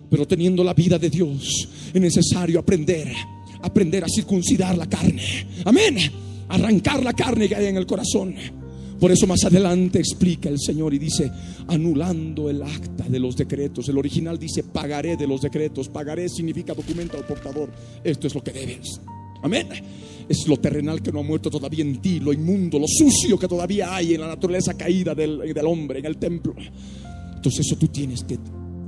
Pero 0.08 0.28
teniendo 0.28 0.62
la 0.62 0.74
vida 0.74 0.98
de 0.98 1.08
Dios, 1.08 1.68
es 1.92 2.00
necesario 2.00 2.60
aprender, 2.60 3.12
aprender 3.62 4.04
a 4.04 4.08
circuncidar 4.08 4.76
la 4.76 4.86
carne. 4.86 5.46
Amén. 5.64 5.96
Arrancar 6.48 7.02
la 7.02 7.12
carne 7.12 7.48
que 7.48 7.56
hay 7.56 7.66
en 7.66 7.76
el 7.76 7.86
corazón. 7.86 8.34
Por 9.00 9.10
eso 9.10 9.26
más 9.26 9.42
adelante 9.44 9.98
explica 9.98 10.48
el 10.48 10.60
Señor 10.60 10.94
y 10.94 10.98
dice, 10.98 11.30
anulando 11.66 12.48
el 12.48 12.62
acta 12.62 13.08
de 13.08 13.18
los 13.18 13.36
decretos. 13.36 13.88
El 13.88 13.98
original 13.98 14.38
dice, 14.38 14.62
pagaré 14.62 15.16
de 15.16 15.26
los 15.26 15.40
decretos. 15.40 15.88
Pagaré 15.88 16.28
significa 16.28 16.74
documento 16.74 17.16
al 17.16 17.26
portador. 17.26 17.72
Esto 18.04 18.28
es 18.28 18.34
lo 18.34 18.44
que 18.44 18.52
debes. 18.52 19.00
Amén. 19.42 19.66
Es 20.28 20.46
lo 20.46 20.56
terrenal 20.56 21.02
que 21.02 21.10
no 21.10 21.18
ha 21.18 21.24
muerto 21.24 21.50
todavía 21.50 21.82
en 21.82 22.00
ti, 22.00 22.20
lo 22.20 22.32
inmundo, 22.32 22.78
lo 22.78 22.86
sucio 22.86 23.36
que 23.36 23.48
todavía 23.48 23.94
hay 23.96 24.14
en 24.14 24.20
la 24.20 24.28
naturaleza 24.28 24.74
caída 24.74 25.14
del, 25.14 25.52
del 25.52 25.66
hombre, 25.66 25.98
en 25.98 26.06
el 26.06 26.16
templo. 26.16 26.54
Entonces 27.34 27.66
eso 27.66 27.76
tú 27.76 27.88
tienes 27.88 28.22
que 28.22 28.38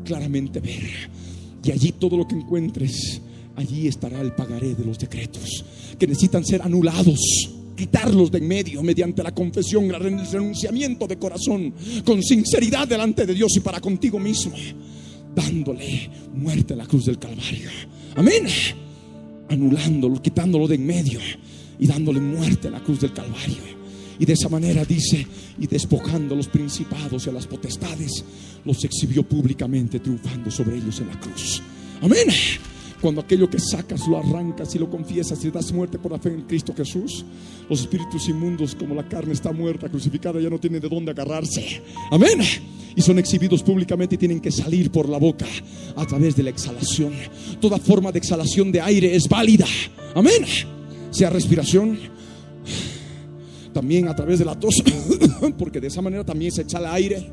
claramente 0.04 0.60
ver. 0.60 1.10
Y 1.64 1.72
allí 1.72 1.92
todo 1.92 2.16
lo 2.16 2.28
que 2.28 2.36
encuentres, 2.36 3.20
allí 3.56 3.88
estará 3.88 4.20
el 4.20 4.32
pagaré 4.32 4.74
de 4.74 4.84
los 4.84 4.98
decretos 4.98 5.64
que 5.98 6.06
necesitan 6.06 6.44
ser 6.44 6.62
anulados 6.62 7.20
quitarlos 7.74 8.30
de 8.30 8.38
en 8.38 8.48
medio 8.48 8.82
mediante 8.82 9.22
la 9.22 9.34
confesión, 9.34 9.84
el 9.84 10.00
renunciamiento 10.00 11.06
de 11.06 11.18
corazón, 11.18 11.74
con 12.04 12.22
sinceridad 12.22 12.86
delante 12.86 13.26
de 13.26 13.34
Dios 13.34 13.56
y 13.56 13.60
para 13.60 13.80
contigo 13.80 14.18
mismo, 14.18 14.54
dándole 15.34 16.10
muerte 16.34 16.74
a 16.74 16.76
la 16.76 16.86
cruz 16.86 17.06
del 17.06 17.18
Calvario. 17.18 17.70
Amén. 18.16 18.46
Anulándolo, 19.48 20.22
quitándolo 20.22 20.68
de 20.68 20.76
en 20.76 20.86
medio 20.86 21.20
y 21.78 21.86
dándole 21.86 22.20
muerte 22.20 22.68
a 22.68 22.72
la 22.72 22.80
cruz 22.80 23.00
del 23.00 23.12
Calvario. 23.12 23.74
Y 24.18 24.24
de 24.24 24.32
esa 24.32 24.48
manera 24.48 24.84
dice, 24.84 25.26
y 25.58 25.66
despojando 25.66 26.34
a 26.34 26.36
los 26.36 26.46
principados 26.46 27.26
y 27.26 27.30
a 27.30 27.32
las 27.32 27.48
potestades, 27.48 28.24
los 28.64 28.84
exhibió 28.84 29.24
públicamente, 29.24 29.98
triunfando 29.98 30.50
sobre 30.50 30.76
ellos 30.76 31.00
en 31.00 31.08
la 31.08 31.18
cruz. 31.18 31.60
Amén. 32.00 32.28
Cuando 33.04 33.20
aquello 33.20 33.50
que 33.50 33.58
sacas 33.58 34.08
lo 34.08 34.16
arrancas 34.16 34.74
y 34.74 34.78
lo 34.78 34.88
confiesas 34.88 35.44
y 35.44 35.50
das 35.50 35.70
muerte 35.74 35.98
por 35.98 36.10
la 36.10 36.18
fe 36.18 36.30
en 36.30 36.40
Cristo 36.44 36.72
Jesús, 36.74 37.22
los 37.68 37.80
espíritus 37.82 38.30
inmundos, 38.30 38.74
como 38.74 38.94
la 38.94 39.06
carne 39.06 39.34
está 39.34 39.52
muerta, 39.52 39.90
crucificada, 39.90 40.40
ya 40.40 40.48
no 40.48 40.58
tienen 40.58 40.80
de 40.80 40.88
dónde 40.88 41.10
agarrarse. 41.10 41.82
Amén. 42.10 42.40
Y 42.96 43.02
son 43.02 43.18
exhibidos 43.18 43.62
públicamente 43.62 44.14
y 44.14 44.18
tienen 44.18 44.40
que 44.40 44.50
salir 44.50 44.90
por 44.90 45.06
la 45.06 45.18
boca 45.18 45.44
a 45.94 46.06
través 46.06 46.34
de 46.34 46.44
la 46.44 46.48
exhalación. 46.48 47.12
Toda 47.60 47.76
forma 47.76 48.10
de 48.10 48.20
exhalación 48.20 48.72
de 48.72 48.80
aire 48.80 49.14
es 49.14 49.28
válida. 49.28 49.66
Amén. 50.14 50.46
Sea 51.10 51.28
respiración, 51.28 51.98
también 53.74 54.08
a 54.08 54.16
través 54.16 54.38
de 54.38 54.46
la 54.46 54.58
tos, 54.58 54.82
porque 55.58 55.78
de 55.78 55.88
esa 55.88 56.00
manera 56.00 56.24
también 56.24 56.52
se 56.52 56.62
echa 56.62 56.78
el 56.78 56.86
aire, 56.86 57.30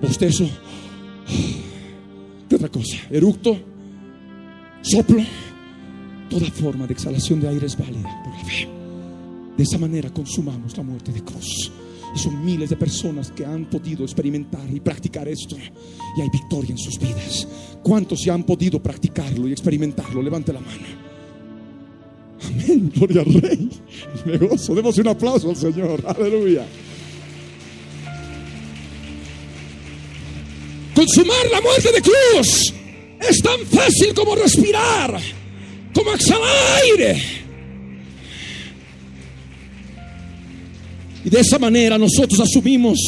bostezo. 0.00 0.48
¿Qué 2.48 2.56
otra 2.56 2.70
cosa? 2.70 2.96
Eructo 3.10 3.71
soplo, 4.82 5.22
toda 6.28 6.46
forma 6.50 6.86
de 6.86 6.92
exhalación 6.92 7.40
de 7.40 7.48
aire 7.48 7.66
es 7.66 7.76
válida 7.76 8.22
por 8.24 8.34
la 8.34 8.44
fe. 8.44 8.68
De 9.56 9.62
esa 9.62 9.78
manera 9.78 10.10
consumamos 10.10 10.76
la 10.76 10.82
muerte 10.82 11.12
de 11.12 11.22
cruz. 11.22 11.70
Y 12.14 12.18
son 12.18 12.44
miles 12.44 12.68
de 12.68 12.76
personas 12.76 13.30
que 13.30 13.44
han 13.44 13.64
podido 13.66 14.04
experimentar 14.04 14.68
y 14.70 14.80
practicar 14.80 15.28
esto. 15.28 15.56
Y 16.16 16.20
hay 16.20 16.28
victoria 16.30 16.72
en 16.72 16.78
sus 16.78 16.98
vidas. 16.98 17.48
¿Cuántos 17.82 18.20
se 18.20 18.30
han 18.30 18.44
podido 18.44 18.82
practicarlo 18.82 19.48
y 19.48 19.52
experimentarlo? 19.52 20.20
Levante 20.20 20.52
la 20.52 20.60
mano. 20.60 20.86
Amén. 22.44 22.92
Gloria 22.94 23.22
al 23.22 23.32
Rey. 23.32 23.70
Me 24.26 24.36
gozo. 24.36 24.74
Demos 24.74 24.98
un 24.98 25.08
aplauso 25.08 25.50
al 25.50 25.56
Señor. 25.56 26.02
Aleluya. 26.06 26.66
Consumar 30.94 31.46
la 31.50 31.60
muerte 31.62 31.92
de 31.92 32.02
cruz 32.02 32.74
es 33.28 33.40
tan 33.42 33.60
fácil 33.66 34.14
como 34.14 34.34
respirar, 34.34 35.20
como 35.94 36.12
exhalar 36.12 36.48
aire. 36.82 37.22
Y 41.24 41.30
de 41.30 41.40
esa 41.40 41.58
manera 41.58 41.98
nosotros 41.98 42.40
asumimos 42.40 42.98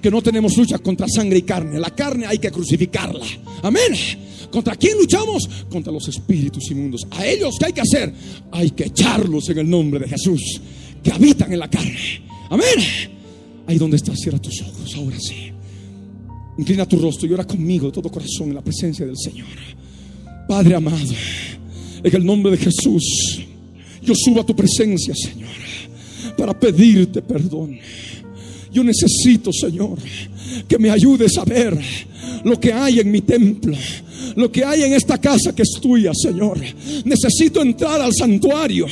que 0.00 0.10
no 0.10 0.22
tenemos 0.22 0.56
lucha 0.56 0.78
contra 0.78 1.08
sangre 1.08 1.38
y 1.38 1.42
carne. 1.42 1.78
La 1.78 1.90
carne 1.90 2.26
hay 2.26 2.38
que 2.38 2.50
crucificarla. 2.50 3.24
Amén. 3.62 3.94
¿Contra 4.50 4.76
quién 4.76 4.96
luchamos? 4.96 5.48
Contra 5.68 5.92
los 5.92 6.08
espíritus 6.08 6.70
inmundos. 6.70 7.06
A 7.10 7.26
ellos, 7.26 7.56
¿qué 7.58 7.66
hay 7.66 7.72
que 7.72 7.80
hacer? 7.80 8.14
Hay 8.52 8.70
que 8.70 8.84
echarlos 8.84 9.48
en 9.50 9.58
el 9.58 9.68
nombre 9.68 10.00
de 10.00 10.08
Jesús, 10.08 10.60
que 11.02 11.12
habitan 11.12 11.52
en 11.52 11.58
la 11.58 11.68
carne. 11.68 12.22
Amén. 12.48 13.10
Ahí 13.66 13.76
donde 13.76 13.96
estás, 13.96 14.18
cierra 14.18 14.38
tus 14.38 14.62
ojos, 14.62 14.94
ahora 14.96 15.18
sí. 15.20 15.52
Inclina 16.58 16.86
tu 16.86 16.98
rostro 16.98 17.28
y 17.28 17.32
ora 17.32 17.44
conmigo 17.44 17.92
todo 17.92 18.10
corazón 18.10 18.48
en 18.48 18.56
la 18.56 18.62
presencia 18.62 19.06
del 19.06 19.16
Señor. 19.16 19.46
Padre 20.48 20.74
amado, 20.74 21.14
en 22.02 22.16
el 22.16 22.24
nombre 22.24 22.50
de 22.50 22.58
Jesús, 22.58 23.40
yo 24.02 24.12
subo 24.16 24.40
a 24.40 24.46
tu 24.46 24.56
presencia, 24.56 25.14
Señor, 25.14 25.50
para 26.36 26.58
pedirte 26.58 27.22
perdón. 27.22 27.78
Yo 28.72 28.82
necesito, 28.82 29.52
Señor, 29.52 29.98
que 30.66 30.78
me 30.78 30.90
ayudes 30.90 31.38
a 31.38 31.44
ver 31.44 31.78
lo 32.44 32.58
que 32.58 32.72
hay 32.72 32.98
en 33.00 33.10
mi 33.10 33.20
templo, 33.20 33.76
lo 34.34 34.50
que 34.50 34.64
hay 34.64 34.82
en 34.82 34.94
esta 34.94 35.18
casa 35.18 35.54
que 35.54 35.62
es 35.62 35.78
tuya, 35.80 36.12
Señor. 36.12 36.58
Necesito 37.04 37.62
entrar 37.62 38.00
al 38.00 38.12
santuario, 38.12 38.86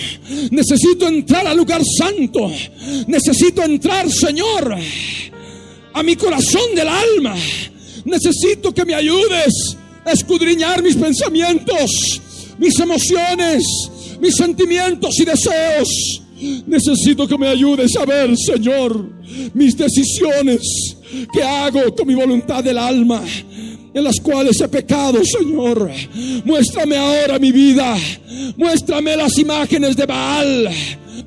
necesito 0.50 1.08
entrar 1.08 1.46
al 1.48 1.56
lugar 1.56 1.82
santo, 1.84 2.48
necesito 3.08 3.64
entrar, 3.64 4.08
Señor 4.10 4.76
a 5.96 6.02
mi 6.02 6.14
corazón 6.14 6.74
del 6.74 6.88
alma. 6.88 7.34
Necesito 8.04 8.72
que 8.72 8.84
me 8.84 8.94
ayudes 8.94 9.76
a 10.04 10.12
escudriñar 10.12 10.82
mis 10.82 10.94
pensamientos, 10.94 12.20
mis 12.58 12.78
emociones, 12.78 13.64
mis 14.20 14.36
sentimientos 14.36 15.18
y 15.18 15.24
deseos. 15.24 16.22
Necesito 16.66 17.26
que 17.26 17.38
me 17.38 17.48
ayudes 17.48 17.96
a 17.96 18.04
ver, 18.04 18.36
Señor, 18.36 19.08
mis 19.54 19.74
decisiones 19.74 20.60
que 21.32 21.42
hago 21.42 21.96
con 21.96 22.06
mi 22.06 22.14
voluntad 22.14 22.62
del 22.62 22.76
alma, 22.76 23.22
en 23.94 24.04
las 24.04 24.20
cuales 24.20 24.60
he 24.60 24.68
pecado, 24.68 25.24
Señor. 25.24 25.90
Muéstrame 26.44 26.96
ahora 26.98 27.38
mi 27.38 27.52
vida. 27.52 27.96
Muéstrame 28.58 29.16
las 29.16 29.38
imágenes 29.38 29.96
de 29.96 30.04
Baal 30.04 30.68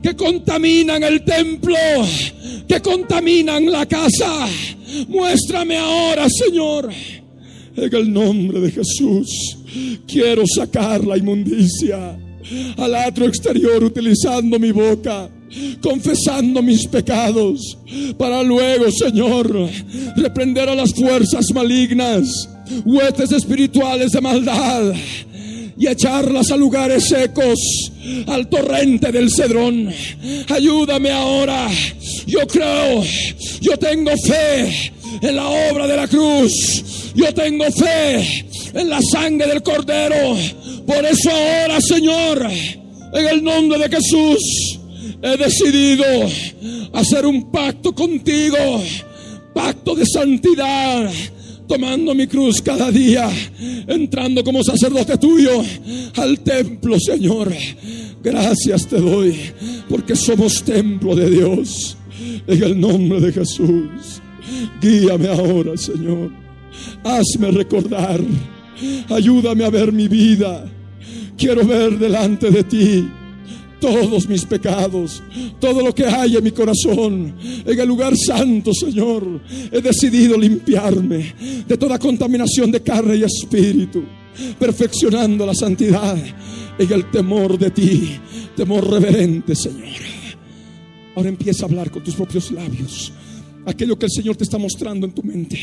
que 0.02 0.16
contaminan 0.16 1.04
el 1.04 1.24
templo, 1.24 1.76
que 2.68 2.80
contaminan 2.82 3.72
la 3.72 3.86
casa. 3.86 4.48
Muéstrame 5.08 5.78
ahora, 5.78 6.28
Señor. 6.30 6.90
En 7.76 7.96
el 7.96 8.12
nombre 8.12 8.60
de 8.60 8.72
Jesús, 8.72 9.58
quiero 10.08 10.44
sacar 10.48 11.06
la 11.06 11.18
inmundicia 11.18 12.18
al 12.78 12.96
atrio 12.96 13.28
exterior 13.28 13.84
utilizando 13.84 14.60
mi 14.60 14.72
boca, 14.72 15.30
confesando 15.82 16.62
mis 16.62 16.88
pecados, 16.88 17.78
para 18.18 18.44
luego, 18.44 18.92
Señor, 18.92 19.70
reprender 20.16 20.70
a 20.70 20.76
las 20.76 20.94
fuerzas 20.94 21.46
malignas, 21.54 22.50
huestes 22.86 23.32
espirituales 23.32 24.12
de 24.12 24.22
maldad 24.22 24.94
y 25.78 25.88
echarlas 25.88 26.52
a 26.52 26.58
lugares 26.58 27.06
secos, 27.06 27.92
al 28.28 28.48
torrente 28.48 29.12
del 29.12 29.30
Cedrón. 29.32 29.94
Ayúdame 30.50 31.12
ahora. 31.12 31.70
Yo 32.26 32.46
creo, 32.48 33.04
yo 33.62 33.78
tengo 33.78 34.12
fe 34.18 34.92
en 35.22 35.36
la 35.36 35.48
obra 35.48 35.88
de 35.88 35.96
la 35.96 36.08
cruz. 36.08 37.12
Yo 37.16 37.34
tengo 37.34 37.66
fe 37.72 38.46
en 38.74 38.90
la 38.90 39.00
sangre 39.02 39.48
del 39.48 39.64
Cordero. 39.64 40.38
Por 40.86 41.06
eso 41.06 41.30
ahora, 41.30 41.82
Señor, 41.82 42.50
en 43.14 43.28
el 43.28 43.44
nombre 43.44 43.80
de 43.80 43.90
Jesús, 43.90 44.80
he 45.22 45.38
decidido 45.38 46.06
hacer 46.94 47.26
un 47.26 47.52
pacto 47.52 47.94
contigo. 47.94 48.58
Pacto 49.54 49.96
de 49.96 50.06
santidad 50.06 51.10
tomando 51.70 52.16
mi 52.16 52.26
cruz 52.26 52.62
cada 52.64 52.92
día, 52.92 53.30
entrando 53.88 54.44
como 54.44 54.64
sacerdote 54.64 55.18
tuyo 55.20 55.64
al 56.16 56.40
templo, 56.40 57.00
Señor. 57.00 57.54
Gracias 58.24 58.88
te 58.88 59.00
doy, 59.00 59.36
porque 59.88 60.16
somos 60.16 60.64
templo 60.64 61.16
de 61.16 61.30
Dios. 61.30 61.96
En 62.48 62.64
el 62.64 62.80
nombre 62.80 63.22
de 63.22 63.32
Jesús, 63.32 64.20
guíame 64.82 65.28
ahora, 65.28 65.78
Señor. 65.78 66.32
Hazme 67.04 67.52
recordar. 67.52 68.20
Ayúdame 69.10 69.64
a 69.64 69.70
ver 69.70 69.94
mi 69.94 70.08
vida. 70.08 70.66
Quiero 71.38 71.66
ver 71.66 72.00
delante 72.00 72.50
de 72.50 72.64
ti 72.64 73.08
todos 73.80 74.28
mis 74.28 74.46
pecados, 74.46 75.24
todo 75.60 75.82
lo 75.82 75.94
que 75.94 76.06
hay 76.06 76.36
en 76.36 76.44
mi 76.44 76.52
corazón, 76.52 77.36
en 77.66 77.80
el 77.80 77.88
lugar 77.88 78.16
santo, 78.16 78.74
Señor. 78.74 79.42
He 79.72 79.82
decidido 79.82 80.38
limpiarme 80.38 81.34
de 81.68 81.78
toda 81.78 81.98
contaminación 82.00 82.72
de 82.72 82.82
carne 82.82 83.18
y 83.18 83.24
espíritu, 83.24 84.04
perfeccionando 84.58 85.46
la 85.46 85.56
santidad 85.56 86.18
en 86.78 86.94
el 86.94 87.10
temor 87.12 87.58
de 87.58 87.72
ti, 87.72 88.18
temor 88.56 88.90
reverente, 88.90 89.56
Señor. 89.56 89.88
Ahora 91.16 91.30
empieza 91.30 91.66
a 91.66 91.70
hablar 91.70 91.92
con 91.92 92.04
tus 92.04 92.16
propios 92.16 92.52
labios 92.52 93.12
aquello 93.66 93.98
que 93.98 94.06
el 94.06 94.12
Señor 94.12 94.36
te 94.36 94.44
está 94.44 94.58
mostrando 94.58 95.06
en 95.06 95.14
tu 95.14 95.24
mente. 95.24 95.58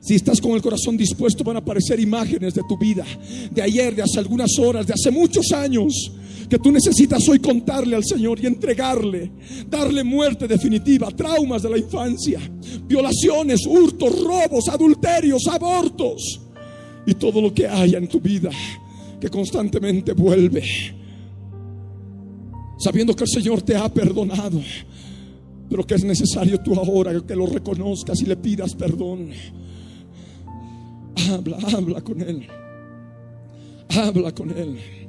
Si 0.00 0.16
estás 0.16 0.40
con 0.40 0.52
el 0.52 0.62
corazón 0.62 0.96
dispuesto, 0.96 1.44
van 1.44 1.56
a 1.56 1.60
aparecer 1.60 2.00
imágenes 2.00 2.54
de 2.54 2.62
tu 2.68 2.76
vida, 2.76 3.04
de 3.50 3.62
ayer, 3.62 3.94
de 3.94 4.02
hace 4.02 4.18
algunas 4.18 4.50
horas, 4.58 4.86
de 4.86 4.94
hace 4.94 5.10
muchos 5.10 5.52
años, 5.52 6.12
que 6.52 6.58
tú 6.58 6.70
necesitas 6.70 7.26
hoy 7.30 7.38
contarle 7.38 7.96
al 7.96 8.04
Señor 8.04 8.38
y 8.38 8.44
entregarle, 8.44 9.32
darle 9.70 10.04
muerte 10.04 10.46
definitiva, 10.46 11.10
traumas 11.10 11.62
de 11.62 11.70
la 11.70 11.78
infancia, 11.78 12.38
violaciones, 12.86 13.64
hurtos, 13.66 14.22
robos, 14.22 14.68
adulterios, 14.68 15.46
abortos 15.46 16.42
y 17.06 17.14
todo 17.14 17.40
lo 17.40 17.54
que 17.54 17.66
haya 17.66 17.96
en 17.96 18.06
tu 18.06 18.20
vida 18.20 18.50
que 19.18 19.30
constantemente 19.30 20.12
vuelve, 20.12 20.62
sabiendo 22.78 23.16
que 23.16 23.24
el 23.24 23.30
Señor 23.30 23.62
te 23.62 23.74
ha 23.74 23.88
perdonado, 23.88 24.60
pero 25.70 25.86
que 25.86 25.94
es 25.94 26.04
necesario 26.04 26.60
tú 26.60 26.74
ahora 26.74 27.18
que 27.26 27.34
lo 27.34 27.46
reconozcas 27.46 28.20
y 28.20 28.26
le 28.26 28.36
pidas 28.36 28.74
perdón. 28.74 29.30
Habla, 31.30 31.56
habla 31.74 32.02
con 32.02 32.20
Él. 32.20 32.46
Habla 33.88 34.34
con 34.34 34.50
Él. 34.50 35.01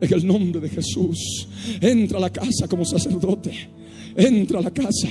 En 0.00 0.12
el 0.12 0.26
nombre 0.26 0.60
de 0.60 0.68
Jesús. 0.68 1.46
Entra 1.80 2.18
a 2.18 2.20
la 2.20 2.30
casa 2.30 2.66
como 2.68 2.84
sacerdote. 2.84 3.52
Entra 4.16 4.58
a 4.58 4.62
la 4.62 4.70
casa. 4.70 5.08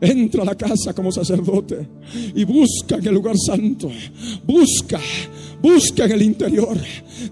Entra 0.00 0.42
a 0.42 0.46
la 0.46 0.54
casa 0.54 0.94
como 0.94 1.12
sacerdote 1.12 1.86
y 2.34 2.44
busca 2.44 2.96
en 2.96 3.06
el 3.06 3.14
lugar 3.14 3.36
santo. 3.36 3.90
Busca, 4.46 4.98
busca 5.60 6.06
en 6.06 6.12
el 6.12 6.22
interior. 6.22 6.78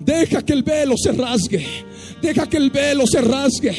Deja 0.00 0.42
que 0.42 0.52
el 0.52 0.62
velo 0.62 0.94
se 0.98 1.12
rasgue. 1.12 1.64
Deja 2.20 2.46
que 2.46 2.58
el 2.58 2.70
velo 2.70 3.06
se 3.06 3.22
rasgue. 3.22 3.74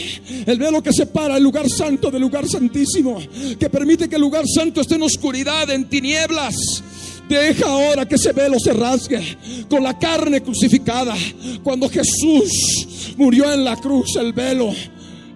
El 0.45 0.57
velo 0.57 0.82
que 0.82 0.91
separa 0.91 1.38
el 1.38 1.43
lugar 1.43 1.70
santo 1.70 2.10
del 2.10 2.22
lugar 2.22 2.47
santísimo. 2.47 3.20
Que 3.60 3.70
permite 3.70 4.10
que 4.10 4.16
el 4.16 4.22
lugar 4.22 4.45
santo 4.47 4.82
esté 4.82 4.95
en 4.95 5.03
oscuridad, 5.03 5.70
en 5.70 5.88
tinieblas. 5.88 6.84
Deja 7.30 7.68
ahora 7.68 8.08
que 8.08 8.16
ese 8.16 8.34
velo 8.34 8.58
se 8.60 8.74
rasgue 8.74 9.38
con 9.70 9.84
la 9.84 9.98
carne 9.98 10.42
crucificada. 10.42 11.16
Cuando 11.64 11.88
Jesús 11.88 13.14
murió 13.18 13.54
en 13.54 13.64
la 13.64 13.78
cruz, 13.78 14.16
el 14.16 14.34
velo, 14.34 14.74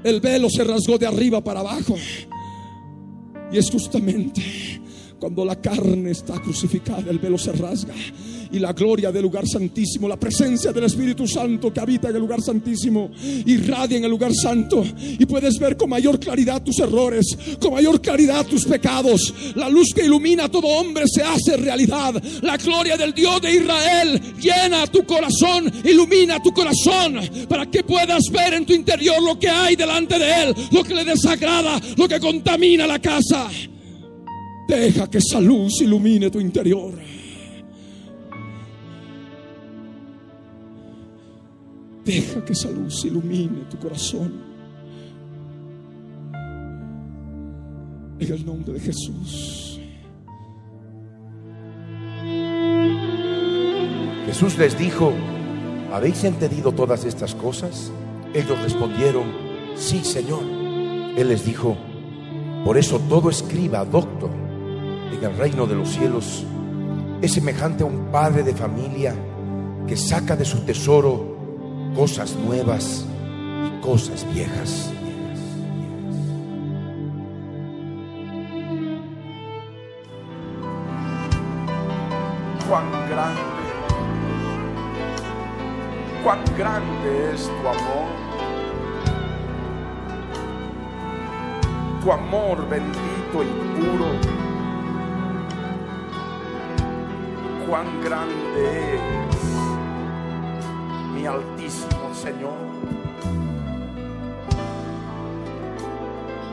el 0.03 0.19
velo 0.19 0.49
se 0.49 0.63
rasgó 0.63 0.97
de 0.97 1.05
arriba 1.05 1.43
para 1.43 1.59
abajo. 1.59 1.95
Y 3.51 3.57
es 3.59 3.69
justamente 3.69 4.41
cuando 5.19 5.45
la 5.45 5.55
carne 5.55 6.09
está 6.11 6.41
crucificada, 6.41 7.09
el 7.11 7.19
velo 7.19 7.37
se 7.37 7.51
rasga 7.53 7.93
y 8.53 8.59
la 8.59 8.71
gloria 8.71 9.11
del 9.11 9.23
lugar 9.23 9.47
santísimo, 9.47 10.07
la 10.07 10.15
presencia 10.15 10.71
del 10.71 10.83
Espíritu 10.83 11.27
Santo 11.27 11.73
que 11.73 11.79
habita 11.79 12.09
en 12.09 12.15
el 12.15 12.21
lugar 12.21 12.39
santísimo, 12.39 13.09
irradia 13.47 13.97
en 13.97 14.03
el 14.03 14.11
lugar 14.11 14.31
santo 14.33 14.85
y 14.95 15.25
puedes 15.25 15.57
ver 15.57 15.75
con 15.75 15.89
mayor 15.89 16.19
claridad 16.19 16.61
tus 16.61 16.77
errores, 16.77 17.25
con 17.59 17.73
mayor 17.73 17.99
claridad 17.99 18.45
tus 18.45 18.65
pecados. 18.65 19.33
La 19.55 19.69
luz 19.69 19.91
que 19.95 20.05
ilumina 20.05 20.45
a 20.45 20.49
todo 20.49 20.67
hombre 20.67 21.05
se 21.07 21.23
hace 21.23 21.57
realidad. 21.57 22.21
La 22.43 22.57
gloria 22.57 22.95
del 22.95 23.11
Dios 23.13 23.41
de 23.41 23.55
Israel 23.55 24.21
llena 24.39 24.85
tu 24.85 25.03
corazón, 25.03 25.71
ilumina 25.83 26.39
tu 26.41 26.53
corazón 26.53 27.19
para 27.49 27.65
que 27.71 27.83
puedas 27.83 28.23
ver 28.31 28.53
en 28.53 28.67
tu 28.67 28.73
interior 28.73 29.21
lo 29.23 29.39
que 29.39 29.49
hay 29.49 29.75
delante 29.75 30.19
de 30.19 30.43
Él, 30.43 30.55
lo 30.71 30.83
que 30.83 30.93
le 30.93 31.03
desagrada, 31.03 31.81
lo 31.97 32.07
que 32.07 32.19
contamina 32.19 32.85
la 32.85 32.99
casa. 32.99 33.49
Deja 34.67 35.09
que 35.09 35.17
esa 35.17 35.41
luz 35.41 35.81
ilumine 35.81 36.29
tu 36.29 36.39
interior. 36.39 37.22
Deja 42.05 42.43
que 42.43 42.53
esa 42.53 42.69
luz 42.69 43.05
ilumine 43.05 43.61
tu 43.69 43.77
corazón. 43.77 44.33
En 48.19 48.33
el 48.33 48.45
nombre 48.45 48.73
de 48.73 48.79
Jesús. 48.79 49.79
Jesús 54.25 54.57
les 54.57 54.77
dijo, 54.77 55.13
¿habéis 55.93 56.23
entendido 56.23 56.71
todas 56.71 57.05
estas 57.05 57.35
cosas? 57.35 57.91
Ellos 58.33 58.59
respondieron, 58.61 59.31
sí, 59.75 60.03
Señor. 60.03 60.43
Él 61.15 61.29
les 61.29 61.45
dijo, 61.45 61.77
por 62.65 62.77
eso 62.77 62.99
todo 63.07 63.29
escriba, 63.29 63.85
doctor, 63.85 64.31
en 65.11 65.23
el 65.23 65.37
reino 65.37 65.67
de 65.67 65.75
los 65.75 65.89
cielos 65.89 66.43
es 67.21 67.31
semejante 67.31 67.83
a 67.83 67.85
un 67.85 68.11
padre 68.11 68.43
de 68.43 68.53
familia 68.53 69.15
que 69.87 69.95
saca 69.95 70.35
de 70.35 70.43
su 70.43 70.59
tesoro 70.61 71.32
cosas 71.95 72.35
nuevas 72.35 73.05
y 73.67 73.81
cosas 73.81 74.25
viejas. 74.33 74.91
Cuán 82.67 82.85
grande, 83.09 83.41
cuán 86.23 86.39
grande 86.57 87.33
es 87.33 87.43
tu 87.43 87.67
amor. 87.67 88.23
Tu 92.03 92.11
amor 92.11 92.69
bendito 92.69 93.43
y 93.43 93.79
puro. 93.79 94.07
Cuán 97.67 98.01
grande 98.01 98.95
es 98.95 99.62
altísimo 101.25 102.13
Señor. 102.13 102.53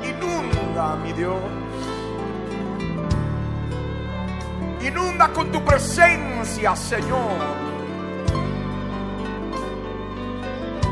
Inunda, 0.03 0.97
mi 0.97 1.13
Dios. 1.13 1.37
Inunda 4.83 5.29
con 5.29 5.53
tu 5.53 5.63
presencia, 5.65 6.75
Señor. 6.75 7.39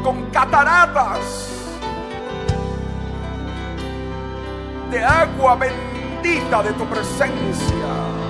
Con 0.02 0.26
cataratas 0.30 1.48
de 4.90 5.04
agua 5.04 5.56
bendita 5.56 6.62
de 6.62 6.72
tu 6.72 6.84
presencia. 6.86 8.27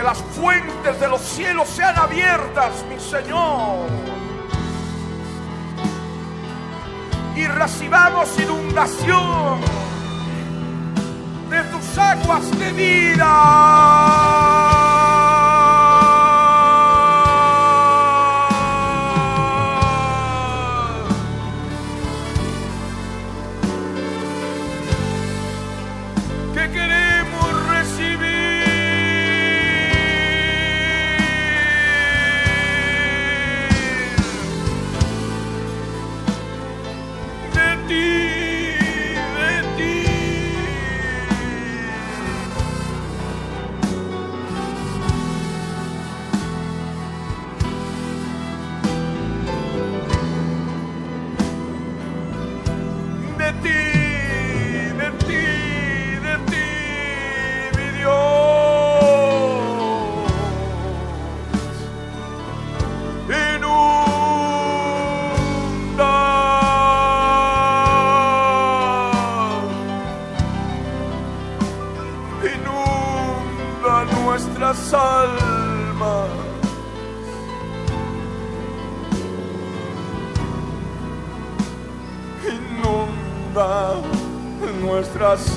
Que 0.00 0.06
las 0.06 0.16
fuentes 0.16 0.98
de 0.98 1.08
los 1.08 1.20
cielos 1.20 1.68
sean 1.68 1.94
abiertas, 1.98 2.72
mi 2.88 2.98
Señor. 2.98 3.86
Y 7.36 7.46
recibamos 7.46 8.30
inundación 8.40 9.60
de 11.50 11.62
tus 11.64 11.98
aguas 11.98 12.50
de 12.58 12.72
vida. 12.72 13.26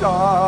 saw 0.04 0.43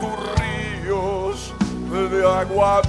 tus 0.00 0.16
ríos 0.40 1.52
de 1.90 2.24
agua 2.24 2.80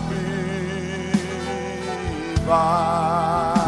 viva. 2.40 3.61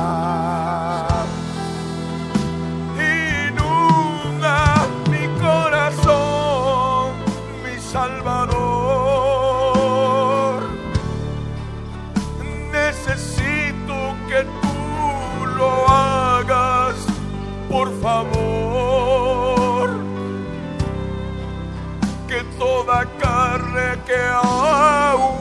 Oh. 24.15 25.32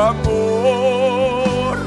amor 0.00 1.78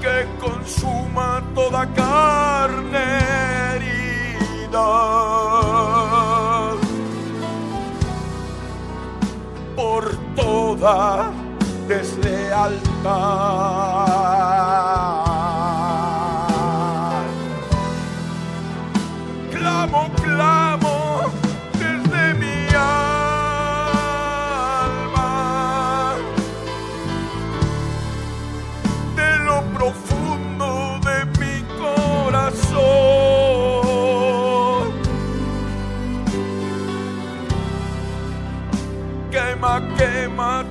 que 0.00 0.26
consuma 0.40 1.42
toda 1.54 1.86
carne 1.86 3.18
herida 3.74 4.88
por 9.74 10.16
toda 10.34 11.30
deslealtad. 11.88 14.05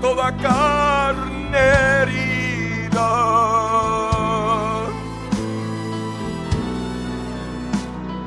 toda 0.06 0.32
carne 0.38 1.58
herida. 1.58 3.12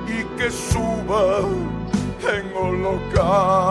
Y 0.09 0.25
que 0.37 0.51
suba 0.51 1.25
en 2.35 2.47
holocausto. 2.57 3.68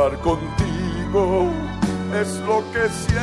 Estar 0.00 0.18
contigo 0.20 1.50
es 2.18 2.40
lo 2.46 2.64
que 2.72 2.88
siento. 2.88 3.18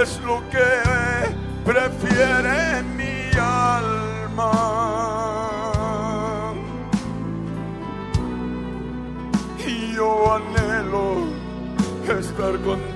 Es 0.00 0.18
lo 0.22 0.40
que 0.48 0.70
prefiere 1.66 2.82
mi 2.96 3.28
alma. 3.38 4.52
Y 9.58 9.92
yo 9.96 10.32
anhelo 10.32 11.26
estar 12.18 12.58
contigo 12.62 12.87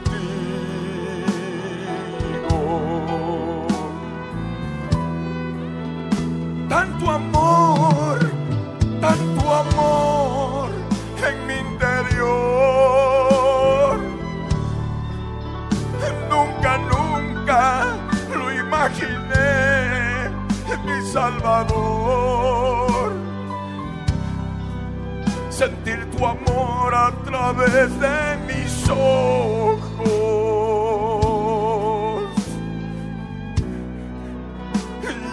sentir 25.63 26.01
tu 26.11 26.27
amor 26.27 26.93
a 26.93 27.13
través 27.25 27.89
de 28.01 28.37
mis 28.49 28.89
ojos 28.89 29.83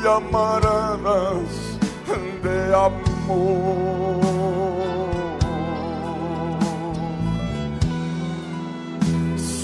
llamaradas 0.04 1.52
de 2.44 2.60
amor. 2.76 4.20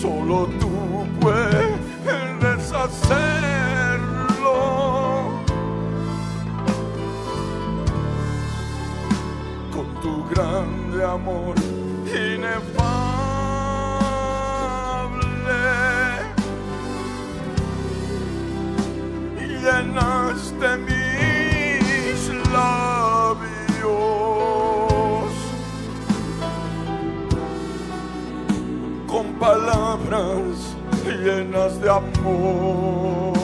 Solo 0.01 0.47
tú 0.59 0.71
puedes 1.21 2.71
hacer 2.71 3.44
grande 10.29 11.03
amor 11.03 11.55
inefable. 12.07 12.75
Llenaste 19.63 20.77
mis 20.87 22.29
labios 22.53 23.35
con 29.07 29.25
palabras 29.39 30.75
llenas 31.23 31.81
de 31.81 31.89
amor. 31.89 33.35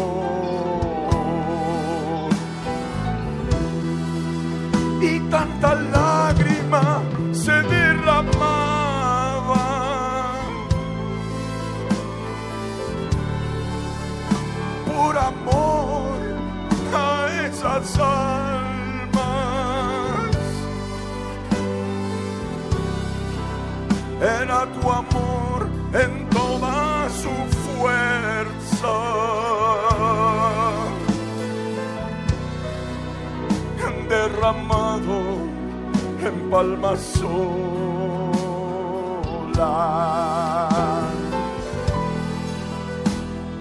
y 5.02 5.20
tanta 5.32 5.74
la 5.74 6.21
Era 24.52 24.66
tu 24.66 24.84
amor 24.92 25.60
en 25.94 26.30
toda 26.30 27.10
su 27.10 27.34
fuerza. 27.64 28.96
Derramado 34.10 35.20
en 36.28 36.36
palmas 36.50 37.00
solas 37.00 37.40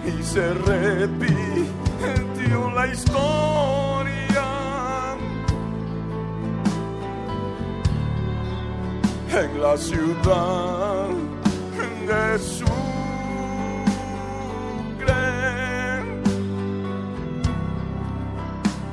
y 0.05 0.23
se 0.25 0.55
repitió 0.55 1.79
la 2.75 2.89
historia 2.89 3.80
en 9.41 9.63
la 9.63 9.77
ciudad 9.77 11.09
de 12.07 12.39
Sucre 12.39 12.71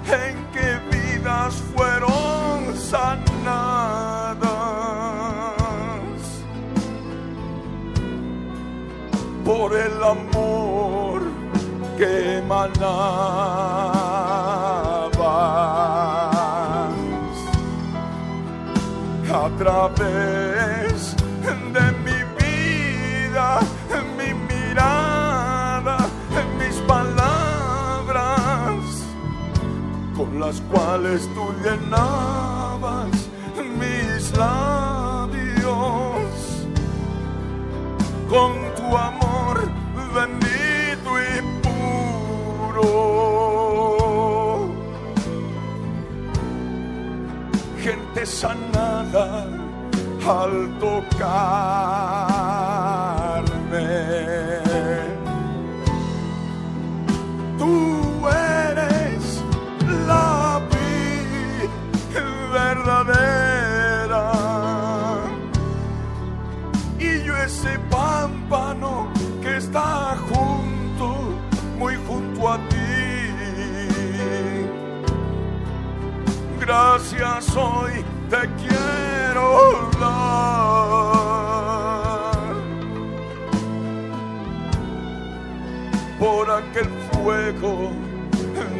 en 0.05 0.35
que 0.53 0.79
vidas 0.89 1.53
fueron 1.75 2.75
sanadas 2.77 4.37
por 9.43 9.75
el 9.75 10.01
amor 10.01 11.21
que 11.97 12.37
emanabas 12.37 13.76
a 19.45 19.49
través 19.57 21.15
de 21.75 21.85
mi 22.05 22.19
vida, 22.39 23.47
mi 24.17 24.31
mirada, 24.51 25.97
mis 26.59 26.75
palabras, 26.93 28.81
con 30.15 30.39
las 30.39 30.57
cuales 30.71 31.19
tú 31.35 31.45
llenabas 31.63 33.27
mis 33.79 34.35
labios 34.37 35.77
con 38.29 38.51
tu 38.75 38.97
amor 38.97 39.69
bendito 40.13 41.09
y 41.19 41.41
puro. 41.61 43.16
Sanada 48.27 49.45
al 50.27 50.77
tocarme. 50.79 51.07
Tú 57.57 58.27
eres 58.27 59.41
la 60.07 60.61
vida 60.73 62.25
verdadera 62.51 64.25
y 66.99 67.23
yo 67.23 67.37
ese 67.37 67.79
pámpano 67.89 69.07
que 69.41 69.57
está 69.57 70.17
junto, 70.29 71.07
muy 71.79 71.95
junto 72.05 72.49
a 72.49 72.57
ti. 72.69 72.87
Gracias 76.59 77.55
hoy 77.55 78.06
te 78.29 78.41
quiero 78.61 79.89
dar 80.01 80.77
por 86.19 86.51
aquel 86.51 86.89
fuego 87.11 87.91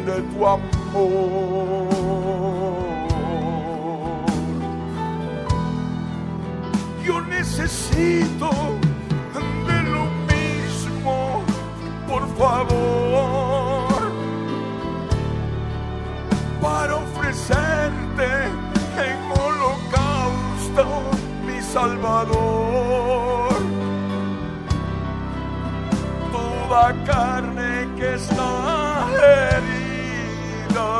de 0.04 0.22
tu 0.22 0.46
amor. 0.46 1.88
Yo 7.04 7.20
necesito 7.22 8.50
de 9.66 9.82
lo 9.94 10.04
mismo, 10.28 11.42
por 12.06 12.24
favor, 12.36 14.12
para 16.60 16.96
ofrecerte 16.96 18.57
Salvador. 21.72 23.52
Toda 26.32 26.94
carne 27.04 27.88
que 27.96 28.14
está 28.14 29.06
herida 29.22 30.90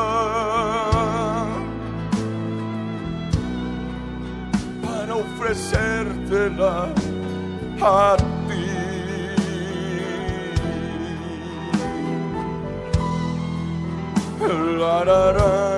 para 4.85 5.15
ofrecértela 5.17 6.93
a 7.81 8.17
ti. 8.49 8.79
La, 14.79 15.05
la, 15.05 15.78